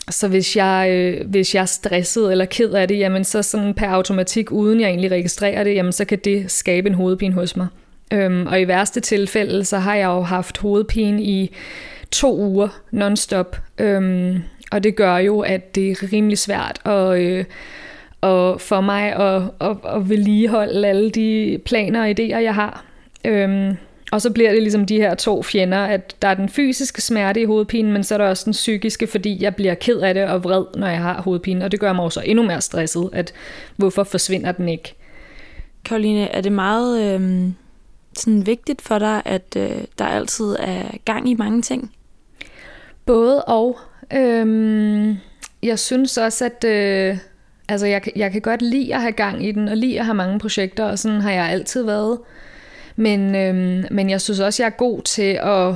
så 0.10 0.28
hvis 0.28 0.56
jeg, 0.56 0.90
øh, 0.92 1.30
hvis 1.30 1.56
jeg 1.56 1.62
er 1.62 1.66
stresset 1.66 2.32
eller 2.32 2.46
ked 2.46 2.72
af 2.72 2.88
det, 2.88 3.00
jamen 3.00 3.24
så 3.24 3.42
sådan 3.42 3.74
per 3.74 3.88
automatik, 3.88 4.52
uden 4.52 4.80
jeg 4.80 4.90
egentlig 4.90 5.12
registrerer 5.12 5.64
det, 5.64 5.76
jamen 5.76 5.92
så 5.92 6.06
kan 6.06 6.20
det 6.24 6.52
skabe 6.52 6.90
en 6.90 6.96
hovedpine 6.96 7.34
hos 7.34 7.56
mig. 7.56 7.68
Øhm, 8.16 8.48
og 8.48 8.62
i 8.62 8.68
værste 8.68 9.00
tilfælde, 9.00 9.66
så 9.66 9.78
har 9.78 9.96
jeg 9.96 10.06
jo 10.06 10.22
haft 10.22 10.58
hovedpine 10.58 11.24
i 11.24 11.56
to 12.12 12.38
uger 12.38 12.68
non-stop. 12.92 13.58
Øhm, 13.78 14.44
og 14.72 14.84
det 14.84 14.96
gør 14.96 15.18
jo, 15.18 15.40
at 15.40 15.76
det 15.76 15.92
er 15.92 16.14
rimelig 16.14 16.38
svært 16.38 16.82
at, 16.86 17.20
øh, 17.20 17.46
og 18.22 18.62
for 18.62 18.82
mig 18.82 19.14
at, 19.14 19.42
at, 19.62 19.78
at 19.96 20.10
vedligeholde 20.10 20.88
alle 20.88 21.10
de 21.10 21.60
planer 21.66 22.02
og 22.02 22.10
idéer, 22.10 22.40
jeg 22.40 22.56
har. 22.56 22.86
Øhm, 23.26 23.78
og 24.12 24.22
så 24.22 24.32
bliver 24.32 24.52
det 24.52 24.62
ligesom 24.62 24.86
de 24.86 24.98
her 24.98 25.16
to 25.16 25.44
fjender, 25.44 25.78
at 25.78 26.16
der 26.22 26.28
er 26.28 26.34
den 26.34 26.50
fysiske 26.50 27.02
smerte 27.02 27.42
i 27.42 27.46
hovedpinen, 27.46 27.94
men 27.94 28.04
så 28.04 28.14
er 28.14 28.18
der 28.18 28.30
også 28.30 28.46
den 28.46 28.52
psykiske, 28.52 29.08
fordi 29.08 29.44
jeg 29.44 29.56
bliver 29.56 29.74
ked 29.74 30.00
af 30.00 30.14
det 30.14 30.24
og 30.28 30.44
vred, 30.44 30.64
når 30.76 30.88
jeg 30.88 31.02
har 31.02 31.22
hovedpine. 31.22 31.66
Og 31.66 31.72
det 31.72 31.80
gør 31.80 31.94
mig 31.94 32.06
også 32.06 32.22
endnu 32.26 32.44
mere 32.44 32.62
stresset, 32.62 33.10
at 33.14 33.34
hvorfor 33.76 34.04
forsvinder 34.04 34.52
den 34.52 34.70
ikke? 34.70 34.94
Karoline, 35.86 36.32
er 36.32 36.42
det 36.42 36.52
meget 36.52 37.14
øh, 37.14 37.50
sådan 38.20 38.46
vigtigt 38.46 38.82
for 38.82 39.00
dig, 39.00 39.22
at 39.26 39.56
øh, 39.58 39.84
der 40.00 40.06
altid 40.06 40.56
er 40.60 40.84
gang 41.06 41.30
i 41.30 41.34
mange 41.34 41.62
ting? 41.62 41.92
Både 43.06 43.44
og. 43.44 43.80
Øhm, 44.14 45.16
jeg 45.64 45.80
synes 45.80 46.18
også, 46.18 46.46
at 46.46 46.64
øh, 46.64 47.18
altså 47.70 47.86
jeg, 47.86 48.02
jeg 48.16 48.32
kan 48.32 48.42
godt 48.42 48.62
lide 48.62 48.96
at 48.96 49.02
have 49.02 49.12
gang 49.12 49.46
i 49.46 49.52
den, 49.52 49.68
og 49.68 49.78
lide 49.78 50.00
at 50.00 50.06
have 50.06 50.16
mange 50.16 50.40
projekter, 50.40 50.86
og 50.86 51.00
sådan 51.00 51.22
har 51.22 51.32
jeg 51.32 51.46
altid 51.46 51.84
været. 51.84 52.20
Men, 52.96 53.36
øhm, 53.36 53.86
men 53.92 54.10
jeg 54.10 54.22
synes 54.22 54.40
også, 54.40 54.64
jeg 54.64 54.68
er 54.68 54.78
god 54.78 55.02
til 55.02 55.40
at 55.42 55.76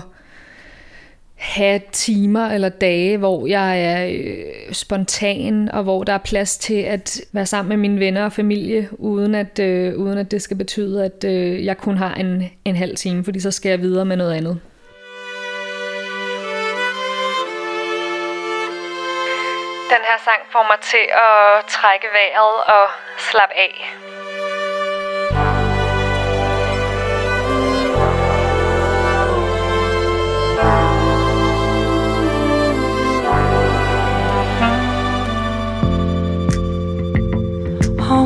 have 1.40 1.82
timer 1.92 2.46
eller 2.46 2.70
dage, 2.70 3.18
hvor 3.18 3.48
jeg 3.48 3.84
er 3.84 4.06
øh, 4.06 4.74
spontan, 4.74 5.70
og 5.74 5.84
hvor 5.84 6.04
der 6.04 6.14
er 6.14 6.18
plads 6.18 6.58
til 6.58 6.82
at 6.82 7.22
være 7.32 7.46
sammen 7.46 7.70
med 7.70 7.78
mine 7.78 8.00
venner 8.00 8.26
og 8.26 8.34
familie, 8.34 8.90
uden 8.92 9.36
at, 9.36 9.60
øh, 9.60 9.96
uden 9.96 10.18
at 10.18 10.32
det 10.32 10.42
skal 10.42 10.58
betyde, 10.58 11.06
at 11.06 11.24
øh, 11.24 11.66
jeg 11.66 11.78
kun 11.78 11.98
har 11.98 12.14
en, 12.14 12.52
en 12.66 12.76
halv 12.76 12.96
time, 12.96 13.24
fordi 13.24 13.40
så 13.40 13.52
skal 13.52 13.70
jeg 13.70 13.80
videre 13.80 14.06
med 14.06 14.18
noget 14.18 14.34
andet. 14.34 14.60
Den 19.90 20.04
her 20.10 20.18
sang 20.24 20.42
får 20.52 20.64
mig 20.72 20.80
til 20.82 21.06
at 21.12 21.66
trække 21.66 22.08
vejret 22.18 22.64
og 22.76 22.90
slappe 23.18 23.56
af. 23.56 24.09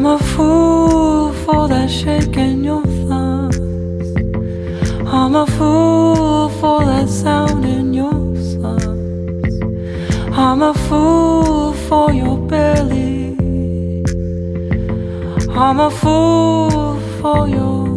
I'm 0.05 0.15
a 0.15 0.19
fool 0.19 1.31
for 1.31 1.69
that 1.69 1.89
shake 1.89 2.35
in 2.35 2.61
your 2.61 2.83
thumbs. 3.07 4.05
I'm 5.07 5.33
a 5.33 5.47
fool 5.47 6.49
for 6.59 6.83
that 6.83 7.07
sound 7.07 7.63
in 7.63 7.93
your 7.93 8.11
slums. 8.35 9.61
I'm 10.37 10.61
a 10.61 10.73
fool 10.73 11.71
for 11.87 12.11
your 12.11 12.37
belly. 12.37 13.37
I'm 15.55 15.79
a 15.79 15.89
fool 15.89 16.99
for 17.21 17.47
your 17.47 17.87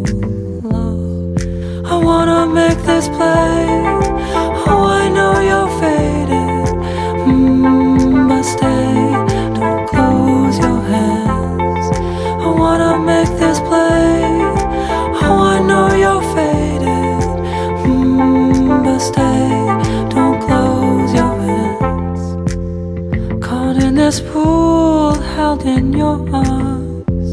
love. 0.63 1.35
I 1.91 1.97
wanna 2.07 2.47
make 2.47 2.79
this 2.83 3.09
play. 3.09 3.67
Oh, 4.69 4.85
I 5.01 5.09
know 5.09 5.41
you're 5.49 5.71
faded. 5.81 6.67
Mm, 7.27 8.29
but 8.29 8.43
stay, 8.43 8.86
this 24.17 24.31
pool, 24.31 25.13
held 25.35 25.63
in 25.65 25.93
your 25.93 26.17
arms. 26.33 27.29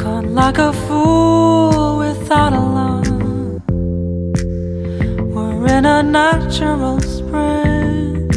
Caught 0.00 0.26
like 0.26 0.58
a 0.58 0.72
fool 0.72 1.98
without 1.98 2.52
a 2.52 2.58
alarm. 2.58 3.62
We're 5.34 5.66
in 5.78 5.84
a 5.86 6.02
natural 6.02 7.00
spring 7.00 8.28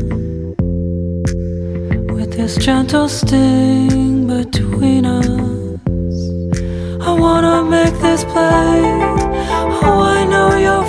with 2.15 2.33
this 2.37 2.55
gentle 2.57 3.09
sting 3.09 4.27
between 4.27 5.05
us. 5.05 5.27
I 7.07 7.11
wanna 7.23 7.63
make 7.63 7.95
this 8.05 8.23
play. 8.23 8.81
Oh, 9.85 9.99
I 10.17 10.25
know 10.31 10.49
you're 10.65 10.87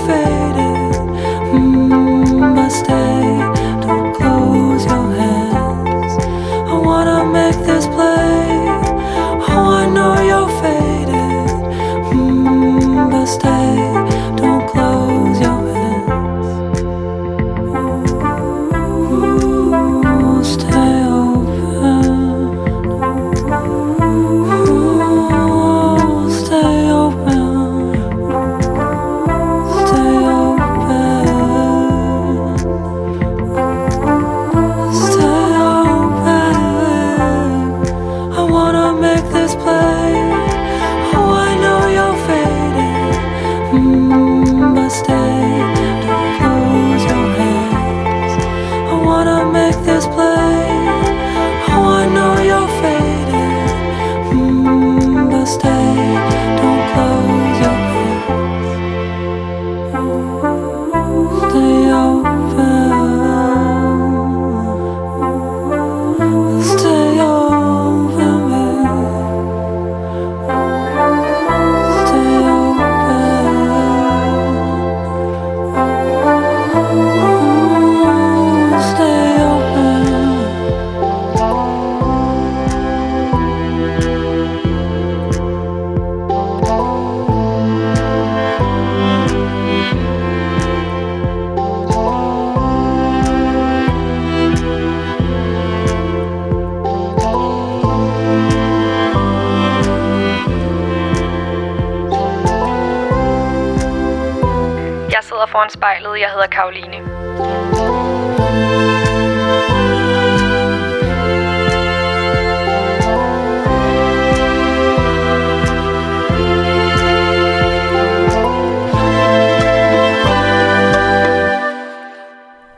spejlet. 106.15 106.21
Jeg 106.21 106.31
hedder 106.31 106.47
Karoline. 106.47 106.99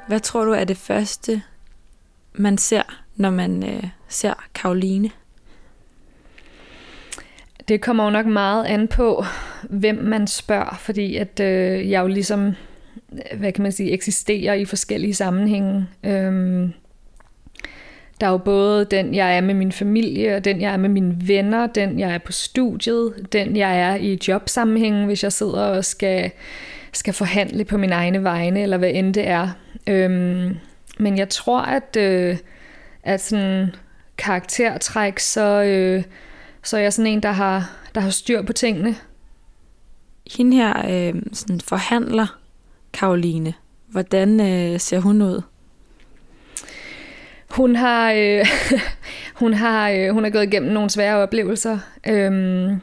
Hvad 0.09 0.21
tror 0.21 0.45
du 0.45 0.53
er 0.53 0.65
det 0.65 0.77
første, 0.77 1.43
man 2.35 2.59
ser, 2.59 2.83
når 3.17 3.31
man 3.31 3.69
øh, 3.69 3.85
ser 4.09 4.35
Karoline? 4.55 5.11
Det 7.69 7.81
kommer 7.81 8.05
jo 8.05 8.11
nok 8.11 8.27
meget 8.27 8.65
an 8.65 8.89
på, 8.89 9.25
hvem 9.63 9.97
man 9.97 10.27
spørger, 10.27 10.77
fordi 10.81 11.17
at 11.17 11.41
øh, 11.41 11.91
jeg 11.91 12.03
jo 12.03 12.07
ligesom, 12.07 12.55
hvad 13.39 13.53
kan 13.53 13.63
man 13.63 13.73
sige, 13.73 13.91
eksisterer 13.91 14.55
i 14.55 14.65
forskellige 14.65 15.15
sammenhænge. 15.15 15.87
Øhm, 16.05 16.73
der 18.21 18.27
er 18.27 18.31
jo 18.31 18.39
både 18.39 18.85
den, 18.85 19.15
jeg 19.15 19.37
er 19.37 19.41
med 19.41 19.55
min 19.55 19.73
familie, 19.73 20.37
og 20.37 20.45
den, 20.45 20.61
jeg 20.61 20.73
er 20.73 20.77
med 20.77 20.89
mine 20.89 21.17
venner, 21.29 21.67
den, 21.67 21.99
jeg 22.01 22.15
er 22.15 22.19
på 22.19 22.33
studiet, 22.33 23.29
den, 23.33 23.57
jeg 23.57 23.81
er 23.81 23.95
i 23.95 24.19
jobsammenhængen, 24.29 25.07
hvis 25.07 25.23
jeg 25.23 25.33
sidder 25.33 25.63
og 25.63 25.85
skal, 25.85 26.31
skal 26.93 27.15
forhandle 27.15 27.65
på 27.65 27.77
min 27.77 27.93
egne 27.93 28.23
vegne, 28.23 28.63
eller 28.63 28.77
hvad 28.77 28.91
end 28.95 29.15
det 29.15 29.29
er. 29.29 29.49
Øhm, 29.87 30.57
men 30.99 31.19
jeg 31.19 31.29
tror, 31.29 31.61
at, 31.61 31.97
øh, 31.99 32.37
at 33.03 33.21
sådan 33.21 33.71
karaktertræk, 34.19 35.19
så, 35.19 35.63
øh, 35.63 36.05
så 36.63 36.77
er 36.77 36.81
jeg 36.81 36.93
sådan 36.93 37.13
en, 37.13 37.23
der 37.23 37.33
har, 37.33 37.71
der 37.95 38.01
har 38.01 38.11
styr 38.11 38.43
på 38.43 38.53
tingene. 38.53 38.95
Hende 40.37 40.57
her 40.57 40.87
øh, 40.91 41.23
sådan 41.33 41.61
forhandler 41.61 42.39
Karoline. 42.97 43.55
Hvordan 43.89 44.41
øh, 44.41 44.81
ser 44.81 45.01
hun 45.01 45.23
ud? 45.23 45.43
Hun 47.51 47.77
har, 47.77 48.13
øh, 48.13 48.47
hun 49.41 49.55
har, 49.55 49.91
øh, 49.91 50.11
hun 50.11 50.25
har 50.25 50.31
gået 50.31 50.43
igennem 50.43 50.73
nogle 50.73 50.91
svære 50.91 51.17
oplevelser. 51.17 51.79
Øhm, 52.09 52.81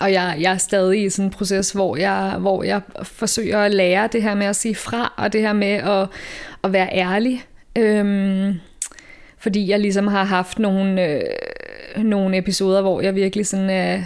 og 0.00 0.12
jeg, 0.12 0.36
jeg 0.40 0.52
er 0.52 0.56
stadig 0.56 1.04
i 1.04 1.10
sådan 1.10 1.24
en 1.24 1.30
proces, 1.30 1.72
hvor 1.72 1.96
jeg, 1.96 2.36
hvor 2.40 2.62
jeg 2.62 2.80
forsøger 3.02 3.58
at 3.58 3.74
lære 3.74 4.08
det 4.12 4.22
her 4.22 4.34
med 4.34 4.46
at 4.46 4.56
sige 4.56 4.74
fra, 4.74 5.14
og 5.16 5.32
det 5.32 5.40
her 5.40 5.52
med 5.52 5.72
at, 5.72 6.08
at 6.64 6.72
være 6.72 6.88
ærlig. 6.92 7.44
Øhm, 7.78 8.54
fordi 9.38 9.68
jeg 9.70 9.80
ligesom 9.80 10.06
har 10.06 10.24
haft 10.24 10.58
nogle, 10.58 11.08
øh, 11.08 11.22
nogle 12.04 12.38
episoder, 12.38 12.82
hvor 12.82 13.00
jeg 13.00 13.14
virkelig 13.14 13.46
sådan 13.46 13.70
er, 13.70 14.02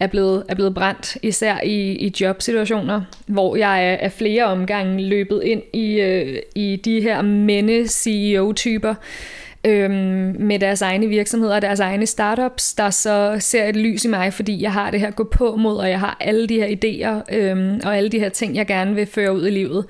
er, 0.00 0.06
blevet, 0.06 0.44
er 0.48 0.54
blevet 0.54 0.74
brændt, 0.74 1.16
især 1.22 1.60
i, 1.64 1.92
i 1.92 2.14
jobsituationer, 2.20 3.02
hvor 3.26 3.56
jeg 3.56 3.86
er, 3.86 3.96
er 4.00 4.08
flere 4.08 4.44
omgange 4.44 5.02
løbet 5.02 5.42
ind 5.44 5.62
i, 5.72 6.00
øh, 6.00 6.38
i 6.54 6.76
de 6.84 7.00
her 7.00 7.22
mænde-CEO-typer, 7.22 8.94
øh, 9.64 9.90
med 10.40 10.58
deres 10.58 10.82
egne 10.82 11.06
virksomheder 11.06 11.54
og 11.54 11.62
deres 11.62 11.80
egne 11.80 12.06
startups, 12.06 12.74
der 12.74 12.90
så 12.90 13.36
ser 13.38 13.64
et 13.64 13.76
lys 13.76 14.04
i 14.04 14.08
mig, 14.08 14.32
fordi 14.32 14.62
jeg 14.62 14.72
har 14.72 14.90
det 14.90 15.00
her 15.00 15.10
gå 15.10 15.24
på 15.24 15.56
mod, 15.56 15.76
og 15.76 15.90
jeg 15.90 16.00
har 16.00 16.16
alle 16.20 16.46
de 16.46 16.54
her 16.54 16.66
idéer 16.66 17.36
øh, 17.36 17.80
og 17.84 17.96
alle 17.96 18.08
de 18.08 18.18
her 18.18 18.28
ting, 18.28 18.56
jeg 18.56 18.66
gerne 18.66 18.94
vil 18.94 19.06
føre 19.06 19.34
ud 19.34 19.46
i 19.46 19.50
livet. 19.50 19.86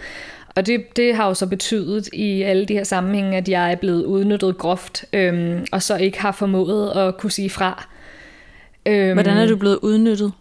Og 0.57 0.67
det, 0.67 0.97
det 0.97 1.15
har 1.15 1.27
jo 1.29 1.35
så 1.35 1.47
betydet 1.47 2.09
i 2.13 2.43
alle 2.43 2.67
de 2.67 2.75
her 2.75 2.85
sammenhænge, 2.85 3.37
at 3.37 3.49
jeg 3.49 3.73
er 3.73 3.77
blevet 3.77 4.05
udnyttet 4.05 4.59
groft, 4.59 5.05
øhm, 5.13 5.67
og 5.73 5.83
så 5.83 5.97
ikke 5.97 6.21
har 6.21 6.33
formået 6.33 6.91
at 6.91 7.17
kunne 7.17 7.31
sige 7.31 7.51
fra. 7.51 7.89
Øhm, 8.87 9.12
Hvordan 9.12 9.37
er 9.37 9.47
du 9.47 9.57
blevet 9.57 9.78
udnyttet? 9.83 10.33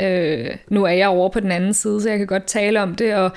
Øh, 0.00 0.56
nu 0.68 0.84
er 0.84 0.90
jeg 0.90 1.08
over 1.08 1.28
på 1.28 1.40
den 1.40 1.52
anden 1.52 1.74
side, 1.74 2.02
så 2.02 2.08
jeg 2.08 2.18
kan 2.18 2.26
godt 2.26 2.44
tale 2.44 2.82
om 2.82 2.94
det, 2.94 3.14
og 3.14 3.30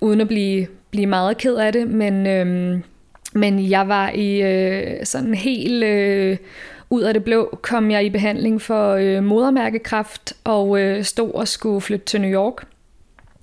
uden 0.00 0.20
at 0.20 0.28
blive, 0.28 0.66
blive 0.90 1.06
meget 1.06 1.38
ked 1.38 1.54
af 1.54 1.72
det, 1.72 1.88
men, 1.88 2.26
øhm, 2.26 2.82
men 3.32 3.70
jeg 3.70 3.88
var 3.88 4.10
i 4.10 4.42
øh, 4.42 5.06
sådan 5.06 5.34
helt... 5.34 5.84
Øh, 5.84 6.36
ud 6.90 7.02
af 7.02 7.14
det 7.14 7.24
blå 7.24 7.58
kom 7.62 7.90
jeg 7.90 8.04
i 8.04 8.10
behandling 8.10 8.62
for 8.62 8.92
øh, 8.92 9.24
modermærkekræft 9.24 10.34
og 10.44 10.80
øh, 10.80 11.04
stod 11.04 11.30
og 11.34 11.48
skulle 11.48 11.80
flytte 11.80 12.06
til 12.06 12.20
New 12.20 12.30
York. 12.30 12.64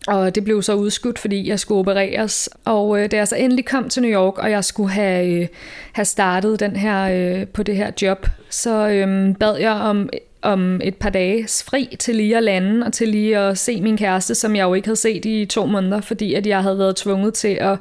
Og 0.08 0.36
det 0.36 0.44
blev 0.44 0.62
så 0.62 0.74
udskudt, 0.74 1.20
fordi 1.20 1.50
jeg 1.50 1.60
skulle 1.60 1.80
opereres. 1.80 2.50
Og 2.66 3.00
øh, 3.00 3.12
da 3.12 3.18
jeg 3.18 3.28
så 3.28 3.36
endelig 3.36 3.66
kom 3.66 3.89
til 3.89 4.02
New 4.02 4.12
York, 4.12 4.38
og 4.38 4.52
jeg 4.52 4.64
skulle 4.64 4.92
have, 4.92 5.42
øh, 5.42 5.48
have 5.92 6.06
startet 6.06 6.60
den 6.60 6.76
her, 6.76 7.02
øh, 7.12 7.48
på 7.48 7.64
det 7.64 7.76
her 7.76 7.92
job, 8.02 8.28
så 8.50 8.89
øh, 8.89 9.36
bad 9.36 9.58
jeg 9.58 9.72
om, 9.72 10.10
om 10.42 10.82
et 10.84 10.96
par 10.96 11.10
dages 11.10 11.64
fri 11.64 11.96
til 12.00 12.16
lige 12.16 12.38
at 12.38 12.44
lande, 12.44 12.86
og 12.86 12.94
til 12.94 13.08
lige 13.08 13.38
at 13.38 13.58
se 13.58 13.82
min 13.82 13.98
kæreste, 13.98 14.36
som 14.36 14.56
jeg 14.56 14.64
jo 14.64 14.74
ikke 14.74 14.88
havde 14.88 15.00
set 15.00 15.26
i 15.26 15.46
to 15.46 15.66
måneder, 15.66 16.02
fordi 16.02 16.34
at 16.34 16.48
jeg 16.48 16.62
havde 16.62 16.78
været 16.78 16.96
tvunget 16.96 17.34
til 17.34 17.58
at, 17.62 17.80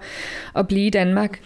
at 0.56 0.68
blive 0.68 0.86
i 0.86 0.90
Danmark. 0.90 1.40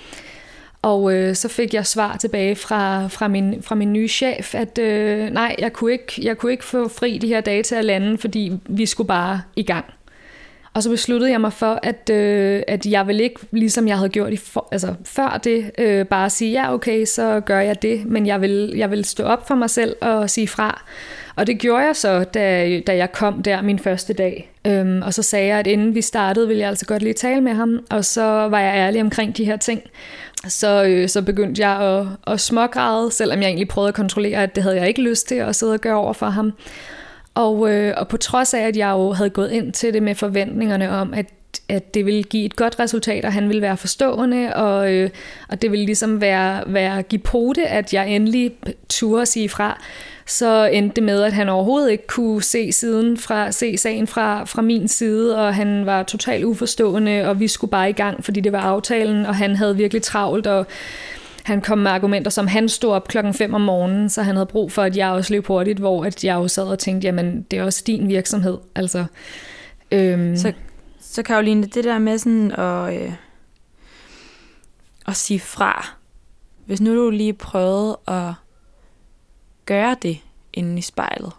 Og 0.82 1.14
øh, 1.14 1.34
så 1.34 1.48
fik 1.48 1.74
jeg 1.74 1.86
svar 1.86 2.16
tilbage 2.16 2.56
fra, 2.56 3.06
fra, 3.06 3.28
min, 3.28 3.62
fra 3.62 3.74
min 3.74 3.92
nye 3.92 4.08
chef, 4.08 4.54
at 4.54 4.78
øh, 4.78 5.30
nej, 5.30 5.56
jeg 5.58 5.72
kunne, 5.72 5.92
ikke, 5.92 6.12
jeg 6.22 6.38
kunne 6.38 6.52
ikke 6.52 6.64
få 6.64 6.88
fri 6.88 7.18
de 7.18 7.28
her 7.28 7.40
dage 7.40 7.62
til 7.62 7.74
at 7.74 7.84
lande, 7.84 8.18
fordi 8.18 8.52
vi 8.68 8.86
skulle 8.86 9.08
bare 9.08 9.42
i 9.56 9.62
gang. 9.62 9.84
Og 10.74 10.82
så 10.82 10.90
besluttede 10.90 11.30
jeg 11.30 11.40
mig 11.40 11.52
for, 11.52 11.78
at, 11.82 12.10
øh, 12.10 12.62
at 12.68 12.86
jeg 12.86 13.06
vil 13.06 13.20
ikke, 13.20 13.40
ligesom 13.50 13.88
jeg 13.88 13.96
havde 13.96 14.08
gjort 14.08 14.32
i 14.32 14.36
for, 14.36 14.68
altså, 14.72 14.94
før 15.04 15.40
det, 15.44 15.70
øh, 15.78 16.06
bare 16.06 16.30
sige, 16.30 16.52
ja 16.52 16.74
okay, 16.74 17.04
så 17.04 17.40
gør 17.40 17.60
jeg 17.60 17.82
det, 17.82 18.06
men 18.06 18.26
jeg 18.26 18.40
vil, 18.40 18.72
jeg 18.76 18.90
vil 18.90 19.04
stå 19.04 19.24
op 19.24 19.48
for 19.48 19.54
mig 19.54 19.70
selv 19.70 19.96
og 20.00 20.30
sige 20.30 20.48
fra. 20.48 20.84
Og 21.36 21.46
det 21.46 21.58
gjorde 21.58 21.84
jeg 21.84 21.96
så, 21.96 22.24
da, 22.24 22.80
da 22.86 22.96
jeg 22.96 23.12
kom 23.12 23.42
der 23.42 23.62
min 23.62 23.78
første 23.78 24.12
dag. 24.12 24.50
Øhm, 24.66 25.02
og 25.02 25.14
så 25.14 25.22
sagde 25.22 25.46
jeg, 25.46 25.58
at 25.58 25.66
inden 25.66 25.94
vi 25.94 26.02
startede, 26.02 26.48
ville 26.48 26.60
jeg 26.60 26.68
altså 26.68 26.86
godt 26.86 27.02
lige 27.02 27.14
tale 27.14 27.40
med 27.40 27.52
ham, 27.52 27.86
og 27.90 28.04
så 28.04 28.22
var 28.22 28.60
jeg 28.60 28.74
ærlig 28.74 29.00
omkring 29.00 29.36
de 29.36 29.44
her 29.44 29.56
ting. 29.56 29.82
Så, 30.48 30.84
øh, 30.84 31.08
så 31.08 31.22
begyndte 31.22 31.68
jeg 31.68 31.80
at, 31.80 32.06
at 32.26 32.40
smågræde, 32.40 33.10
selvom 33.12 33.40
jeg 33.40 33.46
egentlig 33.46 33.68
prøvede 33.68 33.88
at 33.88 33.94
kontrollere, 33.94 34.42
at 34.42 34.54
det 34.54 34.62
havde 34.62 34.76
jeg 34.76 34.88
ikke 34.88 35.02
lyst 35.02 35.28
til 35.28 35.34
at 35.34 35.56
sidde 35.56 35.72
og 35.72 35.80
gøre 35.80 35.96
over 35.96 36.12
for 36.12 36.26
ham. 36.26 36.52
Og, 37.34 37.70
øh, 37.70 37.94
og 37.96 38.08
på 38.08 38.16
trods 38.16 38.54
af, 38.54 38.60
at 38.60 38.76
jeg 38.76 38.90
jo 38.90 39.12
havde 39.12 39.30
gået 39.30 39.50
ind 39.50 39.72
til 39.72 39.94
det 39.94 40.02
med 40.02 40.14
forventningerne 40.14 40.90
om, 40.90 41.14
at, 41.14 41.26
at 41.68 41.94
det 41.94 42.06
ville 42.06 42.22
give 42.22 42.44
et 42.44 42.56
godt 42.56 42.78
resultat, 42.78 43.24
og 43.24 43.32
han 43.32 43.48
ville 43.48 43.62
være 43.62 43.76
forstående, 43.76 44.54
og, 44.56 44.92
øh, 44.92 45.10
og 45.48 45.62
det 45.62 45.70
ville 45.70 45.86
ligesom 45.86 46.20
være, 46.20 46.62
være 46.66 47.02
give 47.02 47.20
pote, 47.20 47.66
at 47.66 47.94
jeg 47.94 48.08
endelig 48.08 48.52
turde 48.88 49.26
sige 49.26 49.48
fra, 49.48 49.82
så 50.26 50.64
endte 50.64 50.94
det 50.94 51.02
med, 51.02 51.22
at 51.22 51.32
han 51.32 51.48
overhovedet 51.48 51.90
ikke 51.90 52.06
kunne 52.06 52.42
se, 52.42 52.72
siden 52.72 53.16
fra, 53.16 53.52
se 53.52 53.76
sagen 53.76 54.06
fra, 54.06 54.44
fra 54.44 54.62
min 54.62 54.88
side, 54.88 55.38
og 55.38 55.54
han 55.54 55.86
var 55.86 56.02
totalt 56.02 56.44
uforstående, 56.44 57.28
og 57.28 57.40
vi 57.40 57.48
skulle 57.48 57.70
bare 57.70 57.90
i 57.90 57.92
gang, 57.92 58.24
fordi 58.24 58.40
det 58.40 58.52
var 58.52 58.60
aftalen, 58.60 59.26
og 59.26 59.36
han 59.36 59.56
havde 59.56 59.76
virkelig 59.76 60.02
travlt, 60.02 60.46
og 60.46 60.66
han 61.44 61.60
kom 61.60 61.78
med 61.78 61.90
argumenter, 61.90 62.30
som 62.30 62.46
han 62.46 62.68
stod 62.68 62.92
op 62.92 63.08
klokken 63.08 63.34
5 63.34 63.54
om 63.54 63.60
morgenen, 63.60 64.08
så 64.08 64.22
han 64.22 64.36
havde 64.36 64.46
brug 64.46 64.72
for, 64.72 64.82
at 64.82 64.96
jeg 64.96 65.08
også 65.08 65.34
løb 65.34 65.46
hurtigt, 65.46 65.78
hvor 65.78 66.04
at 66.04 66.24
jeg 66.24 66.34
jo 66.34 66.48
sad 66.48 66.64
og 66.64 66.78
tænkte, 66.78 67.06
jamen 67.06 67.42
det 67.42 67.58
er 67.58 67.62
også 67.64 67.82
din 67.86 68.08
virksomhed. 68.08 68.58
Altså, 68.74 69.04
øhm. 69.92 70.36
så, 70.36 70.52
så 71.00 71.22
Karoline, 71.22 71.66
det 71.66 71.84
der 71.84 71.98
med 71.98 72.18
sådan 72.18 72.52
at, 72.52 73.02
øh, 73.02 73.12
at 75.06 75.16
sige 75.16 75.40
fra, 75.40 75.96
hvis 76.66 76.80
nu 76.80 77.04
du 77.04 77.10
lige 77.10 77.32
prøvede 77.32 77.98
at 78.08 78.32
gøre 79.66 79.96
det 80.02 80.18
inde 80.52 80.78
i 80.78 80.82
spejlet, 80.82 81.32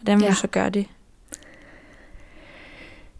hvordan 0.00 0.18
vil 0.18 0.24
ja. 0.24 0.30
du 0.30 0.36
så 0.36 0.46
gøre 0.46 0.70
det? 0.70 0.86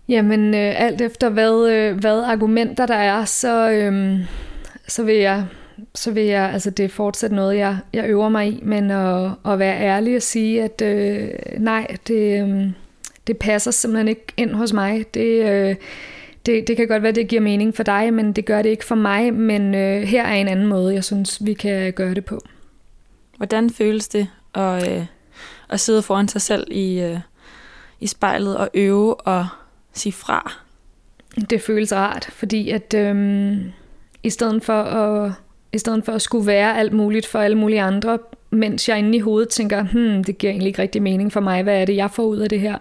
Jamen, 0.09 0.55
øh, 0.55 0.73
alt 0.77 1.01
efter 1.01 1.29
hvad, 1.29 1.70
øh, 1.70 1.99
hvad 1.99 2.23
argumenter 2.23 2.87
der 2.87 2.95
er, 2.95 3.25
så, 3.25 3.70
øh, 3.70 4.20
så 4.89 5.03
vil 5.03 5.16
jeg 5.16 5.47
så 5.95 6.11
vil 6.11 6.24
jeg, 6.24 6.51
altså 6.53 6.70
det 6.70 6.85
er 6.85 6.89
fortsat 6.89 7.33
noget, 7.33 7.57
jeg, 7.57 7.78
jeg 7.93 8.09
øver 8.09 8.28
mig 8.28 8.49
i, 8.49 8.61
men 8.62 8.91
at, 8.91 9.30
at 9.47 9.59
være 9.59 9.80
ærlig 9.80 10.16
og 10.16 10.22
sige, 10.22 10.62
at 10.62 10.83
øh, 10.83 11.28
nej, 11.59 11.97
det, 12.09 12.43
øh, 12.43 12.70
det 13.26 13.39
passer 13.39 13.70
simpelthen 13.70 14.09
ikke 14.09 14.26
ind 14.37 14.51
hos 14.51 14.72
mig. 14.72 15.05
Det, 15.14 15.51
øh, 15.51 15.76
det, 16.47 16.68
det 16.68 16.76
kan 16.76 16.89
godt 16.89 17.03
være, 17.03 17.12
det 17.12 17.28
giver 17.28 17.43
mening 17.43 17.76
for 17.76 17.83
dig, 17.83 18.14
men 18.14 18.33
det 18.33 18.45
gør 18.45 18.62
det 18.62 18.70
ikke 18.70 18.85
for 18.85 18.95
mig, 18.95 19.35
men 19.35 19.74
øh, 19.74 20.03
her 20.03 20.24
er 20.24 20.35
en 20.35 20.49
anden 20.49 20.66
måde, 20.66 20.95
jeg 20.95 21.05
synes, 21.05 21.47
vi 21.47 21.55
kan 21.55 21.93
gøre 21.93 22.14
det 22.14 22.24
på. 22.24 22.41
Hvordan 23.37 23.70
føles 23.70 24.09
det 24.09 24.28
at, 24.55 24.91
øh, 24.91 25.07
at 25.68 25.80
sidde 25.80 26.03
foran 26.03 26.28
sig 26.28 26.41
selv 26.41 26.66
i, 26.70 27.01
øh, 27.01 27.18
i 28.01 28.07
spejlet 28.07 28.57
og 28.57 28.70
øve 28.74 29.14
og 29.14 29.47
sige 29.93 30.12
fra? 30.12 30.53
Det 31.51 31.62
føles 31.62 31.93
rart, 31.93 32.24
fordi 32.33 32.70
at 32.70 32.95
øh, 32.95 33.57
i 34.22 34.30
stedet 34.30 34.64
for 34.64 34.83
at 34.83 35.33
i 35.73 35.79
stedet 35.79 36.05
for 36.05 36.12
at 36.12 36.23
skulle 36.23 36.47
være 36.47 36.79
alt 36.79 36.93
muligt 36.93 37.27
for 37.27 37.39
alle 37.39 37.59
mulige 37.59 37.83
andre, 37.83 38.18
mens 38.51 38.89
jeg 38.89 38.99
inde 38.99 39.16
i 39.16 39.20
hovedet 39.20 39.49
tænker, 39.49 39.83
hmm, 39.83 40.25
det 40.25 40.39
giver 40.39 40.51
egentlig 40.51 40.68
ikke 40.68 40.83
rigtig 40.83 41.03
mening 41.03 41.33
for 41.33 41.41
mig, 41.41 41.62
hvad 41.62 41.81
er 41.81 41.85
det, 41.85 41.97
jeg 41.97 42.11
får 42.11 42.23
ud 42.23 42.39
af 42.39 42.49
det 42.49 42.61
her? 42.61 42.79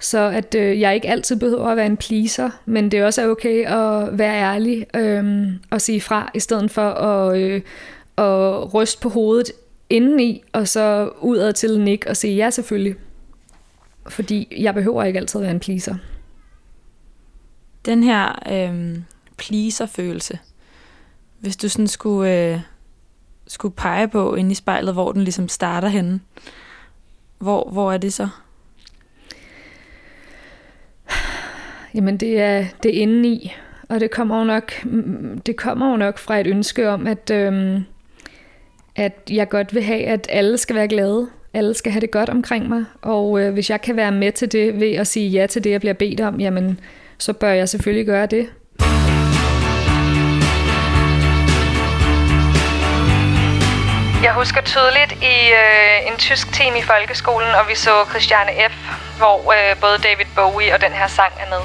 Så 0.00 0.18
at 0.18 0.54
øh, 0.54 0.80
jeg 0.80 0.94
ikke 0.94 1.08
altid 1.08 1.36
behøver 1.36 1.66
at 1.66 1.76
være 1.76 1.86
en 1.86 1.96
pleaser, 1.96 2.50
men 2.66 2.90
det 2.90 3.04
også 3.04 3.22
er 3.22 3.28
okay 3.28 3.66
at 3.66 4.18
være 4.18 4.54
ærlig 4.54 4.86
øh, 4.96 5.46
og 5.70 5.80
sige 5.80 6.00
fra, 6.00 6.30
i 6.34 6.40
stedet 6.40 6.70
for 6.70 6.90
at, 6.90 7.38
øh, 7.38 7.62
at 8.18 8.74
ryste 8.74 9.00
på 9.00 9.08
hovedet 9.08 9.52
indeni, 9.90 10.44
og 10.52 10.68
så 10.68 11.10
udad 11.20 11.52
til 11.52 11.80
nik 11.80 12.06
og 12.06 12.16
sige 12.16 12.36
ja 12.36 12.50
selvfølgelig. 12.50 12.94
Fordi 14.08 14.56
jeg 14.58 14.74
behøver 14.74 15.04
ikke 15.04 15.18
altid 15.18 15.40
at 15.40 15.42
være 15.42 15.54
en 15.54 15.60
pleaser. 15.60 15.94
Den 17.84 18.02
her 18.02 18.42
øh, 18.52 18.98
pleaser-følelse, 19.38 20.38
hvis 21.46 21.56
du 21.56 21.68
sådan 21.68 21.88
skulle, 21.88 22.52
øh, 22.52 22.60
skulle 23.46 23.74
pege 23.74 24.08
på 24.08 24.34
inde 24.34 24.50
i 24.50 24.54
spejlet, 24.54 24.94
hvor 24.94 25.12
den 25.12 25.22
ligesom 25.22 25.48
starter 25.48 25.88
henne, 25.88 26.20
hvor, 27.38 27.70
hvor 27.72 27.92
er 27.92 27.98
det 27.98 28.12
så? 28.12 28.28
Jamen 31.94 32.16
det 32.16 32.40
er, 32.40 32.64
det 32.82 32.96
er 32.96 33.02
inde 33.02 33.28
i, 33.28 33.54
og 33.88 34.00
det 34.00 34.10
kommer 34.10 34.38
jo 34.38 34.44
nok, 34.44 34.84
mm, 34.84 35.40
det 35.46 35.56
kommer 35.56 35.90
jo 35.90 35.96
nok 35.96 36.18
fra 36.18 36.38
et 36.38 36.46
ønske 36.46 36.88
om, 36.88 37.06
at, 37.06 37.30
øhm, 37.30 37.84
at 38.96 39.30
jeg 39.30 39.48
godt 39.48 39.74
vil 39.74 39.82
have, 39.82 40.04
at 40.04 40.26
alle 40.30 40.58
skal 40.58 40.76
være 40.76 40.88
glade. 40.88 41.28
Alle 41.54 41.74
skal 41.74 41.92
have 41.92 42.00
det 42.00 42.10
godt 42.10 42.28
omkring 42.28 42.68
mig, 42.68 42.84
og 43.02 43.40
øh, 43.40 43.52
hvis 43.52 43.70
jeg 43.70 43.80
kan 43.80 43.96
være 43.96 44.12
med 44.12 44.32
til 44.32 44.52
det 44.52 44.80
ved 44.80 44.92
at 44.92 45.06
sige 45.06 45.28
ja 45.28 45.46
til 45.46 45.64
det, 45.64 45.70
jeg 45.70 45.80
bliver 45.80 45.94
bedt 45.94 46.20
om, 46.20 46.40
jamen 46.40 46.80
så 47.18 47.32
bør 47.32 47.50
jeg 47.50 47.68
selvfølgelig 47.68 48.06
gøre 48.06 48.26
det. 48.26 48.48
Jeg 54.26 54.34
husker 54.34 54.60
tydeligt 54.60 55.12
i 55.12 55.36
øh, 55.62 56.06
en 56.12 56.16
tysk 56.18 56.52
team 56.52 56.76
i 56.76 56.82
folkeskolen, 56.82 57.54
og 57.54 57.68
vi 57.68 57.74
så 57.74 58.04
Christiane 58.10 58.52
F., 58.70 58.74
hvor 59.18 59.52
øh, 59.52 59.76
både 59.80 59.98
David 59.98 60.26
Bowie 60.34 60.74
og 60.74 60.80
den 60.80 60.92
her 60.92 61.06
sang 61.06 61.32
er 61.40 61.48
med. 61.54 61.62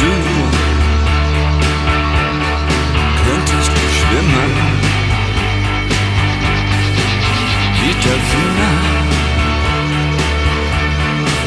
Du 0.00 0.12
könntest 3.24 3.74
schwimmen 3.98 4.52
wie 7.80 7.94
Delfine. 8.04 8.70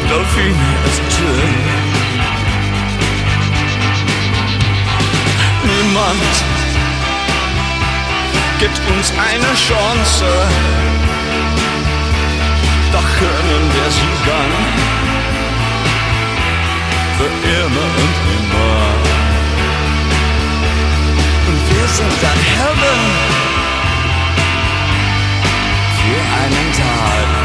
Delfine 0.09 0.69
ist 0.89 1.03
schön. 1.15 1.93
Niemand 5.67 6.52
gibt 8.63 8.79
uns 8.95 9.11
eine 9.11 9.53
Chance, 9.55 10.25
doch 12.93 13.07
können 13.19 13.63
wir 13.75 13.91
sie 13.91 14.15
dann 14.25 14.51
für 17.17 17.31
immer 17.59 17.89
und 18.03 18.15
immer. 18.37 18.83
Und 21.47 21.59
wir 21.71 21.87
sind 21.89 22.13
dann 22.21 22.39
Heaven 22.55 23.01
für 25.99 26.21
einen 26.41 26.67
Tag. 26.71 27.42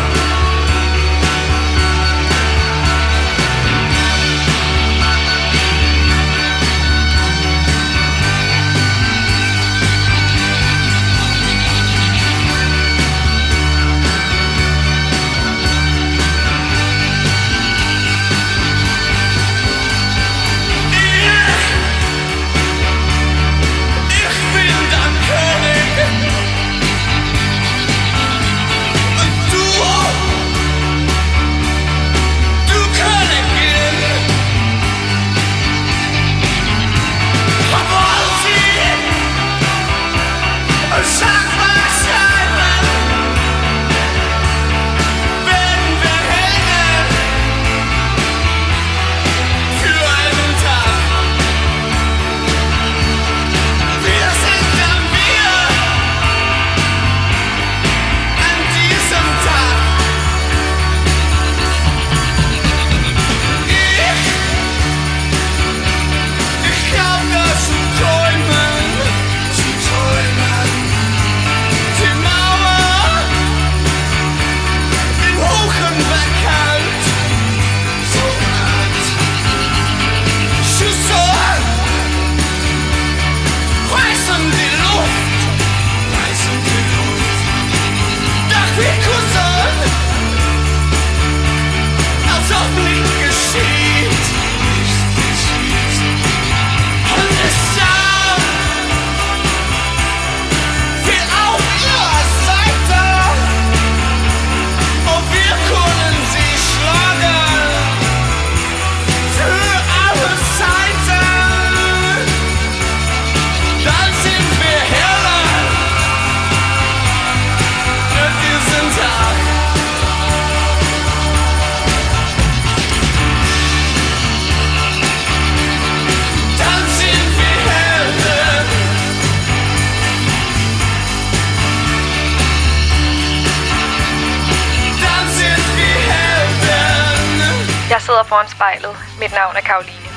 Foran 138.38 138.50
spejlet. 138.50 138.96
Mit 139.20 139.32
navn 139.32 139.56
er 139.56 139.60
Karoline. 139.60 140.08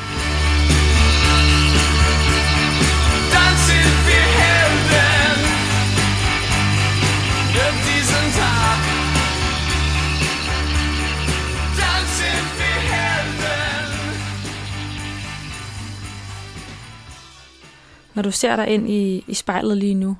Når 18.14 18.22
du 18.24 18.32
ser 18.32 18.56
dig 18.56 18.68
ind 18.68 18.90
i, 18.90 19.24
i 19.28 19.34
spejlet 19.34 19.78
lige 19.78 19.94
nu, 19.94 20.18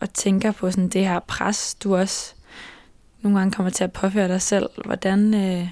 og 0.00 0.12
tænker 0.12 0.52
på 0.52 0.70
sådan 0.70 0.88
det 0.88 1.06
her 1.06 1.18
pres, 1.18 1.74
du 1.74 1.96
også 1.96 2.34
nogle 3.22 3.38
gange 3.38 3.52
kommer 3.52 3.70
til 3.70 3.84
at 3.84 3.92
påføre 3.92 4.28
dig 4.28 4.42
selv, 4.42 4.68
hvordan, 4.84 5.34
øh, 5.34 5.68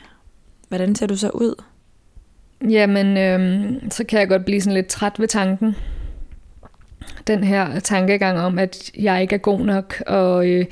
hvordan 0.68 0.94
ser 0.94 1.06
du 1.06 1.16
så 1.16 1.30
ud? 1.30 1.62
Jamen, 2.70 3.16
øhm, 3.16 3.90
så 3.90 4.04
kan 4.04 4.20
jeg 4.20 4.28
godt 4.28 4.44
blive 4.44 4.60
sådan 4.60 4.74
lidt 4.74 4.86
træt 4.86 5.12
ved 5.18 5.28
tanken. 5.28 5.76
Den 7.26 7.44
her 7.44 7.80
tankegang 7.80 8.38
om, 8.38 8.58
at 8.58 8.90
jeg 8.98 9.22
ikke 9.22 9.34
er 9.34 9.38
god 9.38 9.60
nok, 9.60 10.02
og 10.06 10.48
øh, 10.48 10.66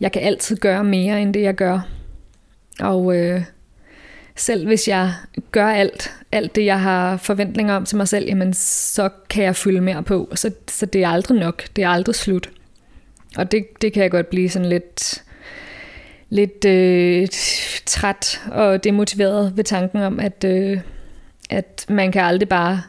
jeg 0.00 0.12
kan 0.12 0.22
altid 0.22 0.56
gøre 0.56 0.84
mere 0.84 1.22
end 1.22 1.34
det, 1.34 1.42
jeg 1.42 1.54
gør. 1.54 1.80
Og 2.80 3.16
øh, 3.16 3.42
selv 4.36 4.66
hvis 4.66 4.88
jeg 4.88 5.12
gør 5.52 5.66
alt, 5.66 6.14
alt 6.32 6.54
det, 6.54 6.64
jeg 6.64 6.80
har 6.80 7.16
forventninger 7.16 7.74
om 7.74 7.84
til 7.84 7.96
mig 7.96 8.08
selv, 8.08 8.26
jamen, 8.26 8.54
så 8.54 9.08
kan 9.30 9.44
jeg 9.44 9.56
fylde 9.56 9.80
mere 9.80 10.02
på. 10.02 10.28
Så, 10.34 10.50
så 10.68 10.86
det 10.86 11.04
er 11.04 11.08
aldrig 11.08 11.38
nok. 11.38 11.62
Det 11.76 11.84
er 11.84 11.88
aldrig 11.88 12.14
slut. 12.14 12.50
Og 13.36 13.52
det, 13.52 13.66
det 13.82 13.92
kan 13.92 14.02
jeg 14.02 14.10
godt 14.10 14.30
blive 14.30 14.48
sådan 14.48 14.68
lidt, 14.68 15.24
lidt 16.28 16.64
øh, 16.64 17.28
træt 17.86 18.42
og 18.50 18.84
demotiveret 18.84 19.56
ved 19.56 19.64
tanken 19.64 20.00
om, 20.00 20.20
at, 20.20 20.44
øh, 20.44 20.80
at 21.50 21.86
man 21.88 22.12
kan 22.12 22.22
aldrig 22.22 22.48
bare 22.48 22.82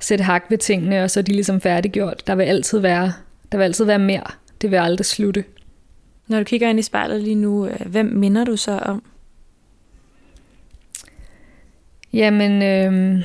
sætte 0.00 0.24
hak 0.24 0.44
ved 0.48 0.58
tingene, 0.58 1.02
og 1.02 1.10
så 1.10 1.20
er 1.20 1.24
de 1.24 1.32
ligesom 1.32 1.60
færdiggjort. 1.60 2.26
Der 2.26 2.34
vil 2.34 2.44
altid 2.44 2.78
være, 2.78 3.12
der 3.52 3.58
vil 3.58 3.64
altid 3.64 3.84
være 3.84 3.98
mere. 3.98 4.26
Det 4.60 4.70
vil 4.70 4.76
aldrig 4.76 5.06
slutte. 5.06 5.44
Når 6.28 6.38
du 6.38 6.44
kigger 6.44 6.68
ind 6.68 6.78
i 6.78 6.82
spejlet 6.82 7.22
lige 7.22 7.34
nu, 7.34 7.66
øh, 7.66 7.86
hvem 7.86 8.06
minder 8.06 8.44
du 8.44 8.56
så 8.56 8.78
om? 8.78 9.02
Jamen, 12.12 12.62
øh, 12.62 13.24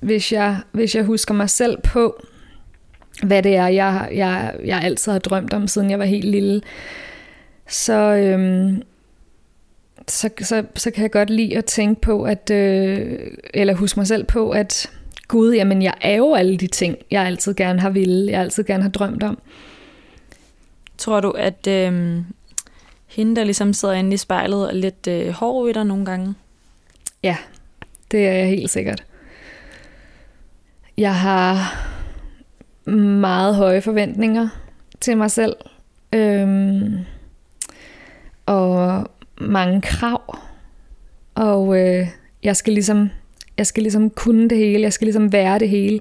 hvis, 0.00 0.32
jeg, 0.32 0.56
hvis 0.72 0.94
jeg 0.94 1.04
husker 1.04 1.34
mig 1.34 1.50
selv 1.50 1.78
på, 1.80 2.22
hvad 3.22 3.42
det 3.42 3.56
er, 3.56 3.66
jeg, 3.66 4.08
jeg, 4.14 4.54
jeg 4.64 4.80
altid 4.82 5.12
har 5.12 5.18
drømt 5.18 5.52
om, 5.52 5.68
siden 5.68 5.90
jeg 5.90 5.98
var 5.98 6.04
helt 6.04 6.24
lille, 6.24 6.62
så, 7.68 8.14
øh, 8.14 8.72
så, 10.08 10.30
så, 10.40 10.64
så 10.74 10.90
kan 10.90 11.02
jeg 11.02 11.10
godt 11.10 11.30
lide 11.30 11.56
at 11.56 11.64
tænke 11.64 12.00
på, 12.00 12.22
at, 12.22 12.50
øh, 12.50 13.18
eller 13.54 13.74
huske 13.74 14.00
mig 14.00 14.06
selv 14.06 14.24
på, 14.24 14.50
at 14.50 14.90
Gud, 15.28 15.54
jamen 15.54 15.82
jeg 15.82 15.94
er 16.00 16.16
jo 16.16 16.34
alle 16.34 16.56
de 16.56 16.66
ting, 16.66 16.96
jeg 17.10 17.22
altid 17.22 17.54
gerne 17.54 17.80
har 17.80 17.90
ville, 17.90 18.32
jeg 18.32 18.40
altid 18.40 18.64
gerne 18.64 18.82
har 18.82 18.90
drømt 18.90 19.22
om. 19.22 19.38
Tror 20.98 21.20
du, 21.20 21.30
at 21.30 21.66
øh, 21.66 22.22
hende, 23.06 23.36
der 23.36 23.44
ligesom 23.44 23.72
sidder 23.72 23.94
inde 23.94 24.14
i 24.14 24.16
spejlet, 24.16 24.68
er 24.68 24.72
lidt 24.74 25.06
øh, 25.06 25.28
hård 25.28 25.66
ved 25.66 25.74
dig 25.74 25.84
nogle 25.84 26.04
gange? 26.04 26.34
Ja, 27.22 27.36
det 28.10 28.26
er 28.26 28.32
jeg 28.32 28.48
helt 28.48 28.70
sikkert. 28.70 29.04
Jeg 30.98 31.14
har 31.14 31.76
meget 32.90 33.54
høje 33.54 33.80
forventninger 33.80 34.48
til 35.00 35.16
mig 35.16 35.30
selv. 35.30 35.56
Øhm, 36.12 36.98
og 38.46 39.06
mange 39.40 39.80
krav. 39.80 40.38
Og 41.34 41.78
øh, 41.78 42.06
jeg 42.42 42.56
skal 42.56 42.72
ligesom 42.72 43.10
jeg 43.58 43.66
skal 43.66 43.82
ligesom 43.82 44.10
kunne 44.10 44.48
det 44.48 44.58
hele, 44.58 44.82
jeg 44.82 44.92
skal 44.92 45.06
ligesom 45.06 45.32
være 45.32 45.58
det 45.58 45.68
hele. 45.68 46.00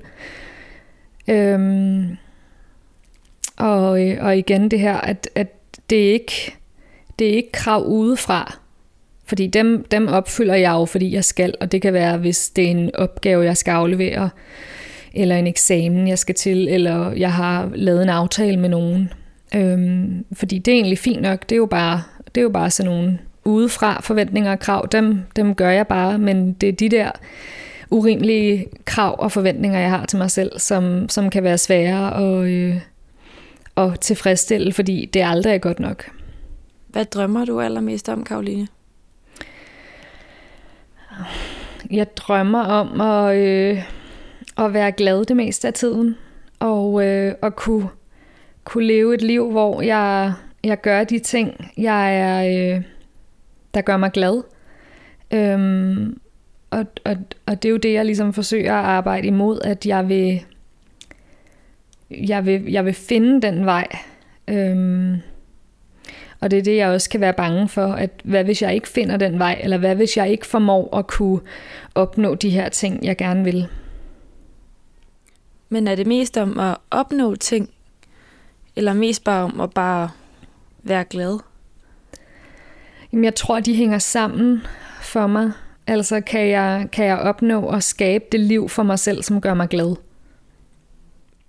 Øhm, 1.28 2.18
og, 3.58 4.08
øh, 4.08 4.18
og 4.26 4.38
igen 4.38 4.72
det 4.72 4.80
her, 4.80 4.98
at, 4.98 5.30
at 5.36 5.54
det 5.90 6.08
er 6.08 6.14
ikke 6.14 6.56
det 7.20 7.30
er 7.30 7.36
ikke 7.36 7.52
krav 7.52 7.86
udefra, 7.86 8.60
fordi 9.26 9.48
dem, 9.48 9.86
dem 9.92 10.08
opfylder 10.08 10.56
jeg 10.56 10.72
jo, 10.72 10.86
fordi 10.86 11.14
jeg 11.14 11.24
skal, 11.24 11.54
og 11.62 11.72
det 11.72 11.82
kan 11.82 11.94
være, 11.94 12.18
hvis 12.18 12.50
det 12.50 12.66
er 12.66 12.72
en 12.72 12.96
opgave, 12.96 13.44
jeg 13.44 13.58
skal 13.58 13.72
aflevere, 13.72 14.30
eller 15.14 15.38
en 15.38 15.48
eksamen, 15.48 16.08
jeg 16.08 16.20
skal 16.20 16.36
til, 16.36 16.68
eller 16.68 17.12
jeg 17.12 17.34
har 17.34 17.72
lavet 17.76 18.04
en 18.04 18.10
aftale 18.10 18.60
med 18.60 18.70
nogen. 18.70 19.14
Øhm, 19.56 20.26
fordi 20.34 20.58
det 20.58 20.72
er 20.72 20.76
egentlig 20.76 20.98
fint 20.98 21.22
nok, 21.22 21.42
det 21.42 21.52
er 21.52 21.58
jo 21.58 21.66
bare, 21.66 22.04
det 22.36 22.42
er 22.42 22.44
jo 22.44 22.50
bare 22.50 22.72
sådan 22.72 22.92
nogle 22.92 23.20
udefra 23.46 24.02
forventninger 24.02 24.52
og 24.52 24.60
krav, 24.60 24.88
dem, 24.92 25.20
dem 25.36 25.56
gør 25.56 25.70
jeg 25.70 25.88
bare, 25.88 26.18
men 26.18 26.54
det 26.54 26.70
er 26.70 26.74
de 26.74 26.90
der 26.90 27.12
urimelige 27.92 28.66
krav 28.86 29.16
og 29.20 29.32
forventninger, 29.32 29.80
jeg 29.80 29.90
har 29.90 30.06
til 30.06 30.18
mig 30.18 30.32
selv, 30.32 30.60
som, 30.60 31.10
som 31.10 31.30
kan 31.30 31.44
være 31.44 31.58
svære 31.58 32.18
at, 32.18 32.48
øh, 32.48 32.82
at 33.78 34.00
tilfredsstille, 34.00 34.74
fordi 34.74 35.06
det 35.06 35.22
aldrig 35.24 35.54
er 35.54 35.58
godt 35.58 35.80
nok. 35.80 36.12
Hvad 36.88 37.06
drømmer 37.06 37.46
du 37.46 37.62
allermest 37.62 38.10
om, 38.10 38.24
Karoline? 38.24 38.68
Jeg 41.92 42.18
drømmer 42.18 42.64
om 42.64 43.02
at, 43.02 43.36
øh, 43.36 43.84
at 44.58 44.74
være 44.74 44.92
glad 44.92 45.26
det 45.26 45.36
meste 45.36 45.68
af 45.68 45.74
tiden, 45.74 46.16
og 46.60 47.06
øh, 47.06 47.34
at 47.42 47.56
kunne, 47.56 47.90
kunne 48.64 48.86
leve 48.86 49.14
et 49.14 49.22
liv, 49.22 49.52
hvor 49.52 49.82
jeg, 49.82 50.34
jeg 50.66 50.82
gør 50.82 51.04
de 51.04 51.20
ting, 51.20 51.72
jeg 51.78 52.18
er, 52.18 52.76
øh, 52.76 52.84
der 53.74 53.82
gør 53.82 53.98
mig 53.98 54.12
glad. 54.12 54.44
Øhm, 55.32 56.20
og, 56.70 56.86
og, 57.06 57.16
og 57.46 57.64
det 57.64 57.70
er 57.70 57.72
jo 57.72 57.78
det, 57.78 57.94
jeg 57.94 58.06
ligesom 58.06 58.34
forsøger 58.34 58.74
at 58.74 58.86
arbejde 58.86 59.28
imod, 59.28 59.62
at 59.62 59.86
jeg 59.86 60.10
vil, 60.10 60.42
jeg 62.10 62.46
vil, 62.46 62.72
jeg 62.72 62.86
vil 62.86 62.94
finde 62.94 63.42
den 63.42 63.66
vej. 63.66 63.88
Øhm, 64.48 65.18
og 66.40 66.52
det 66.52 66.60
er 66.60 66.64
det, 66.64 66.78
jeg 66.78 66.90
også 66.90 67.10
kan 67.10 67.22
være 67.22 67.34
bange 67.34 67.68
for, 67.68 67.88
at 67.88 68.12
hvad 68.24 68.44
hvis 68.44 68.62
jeg 68.62 68.76
ikke 68.76 68.88
finder 68.88 69.18
den 69.18 69.40
vej, 69.40 69.60
eller 69.64 69.78
hvad 69.78 69.96
hvis 69.96 70.18
jeg 70.18 70.30
ikke 70.30 70.46
formår 70.46 70.98
at 70.98 71.08
kunne 71.08 71.40
opnå 71.96 72.36
de 72.36 72.50
her 72.50 72.70
ting, 72.70 73.06
jeg 73.06 73.18
gerne 73.18 73.44
vil. 73.44 73.68
Men 75.70 75.88
er 75.88 75.96
det 75.96 76.08
mest 76.08 76.38
om 76.38 76.60
at 76.60 76.78
opnå 76.92 77.36
ting, 77.36 77.70
eller 78.76 78.94
mest 78.94 79.24
bare 79.24 79.44
om 79.44 79.60
at 79.60 79.74
bare 79.74 80.10
være 80.86 81.04
glad? 81.04 81.40
Jamen, 83.12 83.24
jeg 83.24 83.36
tror, 83.36 83.60
de 83.60 83.76
hænger 83.76 84.00
sammen 84.00 84.62
for 85.02 85.28
mig. 85.28 85.52
Altså, 85.88 86.22
kan 86.22 86.48
jeg, 86.48 86.88
kan 86.92 87.06
jeg 87.06 87.18
opnå 87.18 87.62
og 87.62 87.84
skabe 87.84 88.26
det 88.32 88.40
liv 88.40 88.70
for 88.70 88.84
mig 88.84 89.00
selv, 89.00 89.24
som 89.24 89.42
gør 89.42 89.54
mig 89.54 89.70
glad? 89.70 89.96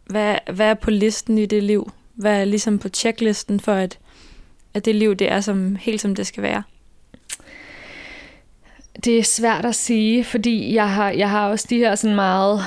Hvad, 0.07 0.37
hvad 0.53 0.67
er 0.67 0.75
på 0.75 0.91
listen 0.91 1.39
i 1.39 1.47
det 1.47 1.63
liv? 1.63 1.93
Hvad 2.15 2.41
er 2.41 2.45
ligesom 2.45 2.79
på 2.79 2.89
checklisten 2.89 3.61
for, 3.61 3.73
at, 3.73 3.99
at 4.75 4.85
det 4.85 4.95
liv, 4.95 5.15
det 5.15 5.33
er 5.33 5.41
som, 5.41 5.77
helt 5.77 6.01
som 6.01 6.15
det 6.15 6.27
skal 6.27 6.43
være? 6.43 6.63
Det 9.05 9.19
er 9.19 9.23
svært 9.23 9.65
at 9.65 9.75
sige, 9.75 10.25
fordi 10.25 10.75
jeg 10.75 10.91
har, 10.91 11.11
jeg 11.11 11.31
har 11.31 11.49
også 11.49 11.67
de 11.71 11.79
her 11.79 11.95
sådan 11.95 12.15
meget 12.15 12.61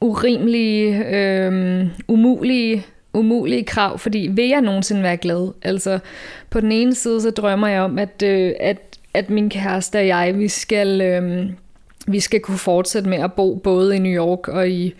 urimelige, 0.00 1.06
øhm, 1.06 1.90
umulige, 2.08 2.86
umulige 3.14 3.64
krav, 3.64 3.98
fordi 3.98 4.28
vil 4.32 4.48
jeg 4.48 4.60
nogensinde 4.60 5.02
være 5.02 5.16
glad? 5.16 5.52
Altså, 5.62 5.98
på 6.50 6.60
den 6.60 6.72
ene 6.72 6.94
side, 6.94 7.20
så 7.20 7.30
drømmer 7.30 7.68
jeg 7.68 7.82
om, 7.82 7.98
at, 7.98 8.22
øh, 8.24 8.52
at, 8.60 8.98
at 9.14 9.30
min 9.30 9.50
kæreste 9.50 9.96
og 9.96 10.06
jeg, 10.06 10.38
vi 10.38 10.48
skal, 10.48 11.00
øh, 11.00 11.50
vi 12.06 12.20
skal 12.20 12.40
kunne 12.40 12.58
fortsætte 12.58 13.08
med 13.08 13.18
at 13.18 13.32
bo 13.32 13.54
både 13.54 13.96
i 13.96 13.98
New 13.98 14.12
York 14.12 14.48
og 14.48 14.68
i 14.68 14.94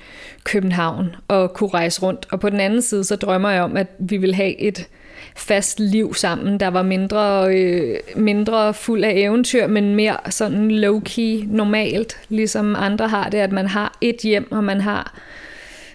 København 0.45 1.17
og 1.29 1.55
kunne 1.55 1.71
rejse 1.71 2.03
rundt. 2.03 2.27
Og 2.31 2.41
på 2.41 2.51
den 2.51 2.61
anden 2.61 2.83
side, 2.83 3.05
så 3.05 3.17
drømmer 3.17 3.51
jeg 3.51 3.63
om, 3.63 3.77
at 3.77 3.87
vi 3.99 4.17
vil 4.17 4.35
have 4.35 4.61
et 4.61 4.89
fast 5.37 5.81
liv 5.81 6.15
sammen, 6.15 6.61
der 6.61 6.69
var 6.69 6.83
mindre, 6.83 7.55
øh, 7.57 7.99
mindre 8.17 8.75
fuld 8.75 9.05
af 9.05 9.13
eventyr, 9.17 9.67
men 9.67 9.95
mere 9.95 10.17
sådan 10.31 10.71
low-key 10.71 11.47
normalt, 11.47 12.17
ligesom 12.29 12.77
andre 12.79 13.09
har 13.09 13.29
det, 13.29 13.39
at 13.39 13.53
man 13.53 13.67
har 13.67 13.97
et 14.01 14.17
hjem, 14.17 14.53
og 14.53 14.65
man 14.65 14.81
har 14.81 15.15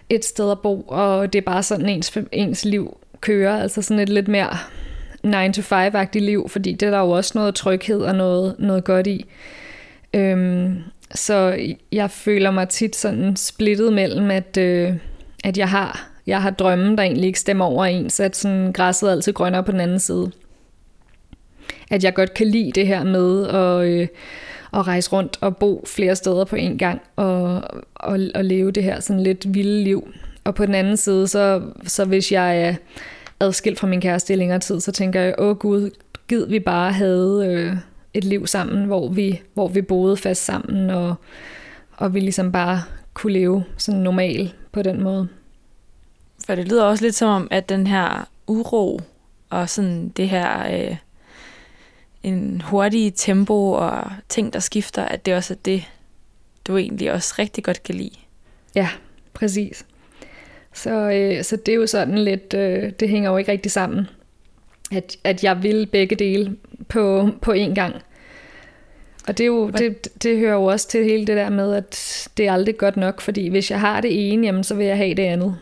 et 0.10 0.26
sted 0.26 0.52
at 0.52 0.60
bo, 0.60 0.82
og 0.82 1.34
det 1.34 1.40
er 1.40 1.46
bare 1.46 1.64
sådan 1.64 1.90
ens, 1.90 2.18
ens 2.32 2.66
liv 2.66 2.98
kører, 3.22 3.62
altså 3.62 3.82
sådan 3.82 4.00
et 4.00 4.10
lidt 4.10 4.28
mere 4.28 4.50
9-to-5-agtigt 5.26 6.26
liv, 6.26 6.50
fordi 6.50 6.74
det 6.74 6.86
er 6.86 6.92
der 6.92 7.00
jo 7.00 7.10
også 7.10 7.32
noget 7.36 7.56
tryghed 7.56 8.02
og 8.02 8.16
noget, 8.16 8.56
noget 8.60 8.84
godt 8.84 9.08
i. 9.08 9.26
Øhm, 10.14 10.78
så 11.16 11.58
jeg 11.92 12.12
føler 12.12 12.52
mig 12.52 12.70
tit 12.70 12.96
sådan 12.96 13.36
splittet 13.36 13.94
mellem, 13.94 14.32
at, 14.32 14.58
øh, 14.58 14.94
at 15.44 15.58
jeg 15.58 15.70
har 15.70 16.10
jeg 16.28 16.42
har 16.42 16.50
drømme, 16.50 16.96
der 16.96 17.04
egentlig 17.04 17.28
ikke 17.28 17.40
stemmer 17.40 17.66
overens, 17.66 18.20
at 18.20 18.36
sådan 18.36 18.74
græsset 18.74 19.08
er 19.08 19.12
altid 19.12 19.34
grønnere 19.34 19.64
på 19.64 19.72
den 19.72 19.80
anden 19.80 20.00
side. 20.00 20.32
At 21.90 22.04
jeg 22.04 22.14
godt 22.14 22.34
kan 22.34 22.48
lide 22.48 22.72
det 22.72 22.88
her 22.88 23.04
med 23.04 23.48
at, 23.48 23.88
øh, 23.88 24.08
at 24.74 24.88
rejse 24.88 25.12
rundt 25.12 25.38
og 25.42 25.58
bo 25.58 25.84
flere 25.88 26.16
steder 26.16 26.46
på 26.46 26.56
en 26.56 26.78
gang, 26.78 27.02
og, 27.16 27.64
og, 27.96 28.20
og 28.36 28.46
leve 28.46 28.72
det 28.72 28.84
her 28.84 29.00
sådan 29.00 29.24
lidt 29.24 29.54
vilde 29.54 29.84
liv. 29.84 30.08
Og 30.44 30.56
på 30.56 30.66
den 30.66 30.76
anden 30.76 30.98
side, 30.98 31.28
så, 31.28 31.62
så 31.84 32.06
hvis 32.06 32.32
jeg 32.32 32.62
er 32.62 32.76
adskilt 33.40 33.80
fra 33.80 33.88
min 33.88 34.02
kæreste 34.02 34.34
i 34.34 34.36
længere 34.36 34.60
tid, 34.60 34.80
så 34.80 34.92
tænker 34.92 35.22
jeg, 35.22 35.36
åh 35.38 35.58
gud, 35.58 35.90
gid 36.28 36.46
vi 36.46 36.60
bare 36.60 36.92
havde 36.92 37.46
øh, 37.48 37.78
et 38.14 38.24
liv 38.24 38.48
sammen, 38.48 38.86
hvor 38.86 39.10
vi, 39.10 39.42
hvor 39.54 39.68
vi 39.68 39.82
boede 39.82 40.18
fast 40.18 40.46
sammen, 40.46 40.90
og, 40.90 41.16
og 41.98 42.14
vi 42.14 42.20
ligesom 42.20 42.52
bare 42.52 42.82
kunne 43.14 43.34
leve 43.34 43.64
sådan 43.78 44.02
normal 44.02 44.54
på 44.72 44.82
den 44.82 45.04
måde. 45.04 45.28
For 46.46 46.56
det 46.56 46.68
lyder 46.68 46.84
også 46.84 47.04
lidt 47.04 47.16
som 47.16 47.30
om, 47.30 47.48
at 47.52 47.70
den 47.70 47.88
her 47.88 48.28
uro 48.48 49.02
og 49.50 49.70
sådan 49.70 50.10
det 50.10 50.30
her 50.30 50.74
øh, 50.74 50.96
en 52.28 52.62
hurtig 52.62 53.14
tempo 53.16 53.72
og 53.72 54.04
ting, 54.30 54.54
der 54.54 54.60
skifter, 54.60 55.06
at 55.06 55.26
det 55.26 55.34
også 55.34 55.54
er 55.54 55.58
det, 55.66 55.84
du 56.68 56.78
egentlig 56.78 57.12
også 57.12 57.36
rigtig 57.40 57.64
godt 57.64 57.84
kan 57.84 57.96
lide. 57.96 58.16
Ja, 58.76 58.90
præcis. 59.34 59.86
Så, 60.74 61.12
øh, 61.12 61.44
så 61.44 61.56
det 61.56 61.72
er 61.72 61.76
jo 61.76 61.88
sådan 61.88 62.18
lidt, 62.18 62.54
øh, 62.54 62.92
det 63.00 63.10
hænger 63.10 63.32
jo 63.32 63.38
ikke 63.38 63.52
rigtig 63.52 63.72
sammen, 63.72 64.08
at, 64.92 65.18
at 65.24 65.44
jeg 65.44 65.64
vil 65.64 65.86
begge 65.86 66.16
dele 66.16 66.56
på, 66.90 67.30
på 67.42 67.54
én 67.54 67.74
gang. 67.74 67.96
Og 69.28 69.38
det, 69.38 69.44
er 69.44 69.48
jo, 69.48 69.70
det, 69.70 70.24
det 70.24 70.38
hører 70.38 70.54
jo 70.54 70.64
også 70.64 70.88
til 70.88 71.04
hele 71.04 71.28
det 71.28 71.38
der 71.38 71.50
med, 71.50 71.74
at 71.74 72.28
det 72.38 72.48
er 72.48 72.54
aldrig 72.54 72.78
godt 72.78 72.98
nok, 72.98 73.22
fordi 73.22 73.50
hvis 73.50 73.72
jeg 73.72 73.80
har 73.80 74.02
det 74.02 74.32
ene, 74.32 74.46
jamen, 74.46 74.64
så 74.64 74.76
vil 74.76 74.86
jeg 74.86 74.98
have 74.98 75.14
det 75.14 75.24
andet. 75.24 75.58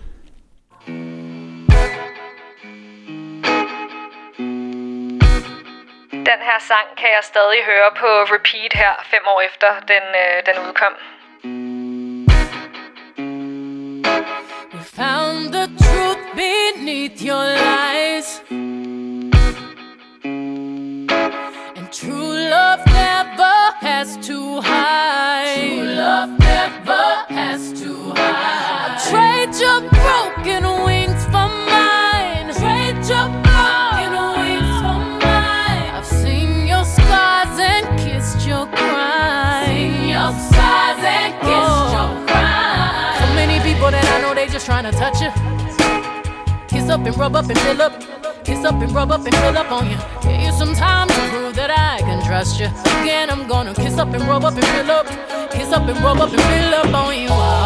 Den 6.31 6.41
her 6.41 6.59
sang 6.59 6.87
kan 6.97 7.09
jeg 7.17 7.23
stadig 7.23 7.61
høre 7.65 7.89
på 8.01 8.07
repeat 8.35 8.73
her, 8.73 8.93
fem 9.11 9.21
år 9.33 9.41
efter 9.41 9.67
den, 9.91 10.05
øh, 10.23 10.37
den 10.47 10.55
udkom. 10.67 10.93
You 14.73 14.79
found 15.01 15.37
the 15.57 15.67
truth 15.83 16.23
beneath 16.41 17.19
your 17.29 17.45
lies. 17.65 18.27
And 21.77 21.87
true 21.99 22.33
love 22.55 22.81
never 23.03 23.57
has 23.89 24.07
to 24.29 24.39
hide. 24.69 25.55
True 25.57 25.85
love 26.03 26.31
never 26.51 27.07
has 27.39 27.61
to 27.81 27.91
hide. 28.19 28.97
Trade 29.09 29.53
your 29.65 29.79
broken 29.99 30.63
wings 30.87 31.14
trying 44.91 45.13
to 45.13 45.19
touch 45.19 45.21
you. 45.21 46.67
Kiss 46.67 46.89
up 46.89 47.05
and 47.05 47.17
rub 47.17 47.35
up 47.35 47.49
and 47.49 47.57
fill 47.59 47.81
up. 47.81 47.99
Kiss 48.43 48.63
up 48.63 48.75
and 48.81 48.91
rub 48.91 49.11
up 49.11 49.25
and 49.25 49.35
fill 49.35 49.57
up 49.57 49.71
on 49.71 49.89
you. 49.89 49.97
Give 50.21 50.41
you 50.41 50.51
some 50.51 50.73
time 50.75 51.07
to 51.07 51.29
prove 51.29 51.55
that 51.55 51.71
I 51.71 51.99
can 52.01 52.23
trust 52.25 52.59
you. 52.59 52.67
Again, 53.01 53.29
I'm 53.29 53.47
gonna 53.47 53.73
kiss 53.73 53.97
up 53.97 54.13
and 54.13 54.23
rub 54.23 54.43
up 54.43 54.53
and 54.53 54.65
fill 54.65 54.91
up. 54.91 55.07
Kiss 55.51 55.71
up 55.71 55.87
and 55.87 55.99
rub 56.01 56.17
up 56.17 56.31
and 56.31 56.41
fill 56.41 56.73
up 56.75 56.93
on 56.93 57.17
you 57.17 57.64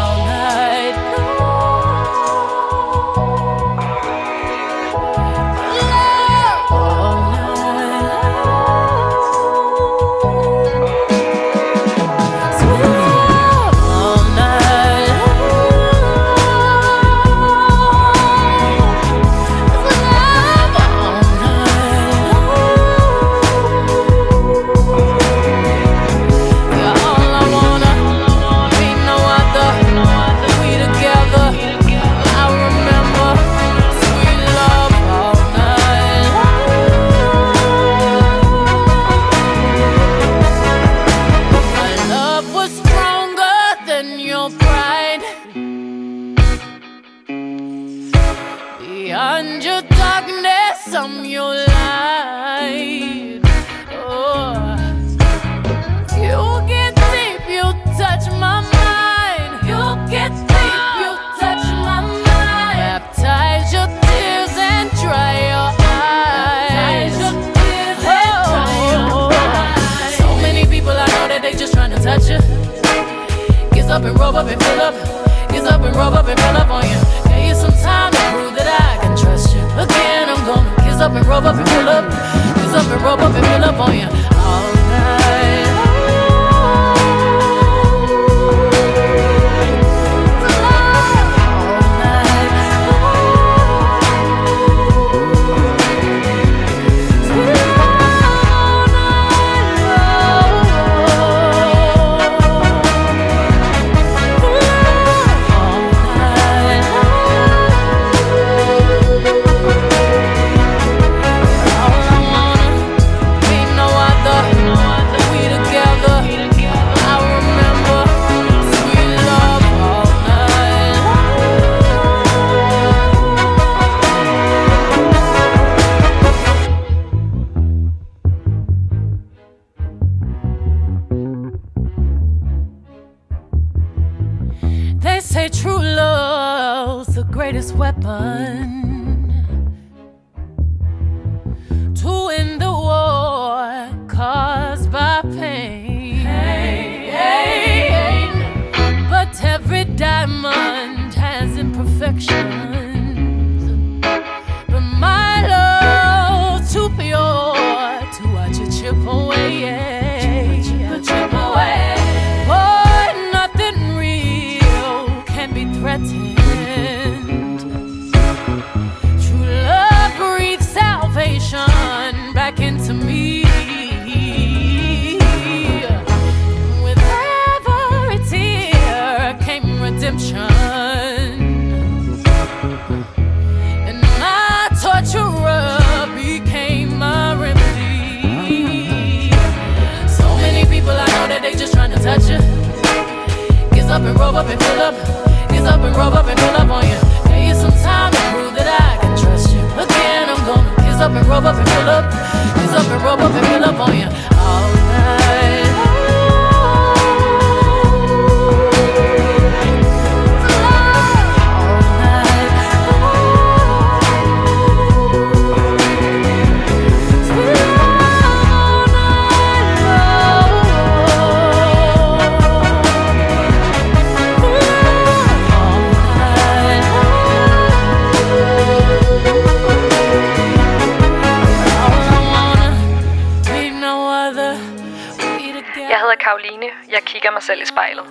mig 237.40 237.44
selv 237.44 237.62
i 237.62 237.66
spejlet. 237.66 238.04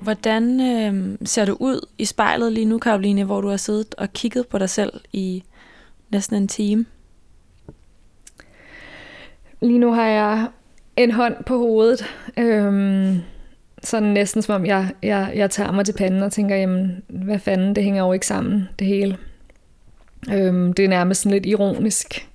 Hvordan 0.00 0.60
øh, 0.60 1.18
ser 1.24 1.44
du 1.44 1.56
ud 1.60 1.86
i 1.98 2.04
spejlet 2.04 2.52
lige 2.52 2.64
nu, 2.64 2.78
Karoline, 2.78 3.24
hvor 3.24 3.40
du 3.40 3.48
har 3.48 3.56
siddet 3.56 3.94
og 3.94 4.12
kigget 4.12 4.48
på 4.48 4.58
dig 4.58 4.70
selv 4.70 4.92
i 5.12 5.42
næsten 6.10 6.36
en 6.36 6.48
time? 6.48 6.86
Lige 9.60 9.78
nu 9.78 9.92
har 9.92 10.06
jeg 10.06 10.48
en 10.96 11.10
hånd 11.10 11.44
på 11.46 11.58
hovedet. 11.58 12.04
Øhm, 12.36 13.20
sådan 13.82 14.08
næsten 14.08 14.42
som 14.42 14.54
om 14.54 14.66
jeg, 14.66 14.92
jeg, 15.02 15.32
jeg 15.34 15.50
tager 15.50 15.72
mig 15.72 15.84
til 15.84 15.92
panden 15.92 16.22
og 16.22 16.32
tænker, 16.32 16.56
jamen, 16.56 17.02
hvad 17.08 17.38
fanden, 17.38 17.74
det 17.74 17.84
hænger 17.84 18.04
jo 18.04 18.12
ikke 18.12 18.26
sammen, 18.26 18.68
det 18.78 18.86
hele. 18.86 19.18
Øhm, 20.32 20.72
det 20.72 20.84
er 20.84 20.88
nærmest 20.88 21.20
sådan 21.20 21.32
lidt 21.32 21.46
ironisk. 21.46 22.28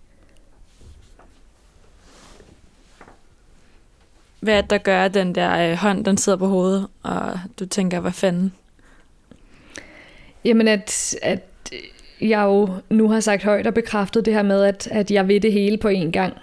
Hvad 4.39 4.57
er 4.57 4.61
det, 4.61 4.69
der 4.69 4.77
gør, 4.77 5.05
at 5.05 5.13
den 5.13 5.35
der 5.35 5.71
øh, 5.71 5.77
hånd, 5.77 6.05
den 6.05 6.17
sidder 6.17 6.37
på 6.37 6.47
hovedet, 6.47 6.87
og 7.03 7.39
du 7.59 7.65
tænker, 7.65 7.99
hvad 7.99 8.11
fanden? 8.11 8.53
Jamen, 10.45 10.67
at, 10.67 11.15
at 11.21 11.39
jeg 12.21 12.43
jo 12.43 12.69
nu 12.89 13.09
har 13.09 13.19
sagt 13.19 13.43
højt 13.43 13.67
og 13.67 13.73
bekræftet 13.73 14.25
det 14.25 14.33
her 14.33 14.43
med, 14.43 14.63
at, 14.63 14.87
at 14.91 15.11
jeg 15.11 15.27
vil 15.27 15.41
det 15.41 15.51
hele 15.51 15.77
på 15.77 15.87
én 15.89 16.11
gang. 16.11 16.33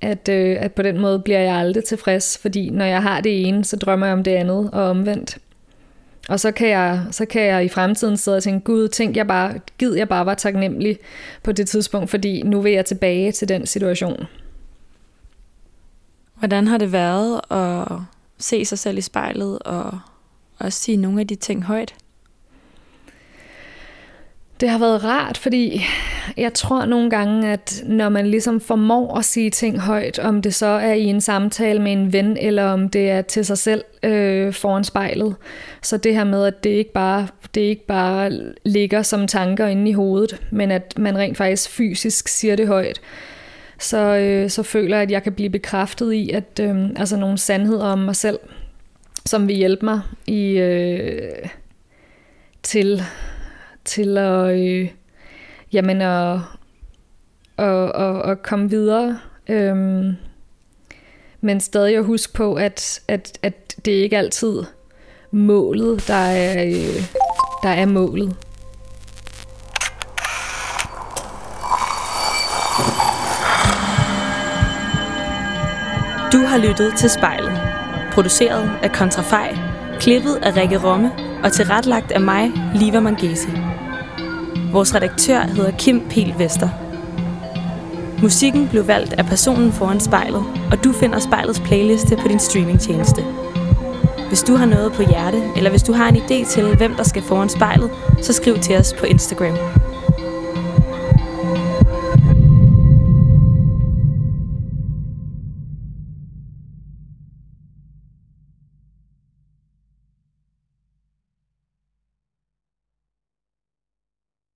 At, 0.00 0.28
øh, 0.28 0.56
at 0.60 0.72
på 0.72 0.82
den 0.82 1.00
måde 1.00 1.18
bliver 1.18 1.40
jeg 1.40 1.54
aldrig 1.54 1.84
tilfreds, 1.84 2.38
fordi 2.38 2.70
når 2.70 2.84
jeg 2.84 3.02
har 3.02 3.20
det 3.20 3.48
ene, 3.48 3.64
så 3.64 3.76
drømmer 3.76 4.06
jeg 4.06 4.12
om 4.12 4.24
det 4.24 4.30
andet 4.30 4.70
og 4.72 4.82
omvendt. 4.82 5.38
Og 6.28 6.40
så 6.40 6.50
kan 6.52 6.68
jeg, 6.68 7.02
så 7.10 7.24
kan 7.26 7.42
jeg 7.42 7.64
i 7.64 7.68
fremtiden 7.68 8.16
sidde 8.16 8.36
og 8.36 8.42
tænke, 8.42 8.64
gud, 8.64 8.88
tænk 8.88 9.16
jeg 9.16 9.26
bare, 9.26 9.54
gid 9.78 9.94
jeg 9.94 10.08
bare 10.08 10.26
var 10.26 10.34
taknemmelig 10.34 10.98
på 11.42 11.52
det 11.52 11.68
tidspunkt, 11.68 12.10
fordi 12.10 12.42
nu 12.42 12.60
vil 12.60 12.72
jeg 12.72 12.84
tilbage 12.84 13.32
til 13.32 13.48
den 13.48 13.66
situation. 13.66 14.26
Hvordan 16.34 16.66
har 16.66 16.78
det 16.78 16.92
været 16.92 17.40
at 17.50 17.98
se 18.38 18.64
sig 18.64 18.78
selv 18.78 18.98
i 18.98 19.00
spejlet 19.00 19.58
og 19.58 19.98
også 20.58 20.78
sige 20.78 20.96
nogle 20.96 21.20
af 21.20 21.26
de 21.26 21.34
ting 21.34 21.64
højt? 21.64 21.94
Det 24.60 24.68
har 24.68 24.78
været 24.78 25.04
rart, 25.04 25.38
fordi 25.38 25.82
jeg 26.36 26.54
tror 26.54 26.84
nogle 26.84 27.10
gange, 27.10 27.52
at 27.52 27.82
når 27.86 28.08
man 28.08 28.26
ligesom 28.26 28.60
formår 28.60 29.18
at 29.18 29.24
sige 29.24 29.50
ting 29.50 29.80
højt, 29.80 30.18
om 30.18 30.42
det 30.42 30.54
så 30.54 30.66
er 30.66 30.92
i 30.92 31.04
en 31.04 31.20
samtale 31.20 31.82
med 31.82 31.92
en 31.92 32.12
ven, 32.12 32.36
eller 32.36 32.64
om 32.64 32.88
det 32.88 33.10
er 33.10 33.22
til 33.22 33.44
sig 33.44 33.58
selv 33.58 33.84
øh, 34.02 34.52
foran 34.52 34.84
spejlet, 34.84 35.36
så 35.82 35.96
det 35.96 36.14
her 36.14 36.24
med, 36.24 36.46
at 36.46 36.64
det 36.64 36.70
ikke 36.70 36.92
bare 36.92 37.28
det 37.54 37.60
ikke 37.60 37.86
bare 37.86 38.32
ligger 38.64 39.02
som 39.02 39.26
tanker 39.26 39.66
inde 39.66 39.90
i 39.90 39.92
hovedet, 39.92 40.40
men 40.50 40.70
at 40.70 40.94
man 40.98 41.18
rent 41.18 41.36
faktisk 41.36 41.70
fysisk 41.70 42.28
siger 42.28 42.56
det 42.56 42.66
højt, 42.66 43.00
så, 43.78 43.98
øh, 43.98 44.50
så 44.50 44.62
føler 44.62 44.96
jeg, 44.96 45.02
at 45.02 45.10
jeg 45.10 45.22
kan 45.22 45.32
blive 45.32 45.50
bekræftet 45.50 46.12
i, 46.12 46.30
at 46.30 46.60
øh, 46.60 46.90
altså 46.96 47.16
nogle 47.16 47.38
sandheder 47.38 47.84
om 47.84 47.98
mig 47.98 48.16
selv, 48.16 48.38
som 49.26 49.48
vil 49.48 49.56
hjælpe 49.56 49.84
mig 49.84 50.00
i 50.26 50.50
øh, 50.50 51.48
til, 52.62 53.02
til 53.88 54.18
at, 54.18 54.58
øh, 54.58 54.90
jamen 55.72 56.00
at, 56.02 56.38
at, 57.58 57.92
at, 57.94 58.30
at 58.30 58.42
komme 58.42 58.70
videre. 58.70 59.18
Øhm, 59.48 60.12
men 61.40 61.60
stadig 61.60 61.96
at 61.96 62.04
huske 62.04 62.32
på, 62.32 62.54
at, 62.54 63.00
at, 63.08 63.38
at 63.42 63.76
det 63.84 63.92
ikke 63.92 64.18
altid 64.18 64.62
målet, 65.30 66.08
der 66.08 66.14
er, 66.14 66.64
øh, 66.64 67.02
der 67.62 67.68
er 67.68 67.86
målet. 67.86 68.36
Du 76.32 76.38
har 76.38 76.58
lyttet 76.68 76.94
til 76.96 77.10
Spejlet. 77.10 77.60
Produceret 78.12 78.70
af 78.82 78.92
Kontrafej, 78.92 79.56
klippet 80.00 80.36
af 80.42 80.56
Rikke 80.56 80.78
Romme 80.84 81.27
og 81.44 81.52
tilrettelagt 81.52 82.12
af 82.12 82.20
mig, 82.20 82.52
Liva 82.74 83.00
Mangesi. 83.00 83.48
Vores 84.72 84.94
redaktør 84.94 85.40
hedder 85.40 85.70
Kim 85.70 86.02
Pil 86.10 86.34
Vester. 86.38 86.68
Musikken 88.22 88.68
blev 88.68 88.86
valgt 88.86 89.12
af 89.12 89.26
personen 89.26 89.72
foran 89.72 90.00
spejlet, 90.00 90.44
og 90.70 90.84
du 90.84 90.92
finder 90.92 91.18
spejlets 91.18 91.60
playliste 91.60 92.16
på 92.16 92.28
din 92.28 92.38
streamingtjeneste. 92.38 93.24
Hvis 94.28 94.42
du 94.42 94.56
har 94.56 94.66
noget 94.66 94.92
på 94.92 95.02
hjerte, 95.02 95.42
eller 95.56 95.70
hvis 95.70 95.82
du 95.82 95.92
har 95.92 96.08
en 96.08 96.16
idé 96.16 96.50
til, 96.50 96.76
hvem 96.76 96.94
der 96.94 97.02
skal 97.02 97.22
foran 97.22 97.48
spejlet, 97.48 97.90
så 98.22 98.32
skriv 98.32 98.58
til 98.58 98.76
os 98.76 98.94
på 98.98 99.06
Instagram. 99.06 99.56